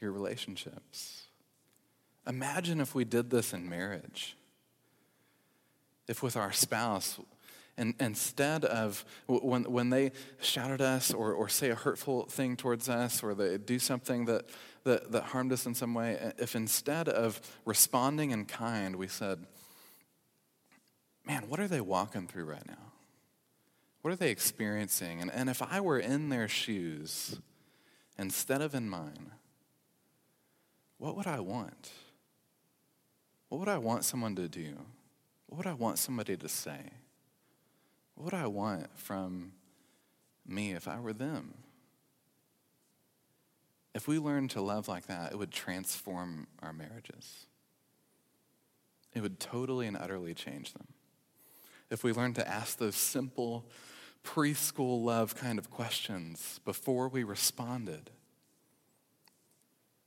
your 0.00 0.12
relationships. 0.12 1.24
Imagine 2.28 2.80
if 2.80 2.94
we 2.94 3.04
did 3.04 3.28
this 3.30 3.52
in 3.52 3.68
marriage. 3.68 4.36
If 6.06 6.22
with 6.22 6.36
our 6.36 6.52
spouse, 6.52 7.18
and 7.76 7.94
instead 7.98 8.64
of 8.64 9.04
when, 9.26 9.64
when 9.64 9.90
they 9.90 10.12
shout 10.40 10.70
at 10.70 10.80
us 10.80 11.12
or, 11.12 11.32
or 11.32 11.48
say 11.48 11.70
a 11.70 11.74
hurtful 11.74 12.26
thing 12.26 12.56
towards 12.56 12.88
us 12.88 13.20
or 13.20 13.34
they 13.34 13.58
do 13.58 13.80
something 13.80 14.26
that, 14.26 14.48
that, 14.84 15.10
that 15.10 15.24
harmed 15.24 15.50
us 15.50 15.66
in 15.66 15.74
some 15.74 15.92
way, 15.92 16.34
if 16.38 16.54
instead 16.54 17.08
of 17.08 17.40
responding 17.64 18.30
in 18.30 18.44
kind, 18.44 18.94
we 18.94 19.08
said, 19.08 19.44
man, 21.26 21.44
what 21.48 21.60
are 21.60 21.68
they 21.68 21.80
walking 21.80 22.26
through 22.26 22.44
right 22.44 22.66
now? 22.66 22.92
What 24.02 24.12
are 24.12 24.16
they 24.16 24.30
experiencing? 24.30 25.20
And, 25.20 25.30
and 25.30 25.48
if 25.48 25.62
I 25.62 25.80
were 25.80 25.98
in 25.98 26.28
their 26.28 26.48
shoes 26.48 27.40
instead 28.18 28.60
of 28.60 28.74
in 28.74 28.88
mine, 28.88 29.32
what 30.98 31.16
would 31.16 31.26
I 31.26 31.40
want? 31.40 31.90
What 33.48 33.58
would 33.58 33.68
I 33.68 33.78
want 33.78 34.04
someone 34.04 34.34
to 34.36 34.48
do? 34.48 34.74
What 35.46 35.58
would 35.58 35.66
I 35.66 35.74
want 35.74 35.98
somebody 35.98 36.36
to 36.36 36.48
say? 36.48 36.80
What 38.14 38.24
would 38.24 38.34
I 38.34 38.46
want 38.46 38.86
from 38.98 39.52
me 40.46 40.72
if 40.72 40.88
I 40.88 40.98
were 40.98 41.12
them? 41.12 41.54
If 43.94 44.08
we 44.08 44.18
learned 44.18 44.50
to 44.50 44.62
love 44.62 44.88
like 44.88 45.06
that, 45.06 45.32
it 45.32 45.38
would 45.38 45.50
transform 45.50 46.46
our 46.62 46.72
marriages. 46.72 47.46
It 49.14 49.20
would 49.20 49.38
totally 49.38 49.86
and 49.86 49.96
utterly 49.96 50.34
change 50.34 50.72
them. 50.72 50.86
If 51.92 52.02
we 52.02 52.14
learned 52.14 52.36
to 52.36 52.48
ask 52.48 52.78
those 52.78 52.96
simple 52.96 53.66
preschool 54.24 55.04
love 55.04 55.36
kind 55.36 55.58
of 55.58 55.70
questions 55.70 56.58
before 56.64 57.08
we 57.08 57.22
responded, 57.22 58.10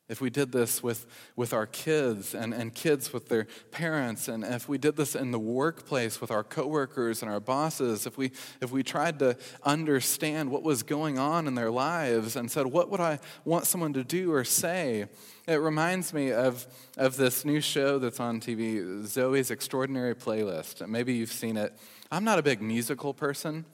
if 0.07 0.21
we 0.21 0.29
did 0.29 0.51
this 0.51 0.83
with, 0.83 1.07
with 1.35 1.51
our 1.51 1.65
kids 1.65 2.35
and, 2.35 2.53
and 2.53 2.75
kids 2.75 3.11
with 3.11 3.27
their 3.27 3.47
parents, 3.71 4.27
and 4.27 4.43
if 4.43 4.69
we 4.69 4.77
did 4.77 4.95
this 4.95 5.15
in 5.15 5.31
the 5.31 5.39
workplace 5.39 6.21
with 6.21 6.29
our 6.29 6.43
coworkers 6.43 7.23
and 7.23 7.31
our 7.31 7.39
bosses, 7.39 8.05
if 8.05 8.15
we, 8.15 8.31
if 8.61 8.71
we 8.71 8.83
tried 8.83 9.17
to 9.19 9.35
understand 9.63 10.51
what 10.51 10.61
was 10.61 10.83
going 10.83 11.17
on 11.17 11.47
in 11.47 11.55
their 11.55 11.71
lives 11.71 12.35
and 12.35 12.51
said, 12.51 12.67
What 12.67 12.91
would 12.91 12.99
I 12.99 13.19
want 13.45 13.65
someone 13.65 13.93
to 13.93 14.03
do 14.03 14.31
or 14.31 14.43
say? 14.43 15.05
It 15.47 15.55
reminds 15.55 16.13
me 16.13 16.31
of, 16.31 16.67
of 16.97 17.17
this 17.17 17.43
new 17.43 17.61
show 17.61 17.97
that's 17.97 18.19
on 18.19 18.39
TV, 18.39 19.03
Zoey's 19.03 19.49
Extraordinary 19.49 20.13
Playlist. 20.13 20.87
Maybe 20.87 21.13
you've 21.15 21.31
seen 21.31 21.57
it. 21.57 21.75
I'm 22.11 22.23
not 22.23 22.37
a 22.37 22.43
big 22.43 22.61
musical 22.61 23.13
person. 23.13 23.65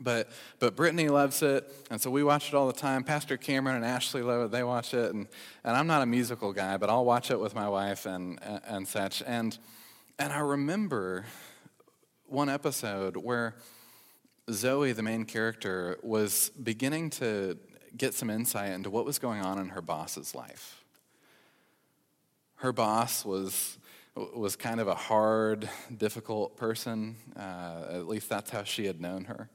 But, 0.00 0.28
but 0.58 0.74
Brittany 0.74 1.08
loves 1.08 1.42
it, 1.42 1.72
and 1.90 2.00
so 2.00 2.10
we 2.10 2.24
watch 2.24 2.48
it 2.48 2.54
all 2.54 2.66
the 2.66 2.72
time. 2.72 3.04
Pastor 3.04 3.36
Cameron 3.36 3.76
and 3.76 3.84
Ashley 3.84 4.22
love 4.22 4.46
it, 4.46 4.50
they 4.50 4.64
watch 4.64 4.92
it. 4.92 5.14
And, 5.14 5.28
and 5.62 5.76
I'm 5.76 5.86
not 5.86 6.02
a 6.02 6.06
musical 6.06 6.52
guy, 6.52 6.76
but 6.76 6.90
I'll 6.90 7.04
watch 7.04 7.30
it 7.30 7.38
with 7.38 7.54
my 7.54 7.68
wife 7.68 8.04
and, 8.06 8.38
and, 8.42 8.60
and 8.66 8.88
such. 8.88 9.22
And, 9.24 9.56
and 10.18 10.32
I 10.32 10.40
remember 10.40 11.26
one 12.26 12.48
episode 12.48 13.16
where 13.16 13.54
Zoey, 14.48 14.94
the 14.94 15.02
main 15.02 15.24
character, 15.24 15.98
was 16.02 16.50
beginning 16.50 17.10
to 17.10 17.56
get 17.96 18.14
some 18.14 18.30
insight 18.30 18.72
into 18.72 18.90
what 18.90 19.04
was 19.04 19.18
going 19.18 19.40
on 19.40 19.58
in 19.58 19.68
her 19.70 19.80
boss's 19.80 20.34
life. 20.34 20.82
Her 22.56 22.72
boss 22.72 23.24
was 23.24 23.78
was 24.16 24.54
kind 24.54 24.80
of 24.80 24.86
a 24.86 24.94
hard, 24.94 25.68
difficult 25.96 26.56
person. 26.56 27.16
Uh, 27.36 27.86
at 27.90 28.06
least 28.06 28.28
that's 28.28 28.50
how 28.50 28.62
she 28.62 28.86
had 28.86 29.00
known 29.00 29.24
her. 29.24 29.48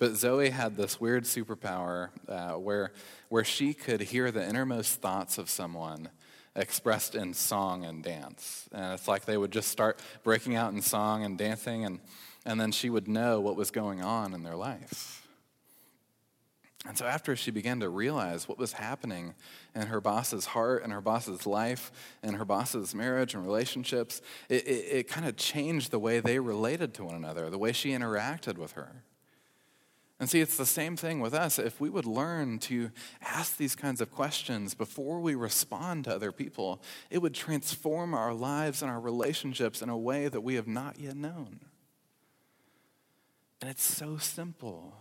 But 0.00 0.12
Zoey 0.12 0.50
had 0.50 0.78
this 0.78 0.98
weird 0.98 1.24
superpower 1.24 2.08
uh, 2.26 2.52
where, 2.52 2.92
where 3.28 3.44
she 3.44 3.74
could 3.74 4.00
hear 4.00 4.30
the 4.30 4.42
innermost 4.42 5.02
thoughts 5.02 5.36
of 5.36 5.50
someone 5.50 6.08
expressed 6.56 7.14
in 7.14 7.34
song 7.34 7.84
and 7.84 8.02
dance. 8.02 8.66
And 8.72 8.94
it's 8.94 9.06
like 9.06 9.26
they 9.26 9.36
would 9.36 9.50
just 9.50 9.68
start 9.68 10.00
breaking 10.24 10.56
out 10.56 10.72
in 10.72 10.80
song 10.80 11.22
and 11.22 11.36
dancing, 11.36 11.84
and, 11.84 12.00
and 12.46 12.58
then 12.58 12.72
she 12.72 12.88
would 12.88 13.08
know 13.08 13.40
what 13.40 13.56
was 13.56 13.70
going 13.70 14.00
on 14.00 14.32
in 14.32 14.42
their 14.42 14.56
life. 14.56 15.28
And 16.88 16.96
so, 16.96 17.04
after 17.04 17.36
she 17.36 17.50
began 17.50 17.80
to 17.80 17.90
realize 17.90 18.48
what 18.48 18.56
was 18.56 18.72
happening 18.72 19.34
in 19.74 19.88
her 19.88 20.00
boss's 20.00 20.46
heart 20.46 20.82
and 20.82 20.94
her 20.94 21.02
boss's 21.02 21.46
life 21.46 21.92
and 22.22 22.36
her 22.36 22.46
boss's 22.46 22.94
marriage 22.94 23.34
and 23.34 23.44
relationships, 23.44 24.22
it, 24.48 24.66
it, 24.66 24.86
it 24.90 25.08
kind 25.08 25.28
of 25.28 25.36
changed 25.36 25.90
the 25.90 25.98
way 25.98 26.20
they 26.20 26.38
related 26.38 26.94
to 26.94 27.04
one 27.04 27.16
another, 27.16 27.50
the 27.50 27.58
way 27.58 27.72
she 27.72 27.90
interacted 27.90 28.56
with 28.56 28.72
her. 28.72 29.02
And 30.20 30.28
see, 30.28 30.40
it's 30.40 30.58
the 30.58 30.66
same 30.66 30.98
thing 30.98 31.20
with 31.20 31.32
us. 31.32 31.58
If 31.58 31.80
we 31.80 31.88
would 31.88 32.04
learn 32.04 32.58
to 32.60 32.90
ask 33.22 33.56
these 33.56 33.74
kinds 33.74 34.02
of 34.02 34.12
questions 34.12 34.74
before 34.74 35.18
we 35.18 35.34
respond 35.34 36.04
to 36.04 36.14
other 36.14 36.30
people, 36.30 36.82
it 37.08 37.22
would 37.22 37.34
transform 37.34 38.12
our 38.12 38.34
lives 38.34 38.82
and 38.82 38.90
our 38.90 39.00
relationships 39.00 39.80
in 39.80 39.88
a 39.88 39.96
way 39.96 40.28
that 40.28 40.42
we 40.42 40.56
have 40.56 40.68
not 40.68 41.00
yet 41.00 41.16
known. 41.16 41.60
And 43.62 43.70
it's 43.70 43.82
so 43.82 44.18
simple. 44.18 44.94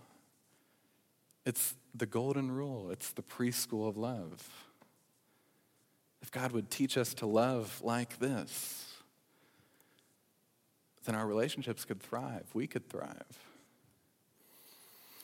It's 1.45 1.75
the 1.93 2.05
golden 2.05 2.49
rule, 2.51 2.89
it's 2.89 3.11
the 3.11 3.21
preschool 3.21 3.89
of 3.89 3.97
love. 3.97 4.47
If 6.21 6.31
God 6.31 6.53
would 6.53 6.69
teach 6.69 6.97
us 6.97 7.13
to 7.15 7.25
love 7.25 7.81
like 7.83 8.19
this, 8.19 8.85
then 11.03 11.15
our 11.15 11.27
relationships 11.27 11.83
could 11.83 12.01
thrive. 12.01 12.45
We 12.53 12.67
could 12.67 12.87
thrive. 12.87 13.48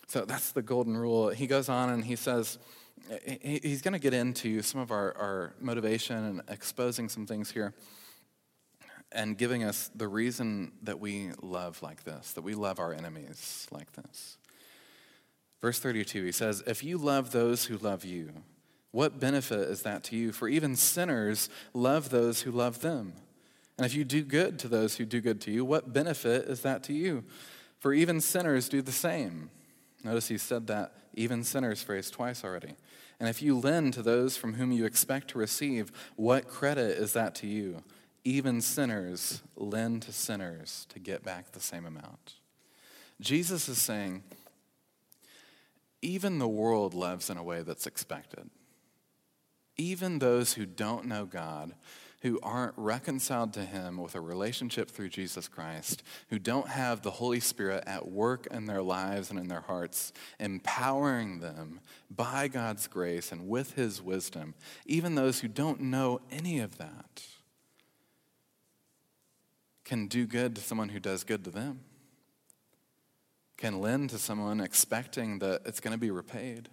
So 0.08 0.26
that's 0.26 0.52
the 0.52 0.62
golden 0.62 0.96
rule. 0.96 1.30
He 1.30 1.48
goes 1.48 1.70
on 1.70 1.90
and 1.90 2.04
he 2.04 2.16
says, 2.16 2.60
he's 3.26 3.82
going 3.82 3.94
to 3.94 4.00
get 4.00 4.14
into 4.14 4.62
some 4.62 4.82
of 4.82 4.92
our, 4.92 5.16
our 5.18 5.54
motivation 5.60 6.18
and 6.18 6.42
exposing 6.48 7.10
some 7.10 7.26
things 7.26 7.52
here 7.52 7.74
and 9.12 9.38
giving 9.38 9.64
us 9.64 9.90
the 9.96 10.08
reason 10.08 10.72
that 10.84 11.00
we 11.00 11.32
love 11.42 11.82
like 11.82 12.04
this, 12.04 12.34
that 12.34 12.42
we 12.42 12.54
love 12.54 12.80
our 12.80 12.94
enemies 12.94 13.68
like 13.72 13.92
this. 13.94 14.38
Verse 15.62 15.80
32, 15.80 16.26
he 16.26 16.32
says, 16.32 16.64
If 16.68 16.84
you 16.84 16.98
love 16.98 17.32
those 17.32 17.66
who 17.66 17.78
love 17.78 18.04
you, 18.04 18.32
what 18.92 19.20
benefit 19.20 19.70
is 19.70 19.82
that 19.84 20.04
to 20.06 20.16
you? 20.16 20.32
For 20.32 20.48
even 20.48 20.76
sinners 20.76 21.50
love 21.74 22.10
those 22.10 22.42
who 22.42 22.52
love 22.52 22.82
them. 22.82 23.14
And 23.78 23.86
if 23.86 23.94
you 23.94 24.06
do 24.06 24.24
good 24.24 24.58
to 24.60 24.68
those 24.68 24.96
who 24.96 25.06
do 25.06 25.20
good 25.22 25.42
to 25.42 25.52
you, 25.52 25.66
what 25.66 25.92
benefit 25.92 26.46
is 26.46 26.62
that 26.62 26.84
to 26.84 26.94
you? 26.94 27.24
For 27.80 27.94
even 27.94 28.22
sinners 28.22 28.70
do 28.70 28.82
the 28.82 28.92
same. 28.92 29.50
Notice 30.06 30.28
he 30.28 30.38
said 30.38 30.68
that 30.68 30.94
even 31.16 31.44
sinners 31.44 31.82
phrase 31.82 32.12
twice 32.12 32.44
already. 32.44 32.76
And 33.20 33.28
if 33.28 33.42
you 33.42 33.58
lend 33.58 33.94
to 33.96 34.04
those 34.04 34.38
from 34.38 34.54
whom 34.54 34.72
you 34.72 34.86
expect 34.86 35.30
to 35.30 35.40
receive, 35.40 35.92
what 36.16 36.48
credit 36.48 37.00
is 37.00 37.14
that 37.14 37.34
to 37.36 37.48
you? 37.48 37.84
Even 38.24 38.62
sinners 38.62 39.42
lend 39.56 40.04
to 40.04 40.12
sinners 40.12 40.86
to 40.90 41.00
get 41.00 41.24
back 41.24 41.52
the 41.52 41.60
same 41.60 41.88
amount. 41.88 42.36
Jesus 43.20 43.68
is 43.68 43.80
saying, 43.80 44.24
even 46.04 46.38
the 46.38 46.48
world 46.48 46.94
loves 46.94 47.32
in 47.32 47.38
a 47.38 47.44
way 47.44 47.64
that's 47.64 47.88
expected. 47.88 48.52
Even 49.76 50.20
those 50.20 50.54
who 50.54 50.68
don't 50.68 51.06
know 51.06 51.26
God 51.26 51.74
who 52.26 52.40
aren't 52.42 52.74
reconciled 52.76 53.54
to 53.54 53.64
Him 53.64 53.98
with 53.98 54.16
a 54.16 54.20
relationship 54.20 54.90
through 54.90 55.10
Jesus 55.10 55.48
Christ, 55.48 56.02
who 56.32 56.40
don't 56.40 56.70
have 56.70 57.04
the 57.04 57.12
Holy 57.12 57.40
Spirit 57.40 57.84
at 57.86 58.08
work 58.08 58.48
in 58.50 58.66
their 58.66 58.82
lives 58.82 59.30
and 59.30 59.38
in 59.38 59.48
their 59.48 59.62
hearts, 59.62 60.12
empowering 60.40 61.40
them 61.40 61.82
by 62.10 62.48
God's 62.48 62.88
grace 62.88 63.32
and 63.32 63.48
with 63.48 63.76
His 63.76 64.02
wisdom, 64.02 64.56
even 64.88 65.14
those 65.14 65.42
who 65.42 65.48
don't 65.48 65.80
know 65.82 66.20
any 66.32 66.60
of 66.60 66.80
that, 66.80 67.22
can 69.84 70.08
do 70.08 70.26
good 70.26 70.56
to 70.56 70.64
someone 70.64 70.90
who 70.90 71.00
does 71.00 71.24
good 71.24 71.44
to 71.44 71.52
them, 71.52 71.82
can 73.56 73.80
lend 73.80 74.10
to 74.10 74.18
someone 74.18 74.62
expecting 74.62 75.38
that 75.38 75.62
it's 75.64 75.80
going 75.80 75.94
to 75.94 76.00
be 76.00 76.10
repaid 76.10 76.70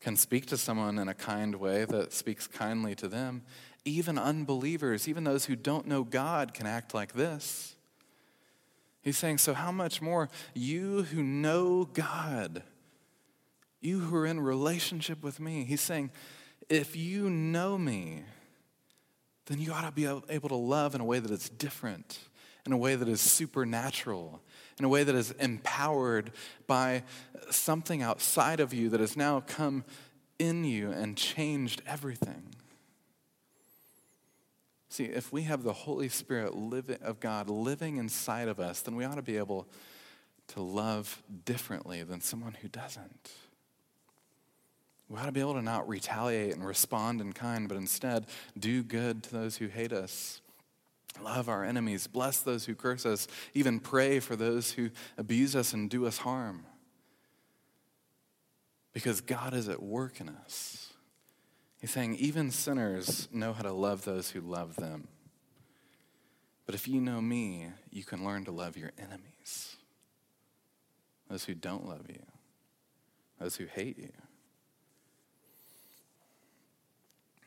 can 0.00 0.16
speak 0.16 0.46
to 0.46 0.56
someone 0.56 0.98
in 0.98 1.08
a 1.08 1.14
kind 1.14 1.54
way 1.54 1.84
that 1.84 2.12
speaks 2.12 2.46
kindly 2.46 2.94
to 2.94 3.06
them, 3.06 3.42
even 3.84 4.18
unbelievers, 4.18 5.08
even 5.08 5.24
those 5.24 5.46
who 5.46 5.56
don't 5.56 5.86
know 5.86 6.04
God, 6.04 6.54
can 6.54 6.66
act 6.66 6.94
like 6.94 7.14
this. 7.14 7.76
He's 9.02 9.16
saying, 9.16 9.38
So, 9.38 9.54
how 9.54 9.72
much 9.72 10.02
more 10.02 10.28
you 10.54 11.04
who 11.04 11.22
know 11.22 11.84
God 11.84 12.62
You 13.80 14.00
who 14.00 14.16
are 14.16 14.26
in 14.26 14.40
relationship 14.40 15.22
with 15.22 15.40
me. 15.40 15.64
He's 15.64 15.80
saying, 15.80 16.10
if 16.68 16.94
you 16.96 17.28
know 17.28 17.76
me, 17.76 18.22
then 19.46 19.58
you 19.58 19.72
ought 19.72 19.86
to 19.86 19.92
be 19.92 20.04
able 20.04 20.48
to 20.48 20.56
love 20.56 20.94
in 20.94 21.00
a 21.00 21.04
way 21.04 21.18
that 21.18 21.30
is 21.30 21.48
different, 21.48 22.20
in 22.64 22.72
a 22.72 22.76
way 22.76 22.94
that 22.94 23.08
is 23.08 23.20
supernatural, 23.20 24.40
in 24.78 24.84
a 24.84 24.88
way 24.88 25.02
that 25.02 25.14
is 25.14 25.32
empowered 25.32 26.30
by 26.66 27.02
something 27.50 28.02
outside 28.02 28.60
of 28.60 28.72
you 28.72 28.88
that 28.90 29.00
has 29.00 29.16
now 29.16 29.40
come 29.40 29.84
in 30.38 30.64
you 30.64 30.92
and 30.92 31.16
changed 31.16 31.82
everything. 31.86 32.54
See, 34.90 35.04
if 35.04 35.32
we 35.32 35.42
have 35.42 35.62
the 35.62 35.72
Holy 35.72 36.08
Spirit 36.08 36.52
of 37.00 37.20
God 37.20 37.48
living 37.48 37.98
inside 37.98 38.48
of 38.48 38.58
us, 38.58 38.80
then 38.80 38.96
we 38.96 39.04
ought 39.04 39.14
to 39.14 39.22
be 39.22 39.38
able 39.38 39.68
to 40.48 40.60
love 40.60 41.22
differently 41.44 42.02
than 42.02 42.20
someone 42.20 42.56
who 42.60 42.66
doesn't. 42.66 43.30
We 45.08 45.16
ought 45.16 45.26
to 45.26 45.32
be 45.32 45.40
able 45.40 45.54
to 45.54 45.62
not 45.62 45.88
retaliate 45.88 46.54
and 46.54 46.66
respond 46.66 47.20
in 47.20 47.32
kind, 47.32 47.68
but 47.68 47.76
instead 47.76 48.26
do 48.58 48.82
good 48.82 49.22
to 49.24 49.32
those 49.32 49.56
who 49.56 49.68
hate 49.68 49.92
us. 49.92 50.40
Love 51.22 51.48
our 51.48 51.64
enemies, 51.64 52.08
bless 52.08 52.40
those 52.40 52.64
who 52.64 52.74
curse 52.74 53.06
us, 53.06 53.28
even 53.54 53.78
pray 53.78 54.18
for 54.18 54.34
those 54.34 54.72
who 54.72 54.90
abuse 55.16 55.54
us 55.54 55.72
and 55.72 55.88
do 55.88 56.04
us 56.04 56.18
harm. 56.18 56.64
Because 58.92 59.20
God 59.20 59.54
is 59.54 59.68
at 59.68 59.80
work 59.80 60.20
in 60.20 60.28
us. 60.28 60.79
He's 61.80 61.90
saying, 61.90 62.16
even 62.16 62.50
sinners 62.50 63.28
know 63.32 63.52
how 63.52 63.62
to 63.62 63.72
love 63.72 64.04
those 64.04 64.30
who 64.30 64.40
love 64.40 64.76
them. 64.76 65.08
But 66.66 66.74
if 66.74 66.86
you 66.86 67.00
know 67.00 67.20
me, 67.20 67.68
you 67.90 68.04
can 68.04 68.24
learn 68.24 68.44
to 68.44 68.52
love 68.52 68.76
your 68.76 68.92
enemies, 68.98 69.76
those 71.28 71.44
who 71.44 71.54
don't 71.54 71.88
love 71.88 72.06
you, 72.08 72.22
those 73.40 73.56
who 73.56 73.64
hate 73.64 73.98
you. 73.98 74.12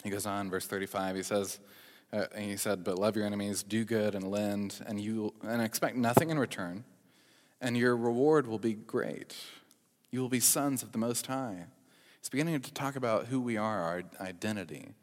He 0.04 0.10
goes 0.10 0.26
on, 0.26 0.50
verse 0.50 0.68
35, 0.68 1.16
he 1.16 1.24
says, 1.24 1.60
uh, 2.12 2.26
and 2.36 2.46
he 2.46 2.58
said, 2.58 2.84
But 2.84 3.00
love 3.00 3.16
your 3.16 3.26
enemies, 3.26 3.64
do 3.64 3.86
good 3.86 4.14
and 4.14 4.30
lend, 4.30 4.84
and, 4.86 5.00
you, 5.00 5.34
and 5.42 5.62
expect 5.62 5.96
nothing 5.96 6.30
in 6.30 6.38
return, 6.38 6.84
and 7.62 7.78
your 7.78 7.96
reward 7.96 8.46
will 8.46 8.60
be 8.60 8.74
great. 8.74 9.36
You 10.12 10.22
will 10.22 10.30
be 10.30 10.40
sons 10.40 10.84
of 10.84 10.92
the 10.92 10.98
Most 10.98 11.28
High. 11.28 11.66
He's 12.24 12.30
beginning 12.30 12.62
to 12.62 12.74
talk 12.74 12.96
about 12.96 13.26
who 13.26 13.42
we 13.42 13.58
are, 13.58 13.82
our 13.82 14.04
identity 14.22 14.94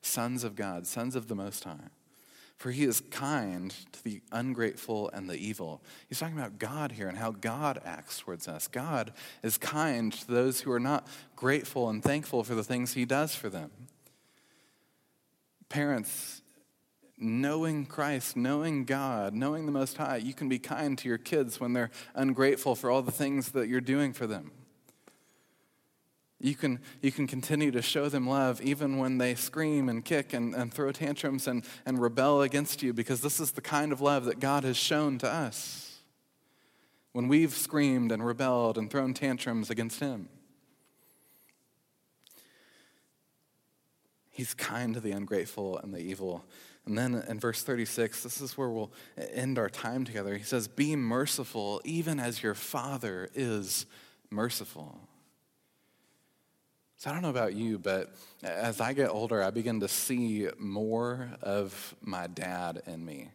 sons 0.00 0.44
of 0.44 0.56
God, 0.56 0.86
sons 0.86 1.14
of 1.14 1.28
the 1.28 1.34
Most 1.34 1.64
High. 1.64 1.90
For 2.56 2.70
he 2.70 2.84
is 2.84 3.02
kind 3.10 3.74
to 3.92 4.02
the 4.02 4.22
ungrateful 4.32 5.10
and 5.12 5.28
the 5.28 5.36
evil. 5.36 5.82
He's 6.08 6.18
talking 6.18 6.38
about 6.38 6.58
God 6.58 6.92
here 6.92 7.06
and 7.06 7.18
how 7.18 7.32
God 7.32 7.82
acts 7.84 8.20
towards 8.20 8.48
us. 8.48 8.66
God 8.66 9.12
is 9.42 9.58
kind 9.58 10.10
to 10.10 10.26
those 10.26 10.62
who 10.62 10.72
are 10.72 10.80
not 10.80 11.06
grateful 11.36 11.90
and 11.90 12.02
thankful 12.02 12.44
for 12.44 12.54
the 12.54 12.64
things 12.64 12.94
he 12.94 13.04
does 13.04 13.34
for 13.34 13.50
them. 13.50 13.70
Parents, 15.68 16.40
knowing 17.18 17.84
Christ, 17.84 18.38
knowing 18.38 18.86
God, 18.86 19.34
knowing 19.34 19.66
the 19.66 19.72
Most 19.72 19.98
High, 19.98 20.16
you 20.16 20.32
can 20.32 20.48
be 20.48 20.58
kind 20.58 20.96
to 20.96 21.08
your 21.10 21.18
kids 21.18 21.60
when 21.60 21.74
they're 21.74 21.90
ungrateful 22.14 22.74
for 22.74 22.90
all 22.90 23.02
the 23.02 23.12
things 23.12 23.50
that 23.50 23.68
you're 23.68 23.82
doing 23.82 24.14
for 24.14 24.26
them. 24.26 24.52
You 26.40 26.54
can, 26.54 26.80
you 27.02 27.12
can 27.12 27.26
continue 27.26 27.70
to 27.70 27.82
show 27.82 28.08
them 28.08 28.26
love 28.26 28.62
even 28.62 28.96
when 28.96 29.18
they 29.18 29.34
scream 29.34 29.90
and 29.90 30.02
kick 30.02 30.32
and, 30.32 30.54
and 30.54 30.72
throw 30.72 30.90
tantrums 30.90 31.46
and, 31.46 31.64
and 31.84 32.00
rebel 32.00 32.40
against 32.40 32.82
you 32.82 32.94
because 32.94 33.20
this 33.20 33.40
is 33.40 33.52
the 33.52 33.60
kind 33.60 33.92
of 33.92 34.00
love 34.00 34.24
that 34.24 34.40
God 34.40 34.64
has 34.64 34.78
shown 34.78 35.18
to 35.18 35.28
us 35.28 35.98
when 37.12 37.28
we've 37.28 37.52
screamed 37.52 38.10
and 38.10 38.24
rebelled 38.24 38.78
and 38.78 38.90
thrown 38.90 39.12
tantrums 39.12 39.68
against 39.68 40.00
Him. 40.00 40.30
He's 44.30 44.54
kind 44.54 44.94
to 44.94 45.00
the 45.00 45.12
ungrateful 45.12 45.76
and 45.78 45.92
the 45.92 45.98
evil. 45.98 46.46
And 46.86 46.96
then 46.96 47.22
in 47.28 47.38
verse 47.38 47.62
36, 47.62 48.22
this 48.22 48.40
is 48.40 48.56
where 48.56 48.70
we'll 48.70 48.92
end 49.18 49.58
our 49.58 49.68
time 49.68 50.04
together. 50.04 50.38
He 50.38 50.44
says, 50.44 50.66
Be 50.66 50.96
merciful, 50.96 51.82
even 51.84 52.18
as 52.18 52.42
your 52.42 52.54
Father 52.54 53.28
is 53.34 53.84
merciful. 54.30 55.09
So 57.00 57.08
I 57.08 57.14
don't 57.14 57.22
know 57.22 57.30
about 57.30 57.54
you, 57.54 57.78
but 57.78 58.14
as 58.42 58.78
I 58.78 58.92
get 58.92 59.08
older, 59.08 59.42
I 59.42 59.48
begin 59.48 59.80
to 59.80 59.88
see 59.88 60.48
more 60.58 61.30
of 61.40 61.94
my 62.02 62.26
dad 62.26 62.82
in 62.86 63.02
me. 63.02 63.30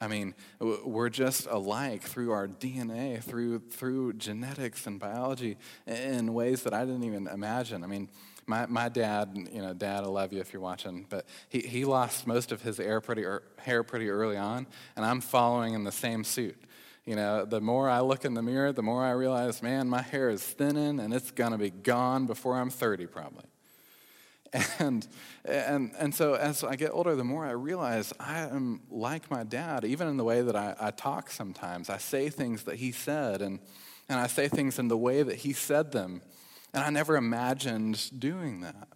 I 0.00 0.08
mean, 0.08 0.34
we're 0.58 1.08
just 1.08 1.46
alike 1.46 2.02
through 2.02 2.32
our 2.32 2.48
DNA, 2.48 3.22
through, 3.22 3.60
through 3.70 4.14
genetics 4.14 4.88
and 4.88 4.98
biology 4.98 5.56
in 5.86 6.34
ways 6.34 6.64
that 6.64 6.74
I 6.74 6.84
didn't 6.84 7.04
even 7.04 7.28
imagine. 7.28 7.84
I 7.84 7.86
mean, 7.86 8.10
my, 8.44 8.66
my 8.66 8.88
dad, 8.88 9.30
you 9.52 9.62
know, 9.62 9.72
dad, 9.72 10.02
I 10.02 10.08
love 10.08 10.32
you 10.32 10.40
if 10.40 10.52
you're 10.52 10.60
watching, 10.60 11.06
but 11.08 11.26
he, 11.48 11.60
he 11.60 11.84
lost 11.84 12.26
most 12.26 12.50
of 12.50 12.60
his 12.60 12.78
hair 12.78 13.00
pretty, 13.00 13.24
er, 13.24 13.44
hair 13.58 13.84
pretty 13.84 14.10
early 14.10 14.36
on, 14.36 14.66
and 14.96 15.06
I'm 15.06 15.20
following 15.20 15.74
in 15.74 15.84
the 15.84 15.92
same 15.92 16.24
suit. 16.24 16.60
You 17.06 17.16
know, 17.16 17.44
the 17.44 17.60
more 17.60 17.88
I 17.88 18.00
look 18.00 18.24
in 18.24 18.32
the 18.32 18.42
mirror, 18.42 18.72
the 18.72 18.82
more 18.82 19.04
I 19.04 19.10
realize, 19.10 19.62
man, 19.62 19.88
my 19.88 20.00
hair 20.00 20.30
is 20.30 20.42
thinning 20.42 21.00
and 21.00 21.12
it's 21.12 21.30
going 21.30 21.52
to 21.52 21.58
be 21.58 21.70
gone 21.70 22.26
before 22.26 22.56
I'm 22.56 22.70
30 22.70 23.06
probably. 23.06 23.44
And, 24.78 25.06
and, 25.44 25.90
and 25.98 26.14
so 26.14 26.34
as 26.34 26.62
I 26.62 26.76
get 26.76 26.92
older, 26.92 27.16
the 27.16 27.24
more 27.24 27.44
I 27.44 27.50
realize 27.50 28.12
I 28.20 28.38
am 28.38 28.82
like 28.88 29.28
my 29.28 29.42
dad, 29.42 29.84
even 29.84 30.06
in 30.06 30.16
the 30.16 30.22
way 30.22 30.42
that 30.42 30.54
I, 30.54 30.76
I 30.78 30.90
talk 30.92 31.28
sometimes. 31.28 31.90
I 31.90 31.98
say 31.98 32.28
things 32.28 32.62
that 32.62 32.76
he 32.76 32.92
said, 32.92 33.42
and, 33.42 33.58
and 34.08 34.20
I 34.20 34.28
say 34.28 34.46
things 34.46 34.78
in 34.78 34.86
the 34.86 34.96
way 34.96 35.24
that 35.24 35.34
he 35.34 35.52
said 35.52 35.90
them. 35.90 36.22
And 36.72 36.84
I 36.84 36.90
never 36.90 37.16
imagined 37.16 38.10
doing 38.16 38.60
that. 38.60 38.88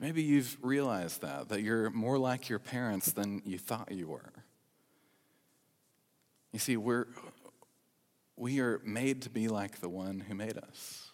Maybe 0.00 0.22
you've 0.22 0.56
realized 0.62 1.20
that, 1.22 1.50
that 1.50 1.62
you're 1.62 1.90
more 1.90 2.18
like 2.18 2.48
your 2.48 2.58
parents 2.58 3.12
than 3.12 3.40
you 3.44 3.58
thought 3.58 3.92
you 3.92 4.08
were. 4.08 4.32
You 6.52 6.58
see, 6.58 6.76
we're, 6.76 7.06
we 8.36 8.60
are 8.60 8.80
made 8.84 9.22
to 9.22 9.30
be 9.30 9.48
like 9.48 9.80
the 9.80 9.88
one 9.88 10.20
who 10.20 10.34
made 10.34 10.58
us. 10.58 11.10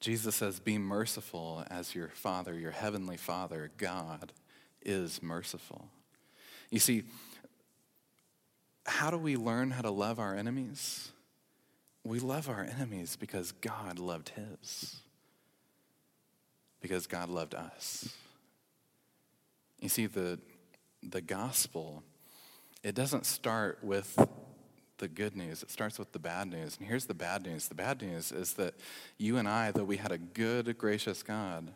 Jesus 0.00 0.36
says, 0.36 0.60
Be 0.60 0.78
merciful 0.78 1.64
as 1.70 1.94
your 1.94 2.08
Father, 2.08 2.54
your 2.54 2.70
heavenly 2.70 3.16
Father, 3.16 3.70
God, 3.78 4.32
is 4.82 5.22
merciful. 5.22 5.88
You 6.70 6.78
see, 6.78 7.04
how 8.84 9.10
do 9.10 9.18
we 9.18 9.36
learn 9.36 9.70
how 9.70 9.82
to 9.82 9.90
love 9.90 10.18
our 10.18 10.34
enemies? 10.34 11.10
We 12.04 12.20
love 12.20 12.48
our 12.48 12.62
enemies 12.62 13.16
because 13.16 13.52
God 13.52 13.98
loved 13.98 14.30
his, 14.30 14.96
because 16.80 17.06
God 17.06 17.28
loved 17.28 17.54
us. 17.54 18.14
You 19.80 19.88
see, 19.88 20.06
the, 20.06 20.38
the 21.02 21.20
gospel 21.20 22.04
it 22.82 22.94
doesn't 22.94 23.26
start 23.26 23.78
with 23.82 24.18
the 24.98 25.08
good 25.08 25.36
news, 25.36 25.62
it 25.62 25.70
starts 25.70 25.98
with 25.98 26.12
the 26.12 26.18
bad 26.18 26.48
news. 26.48 26.76
And 26.78 26.88
here's 26.88 27.06
the 27.06 27.14
bad 27.14 27.44
news 27.44 27.68
the 27.68 27.74
bad 27.74 28.00
news 28.02 28.32
is 28.32 28.54
that 28.54 28.74
you 29.18 29.36
and 29.36 29.48
I, 29.48 29.70
though 29.70 29.84
we 29.84 29.98
had 29.98 30.12
a 30.12 30.18
good, 30.18 30.76
gracious 30.78 31.22
God, 31.22 31.72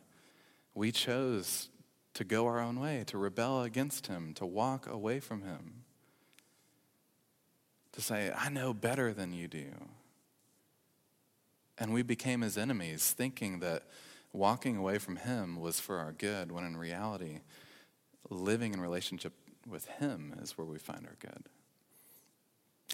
we 0.74 0.92
chose 0.92 1.68
to 2.14 2.24
go 2.24 2.46
our 2.46 2.61
own 2.61 2.80
way, 2.80 3.05
to 3.07 3.18
rebel 3.18 3.62
against 3.62 4.07
Him, 4.07 4.34
to 4.34 4.46
walk 4.46 4.86
away 4.86 5.20
from 5.20 5.42
Him, 5.42 5.84
to 7.92 8.01
say, 8.01 8.32
I 8.36 8.48
know 8.48 8.72
better 8.74 9.12
than 9.12 9.32
you 9.32 9.48
do. 9.48 9.70
And 11.78 11.92
we 11.92 12.03
became 12.03 12.40
His 12.40 12.59
enemies, 12.59 13.12
thinking 13.16 13.61
that 13.61 13.84
walking 14.32 14.76
away 14.76 14.98
from 14.98 15.16
Him 15.16 15.61
was 15.61 15.80
for 15.80 15.98
our 15.98 16.12
good, 16.12 16.53
when 16.53 16.64
in 16.64 16.76
reality, 16.76 17.40
living 18.28 18.74
in 18.74 18.80
relationship 18.80 19.32
with 19.71 19.87
Him 19.87 20.35
is 20.43 20.59
where 20.59 20.66
we 20.66 20.79
find 20.79 21.07
our 21.07 21.16
good. 21.18 21.45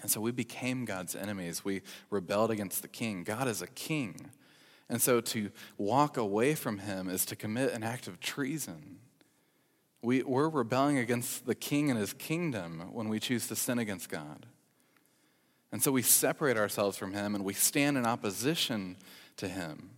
And 0.01 0.11
so 0.11 0.21
we 0.21 0.31
became 0.31 0.85
God's 0.85 1.15
enemies. 1.15 1.65
We 1.65 1.81
rebelled 2.09 2.51
against 2.51 2.81
the 2.81 2.87
king. 2.87 3.23
God 3.23 3.47
is 3.47 3.61
a 3.61 3.67
king. 3.67 4.29
And 4.89 5.01
so 5.01 5.19
to 5.21 5.51
walk 5.77 6.17
away 6.17 6.55
from 6.55 6.79
him 6.79 7.09
is 7.09 7.25
to 7.25 7.35
commit 7.35 7.73
an 7.73 7.83
act 7.83 8.07
of 8.07 8.19
treason. 8.19 8.99
We, 10.01 10.23
we're 10.23 10.49
rebelling 10.49 10.97
against 10.97 11.45
the 11.45 11.55
king 11.55 11.89
and 11.89 11.99
his 11.99 12.13
kingdom 12.13 12.93
when 12.93 13.09
we 13.09 13.19
choose 13.19 13.47
to 13.47 13.55
sin 13.55 13.79
against 13.79 14.09
God. 14.09 14.45
And 15.71 15.81
so 15.81 15.91
we 15.91 16.01
separate 16.01 16.57
ourselves 16.57 16.95
from 16.95 17.13
him 17.13 17.35
and 17.35 17.43
we 17.43 17.53
stand 17.53 17.97
in 17.97 18.05
opposition 18.05 18.97
to 19.37 19.47
him. 19.47 19.89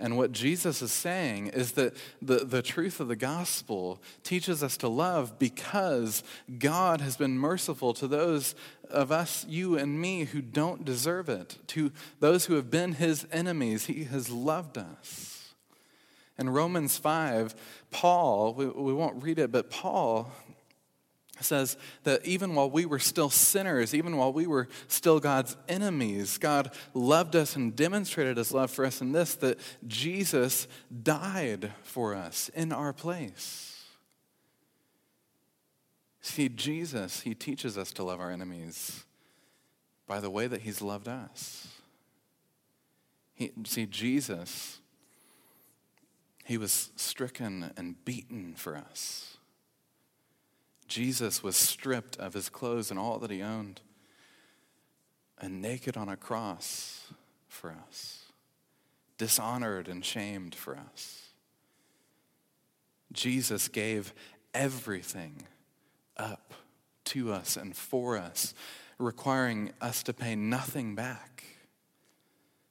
And 0.00 0.16
what 0.16 0.32
Jesus 0.32 0.80
is 0.80 0.92
saying 0.92 1.48
is 1.48 1.72
that 1.72 1.94
the, 2.22 2.36
the 2.36 2.62
truth 2.62 3.00
of 3.00 3.08
the 3.08 3.16
gospel 3.16 4.00
teaches 4.22 4.62
us 4.62 4.78
to 4.78 4.88
love 4.88 5.38
because 5.38 6.24
God 6.58 7.02
has 7.02 7.18
been 7.18 7.38
merciful 7.38 7.92
to 7.94 8.08
those 8.08 8.54
of 8.88 9.12
us, 9.12 9.44
you 9.46 9.76
and 9.76 10.00
me, 10.00 10.24
who 10.24 10.40
don't 10.40 10.86
deserve 10.86 11.28
it. 11.28 11.58
To 11.68 11.92
those 12.18 12.46
who 12.46 12.54
have 12.54 12.70
been 12.70 12.92
his 12.92 13.26
enemies, 13.30 13.86
he 13.86 14.04
has 14.04 14.30
loved 14.30 14.78
us. 14.78 15.52
In 16.38 16.48
Romans 16.48 16.96
5, 16.96 17.54
Paul, 17.90 18.54
we, 18.54 18.66
we 18.66 18.94
won't 18.94 19.22
read 19.22 19.38
it, 19.38 19.52
but 19.52 19.68
Paul 19.68 20.32
says 21.44 21.76
that 22.04 22.24
even 22.24 22.54
while 22.54 22.70
we 22.70 22.84
were 22.86 22.98
still 22.98 23.30
sinners, 23.30 23.94
even 23.94 24.16
while 24.16 24.32
we 24.32 24.46
were 24.46 24.68
still 24.88 25.20
God's 25.20 25.56
enemies, 25.68 26.38
God 26.38 26.72
loved 26.94 27.36
us 27.36 27.56
and 27.56 27.74
demonstrated 27.74 28.36
his 28.36 28.52
love 28.52 28.70
for 28.70 28.84
us 28.84 29.00
in 29.00 29.12
this 29.12 29.34
that 29.36 29.58
Jesus 29.86 30.68
died 31.02 31.72
for 31.82 32.14
us 32.14 32.48
in 32.50 32.72
our 32.72 32.92
place. 32.92 33.84
See, 36.20 36.48
Jesus, 36.48 37.20
he 37.20 37.34
teaches 37.34 37.78
us 37.78 37.92
to 37.92 38.04
love 38.04 38.20
our 38.20 38.30
enemies 38.30 39.04
by 40.06 40.20
the 40.20 40.30
way 40.30 40.46
that 40.46 40.62
he's 40.62 40.82
loved 40.82 41.08
us. 41.08 41.68
He, 43.34 43.52
see, 43.64 43.86
Jesus, 43.86 44.80
he 46.44 46.58
was 46.58 46.90
stricken 46.96 47.72
and 47.76 48.04
beaten 48.04 48.54
for 48.56 48.76
us. 48.76 49.29
Jesus 50.90 51.40
was 51.40 51.54
stripped 51.54 52.16
of 52.16 52.34
his 52.34 52.48
clothes 52.48 52.90
and 52.90 52.98
all 52.98 53.20
that 53.20 53.30
he 53.30 53.40
owned 53.40 53.80
and 55.38 55.62
naked 55.62 55.96
on 55.96 56.08
a 56.08 56.16
cross 56.16 57.12
for 57.46 57.70
us, 57.88 58.24
dishonored 59.16 59.86
and 59.86 60.04
shamed 60.04 60.52
for 60.52 60.76
us. 60.76 61.28
Jesus 63.12 63.68
gave 63.68 64.12
everything 64.52 65.46
up 66.16 66.54
to 67.04 67.32
us 67.32 67.56
and 67.56 67.76
for 67.76 68.18
us, 68.18 68.52
requiring 68.98 69.70
us 69.80 70.02
to 70.02 70.12
pay 70.12 70.34
nothing 70.34 70.96
back, 70.96 71.44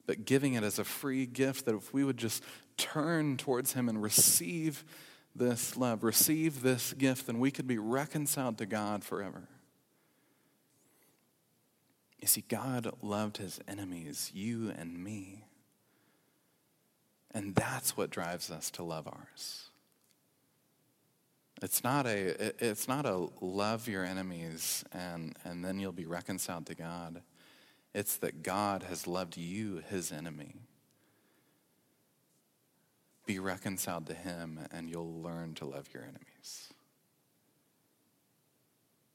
but 0.06 0.26
giving 0.26 0.56
it 0.56 0.64
as 0.64 0.78
a 0.78 0.84
free 0.84 1.26
gift 1.26 1.64
that 1.66 1.76
if 1.76 1.94
we 1.94 2.04
would 2.04 2.18
just 2.18 2.44
turn 2.76 3.38
towards 3.38 3.74
him 3.74 3.88
and 3.88 4.04
receive 4.04 4.84
this 5.36 5.78
love, 5.78 6.04
receive 6.04 6.62
this 6.62 6.94
gift, 6.94 7.28
then 7.28 7.40
we 7.40 7.52
could 7.52 7.68
be 7.68 7.78
reconciled 7.78 8.58
to 8.58 8.66
God 8.66 9.04
forever. 9.04 9.48
You 12.20 12.28
see, 12.28 12.44
God 12.48 12.92
loved 13.02 13.38
his 13.38 13.60
enemies, 13.68 14.32
you 14.34 14.74
and 14.78 15.02
me. 15.02 15.46
And 17.32 17.56
that's 17.56 17.96
what 17.96 18.10
drives 18.10 18.50
us 18.52 18.70
to 18.72 18.84
love 18.84 19.08
ours. 19.08 19.70
It's 21.62 21.84
not 21.84 22.06
a, 22.06 22.54
it's 22.66 22.88
not 22.88 23.06
a 23.06 23.28
love 23.42 23.88
your 23.88 24.06
enemies 24.06 24.84
and, 24.92 25.36
and 25.44 25.64
then 25.64 25.80
you'll 25.80 25.92
be 25.92 26.06
reconciled 26.06 26.66
to 26.68 26.76
God. 26.76 27.22
It's 27.94 28.18
that 28.18 28.44
God 28.44 28.84
has 28.84 29.08
loved 29.08 29.36
you, 29.38 29.82
his 29.90 30.12
enemy. 30.12 30.56
Be 33.30 33.38
reconciled 33.38 34.08
to 34.08 34.16
him 34.16 34.60
and 34.72 34.90
you'll 34.90 35.22
learn 35.22 35.54
to 35.54 35.66
love 35.66 35.88
your 35.94 36.02
enemies. 36.02 36.74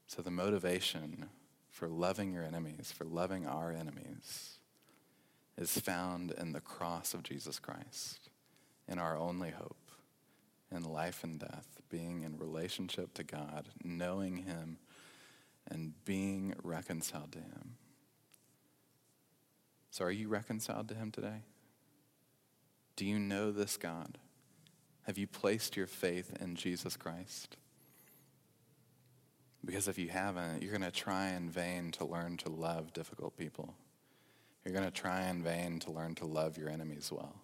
So 0.06 0.22
the 0.22 0.30
motivation 0.30 1.30
for 1.68 1.88
loving 1.88 2.32
your 2.32 2.44
enemies, 2.44 2.94
for 2.96 3.04
loving 3.04 3.44
our 3.44 3.72
enemies, 3.72 4.60
is 5.58 5.80
found 5.80 6.30
in 6.30 6.52
the 6.52 6.60
cross 6.60 7.12
of 7.12 7.24
Jesus 7.24 7.58
Christ, 7.58 8.30
in 8.86 9.00
our 9.00 9.18
only 9.18 9.50
hope 9.50 9.90
in 10.70 10.84
life 10.84 11.24
and 11.24 11.40
death, 11.40 11.80
being 11.90 12.22
in 12.22 12.38
relationship 12.38 13.14
to 13.14 13.24
God, 13.24 13.70
knowing 13.82 14.36
Him, 14.36 14.78
and 15.68 15.92
being 16.04 16.54
reconciled 16.62 17.32
to 17.32 17.40
Him. 17.40 17.78
So, 19.90 20.04
are 20.04 20.12
you 20.12 20.28
reconciled 20.28 20.86
to 20.90 20.94
Him 20.94 21.10
today? 21.10 21.42
Do 22.96 23.04
you 23.04 23.18
know 23.18 23.50
this 23.50 23.76
God? 23.76 24.18
Have 25.02 25.18
you 25.18 25.26
placed 25.26 25.76
your 25.76 25.86
faith 25.86 26.36
in 26.40 26.54
Jesus 26.54 26.96
Christ? 26.96 27.56
Because 29.64 29.88
if 29.88 29.98
you 29.98 30.08
haven't, 30.08 30.62
you're 30.62 30.76
going 30.76 30.82
to 30.82 30.90
try 30.90 31.30
in 31.30 31.50
vain 31.50 31.90
to 31.92 32.04
learn 32.04 32.36
to 32.38 32.50
love 32.50 32.92
difficult 32.92 33.36
people. 33.36 33.74
You're 34.64 34.74
going 34.74 34.86
to 34.86 34.90
try 34.90 35.28
in 35.28 35.42
vain 35.42 35.78
to 35.80 35.90
learn 35.90 36.14
to 36.16 36.26
love 36.26 36.56
your 36.56 36.68
enemies 36.68 37.10
well. 37.12 37.34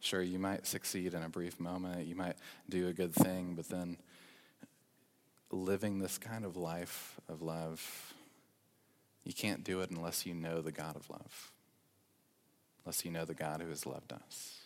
Sure, 0.00 0.22
you 0.22 0.38
might 0.38 0.66
succeed 0.66 1.14
in 1.14 1.22
a 1.22 1.28
brief 1.28 1.58
moment, 1.58 2.06
you 2.06 2.14
might 2.14 2.36
do 2.68 2.86
a 2.86 2.92
good 2.92 3.12
thing, 3.12 3.54
but 3.54 3.68
then 3.68 3.96
living 5.50 5.98
this 5.98 6.18
kind 6.18 6.44
of 6.44 6.56
life 6.56 7.18
of 7.28 7.42
love, 7.42 8.14
you 9.24 9.32
can't 9.32 9.64
do 9.64 9.80
it 9.80 9.90
unless 9.90 10.24
you 10.24 10.34
know 10.34 10.62
the 10.62 10.70
God 10.70 10.94
of 10.94 11.10
love, 11.10 11.52
unless 12.88 13.04
you 13.04 13.10
know 13.10 13.26
the 13.26 13.34
God 13.34 13.60
who 13.60 13.68
has 13.68 13.84
loved 13.84 14.14
us. 14.14 14.60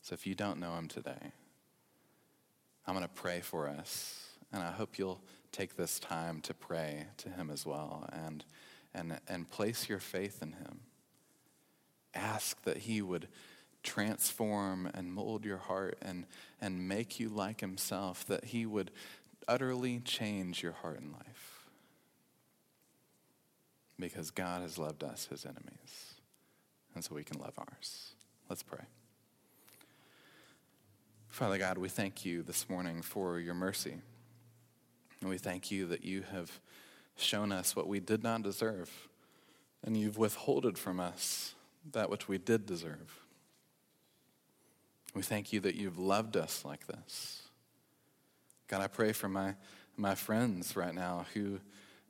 So 0.00 0.14
if 0.14 0.26
you 0.26 0.34
don't 0.34 0.58
know 0.58 0.78
him 0.78 0.88
today, 0.88 1.32
I'm 2.86 2.94
going 2.94 3.06
to 3.06 3.12
pray 3.12 3.40
for 3.40 3.68
us, 3.68 4.30
and 4.50 4.62
I 4.62 4.70
hope 4.70 4.96
you'll 4.96 5.20
take 5.52 5.76
this 5.76 5.98
time 5.98 6.40
to 6.40 6.54
pray 6.54 7.04
to 7.18 7.28
him 7.28 7.50
as 7.50 7.66
well 7.66 8.08
and, 8.10 8.46
and, 8.94 9.20
and 9.28 9.50
place 9.50 9.90
your 9.90 9.98
faith 9.98 10.40
in 10.40 10.52
him. 10.52 10.80
Ask 12.14 12.62
that 12.62 12.78
he 12.78 13.02
would 13.02 13.28
transform 13.82 14.90
and 14.94 15.12
mold 15.12 15.44
your 15.44 15.58
heart 15.58 15.98
and, 16.00 16.24
and 16.62 16.88
make 16.88 17.20
you 17.20 17.28
like 17.28 17.60
himself, 17.60 18.24
that 18.24 18.46
he 18.46 18.64
would 18.64 18.90
utterly 19.46 20.00
change 20.00 20.62
your 20.62 20.72
heart 20.72 20.98
and 20.98 21.12
life. 21.12 21.68
Because 23.98 24.30
God 24.30 24.62
has 24.62 24.78
loved 24.78 25.04
us, 25.04 25.26
his 25.30 25.44
enemies, 25.44 26.09
and 27.00 27.04
so 27.06 27.14
we 27.14 27.24
can 27.24 27.38
love 27.38 27.54
ours. 27.56 28.12
Let's 28.50 28.62
pray. 28.62 28.84
Father 31.30 31.56
God, 31.56 31.78
we 31.78 31.88
thank 31.88 32.26
you 32.26 32.42
this 32.42 32.68
morning 32.68 33.00
for 33.00 33.40
your 33.40 33.54
mercy. 33.54 33.94
And 35.22 35.30
we 35.30 35.38
thank 35.38 35.70
you 35.70 35.86
that 35.86 36.04
you 36.04 36.24
have 36.30 36.60
shown 37.16 37.52
us 37.52 37.74
what 37.74 37.88
we 37.88 38.00
did 38.00 38.22
not 38.22 38.42
deserve, 38.42 39.08
and 39.82 39.96
you've 39.96 40.18
withholded 40.18 40.76
from 40.76 41.00
us 41.00 41.54
that 41.90 42.10
which 42.10 42.28
we 42.28 42.36
did 42.36 42.66
deserve. 42.66 43.18
We 45.14 45.22
thank 45.22 45.54
you 45.54 45.60
that 45.60 45.76
you've 45.76 45.98
loved 45.98 46.36
us 46.36 46.66
like 46.66 46.86
this. 46.86 47.44
God, 48.68 48.82
I 48.82 48.88
pray 48.88 49.12
for 49.12 49.30
my, 49.30 49.54
my 49.96 50.14
friends 50.14 50.76
right 50.76 50.94
now 50.94 51.24
who 51.32 51.60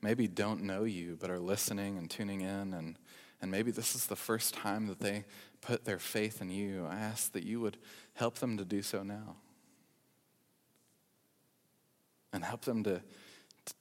maybe 0.03 0.27
don't 0.27 0.65
know 0.65 0.83
you 0.83 1.17
but 1.21 1.31
are 1.31 1.39
listening 1.39 1.97
and 1.97 2.11
tuning 2.11 2.41
in, 2.41 2.75
and, 2.75 2.97
and 3.43 3.51
maybe 3.51 3.71
this 3.71 3.95
is 3.95 4.07
the 4.07 4.17
first 4.17 4.55
time 4.55 4.87
that 4.87 5.01
they 5.01 5.25
put 5.61 5.85
their 5.85 5.99
faith 5.99 6.41
in 6.41 6.51
you. 6.51 6.87
I 6.89 6.97
ask 6.97 7.33
that 7.33 7.45
you 7.45 7.61
would 7.61 7.79
help 8.15 8.37
them 8.37 8.57
to 8.59 8.65
do 8.65 8.83
so 8.83 9.03
now. 9.03 9.37
And 12.33 12.45
help 12.45 12.63
them 12.63 12.85
to, 12.85 13.03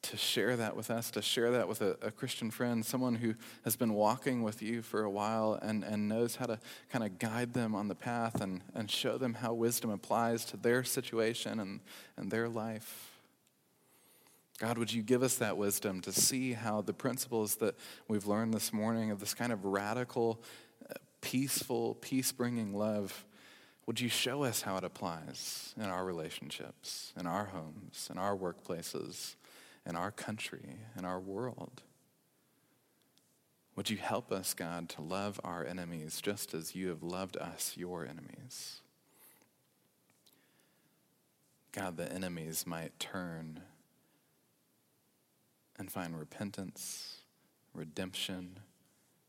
to 0.02 0.18
share 0.18 0.56
that 0.56 0.76
with 0.76 0.90
us, 0.90 1.12
to 1.12 1.22
share 1.22 1.52
that 1.52 1.68
with 1.68 1.82
a, 1.82 1.98
a, 2.02 2.10
Christian 2.10 2.50
friend, 2.50 2.84
someone 2.84 3.16
who 3.16 3.36
has 3.64 3.76
been 3.76 3.94
walking 3.94 4.42
with 4.42 4.62
you 4.62 4.82
for 4.82 5.04
a 5.04 5.10
while 5.10 5.60
and, 5.62 5.84
and 5.84 6.10
knows 6.10 6.38
how 6.38 6.48
to 6.48 6.60
kind 6.90 7.06
of 7.06 7.20
guide 7.20 7.54
them 7.54 7.76
on 7.76 7.90
the 7.90 7.96
path 7.96 8.42
and, 8.42 8.62
and 8.74 8.90
show 8.90 9.18
them 9.18 9.36
how 9.36 9.54
wisdom 9.54 9.92
applies 9.92 10.46
to 10.46 10.58
their 10.58 10.84
situation 10.84 11.60
and, 11.60 11.80
and 12.18 12.32
their 12.32 12.50
life. 12.50 13.09
God, 14.60 14.78
would 14.78 14.92
you 14.92 15.02
give 15.02 15.24
us 15.24 15.36
that 15.36 15.58
wisdom 15.58 16.02
to 16.02 16.12
see 16.12 16.54
how 16.54 16.82
the 16.82 16.94
principles 16.94 17.56
that 17.58 17.76
we've 18.08 18.28
learned 18.28 18.54
this 18.54 18.74
morning 18.74 19.10
of 19.10 19.20
this 19.20 19.34
kind 19.34 19.54
of 19.54 19.64
radical, 19.64 20.42
uh, 20.90 20.96
peaceful, 21.22 21.96
peace 22.02 22.32
bringing 22.32 22.74
love, 22.74 23.26
would 23.86 24.00
you 24.00 24.10
show 24.10 24.44
us 24.44 24.62
how 24.62 24.78
it 24.78 24.84
applies 24.84 25.74
in 25.78 25.86
our 25.86 26.06
relationships, 26.06 27.14
in 27.18 27.26
our 27.26 27.46
homes, 27.46 28.10
in 28.12 28.18
our 28.18 28.36
workplaces? 28.36 29.36
in 29.86 29.96
our 29.96 30.12
country, 30.12 30.78
in 30.98 31.04
our 31.04 31.20
world. 31.20 31.82
Would 33.76 33.90
you 33.90 33.98
help 33.98 34.32
us, 34.32 34.54
God, 34.54 34.88
to 34.90 35.02
love 35.02 35.40
our 35.44 35.66
enemies 35.66 36.22
just 36.22 36.54
as 36.54 36.76
you 36.76 36.90
have 36.90 37.02
loved 37.02 37.38
us, 37.38 37.74
your 37.76 38.06
enemies? 38.06 38.82
God, 41.72 41.98
the 41.98 42.12
enemies 42.12 42.68
might 42.68 43.00
turn 43.00 43.62
and 45.80 45.92
find 45.92 46.20
repentance, 46.20 47.22
redemption, 47.74 48.60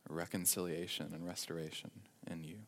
reconciliation, 0.09 1.13
and 1.15 1.27
restoration 1.27 1.91
in 2.31 2.45
you. 2.45 2.59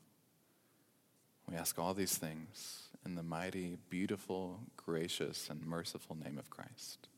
We 1.51 1.57
ask 1.57 1.79
all 1.79 1.93
these 1.93 2.17
things 2.17 2.85
in 3.05 3.17
the 3.17 3.23
mighty, 3.23 3.77
beautiful, 3.91 4.61
gracious, 4.77 5.51
and 5.51 5.67
merciful 5.67 6.17
name 6.17 6.39
of 6.39 6.49
Christ. 6.49 7.09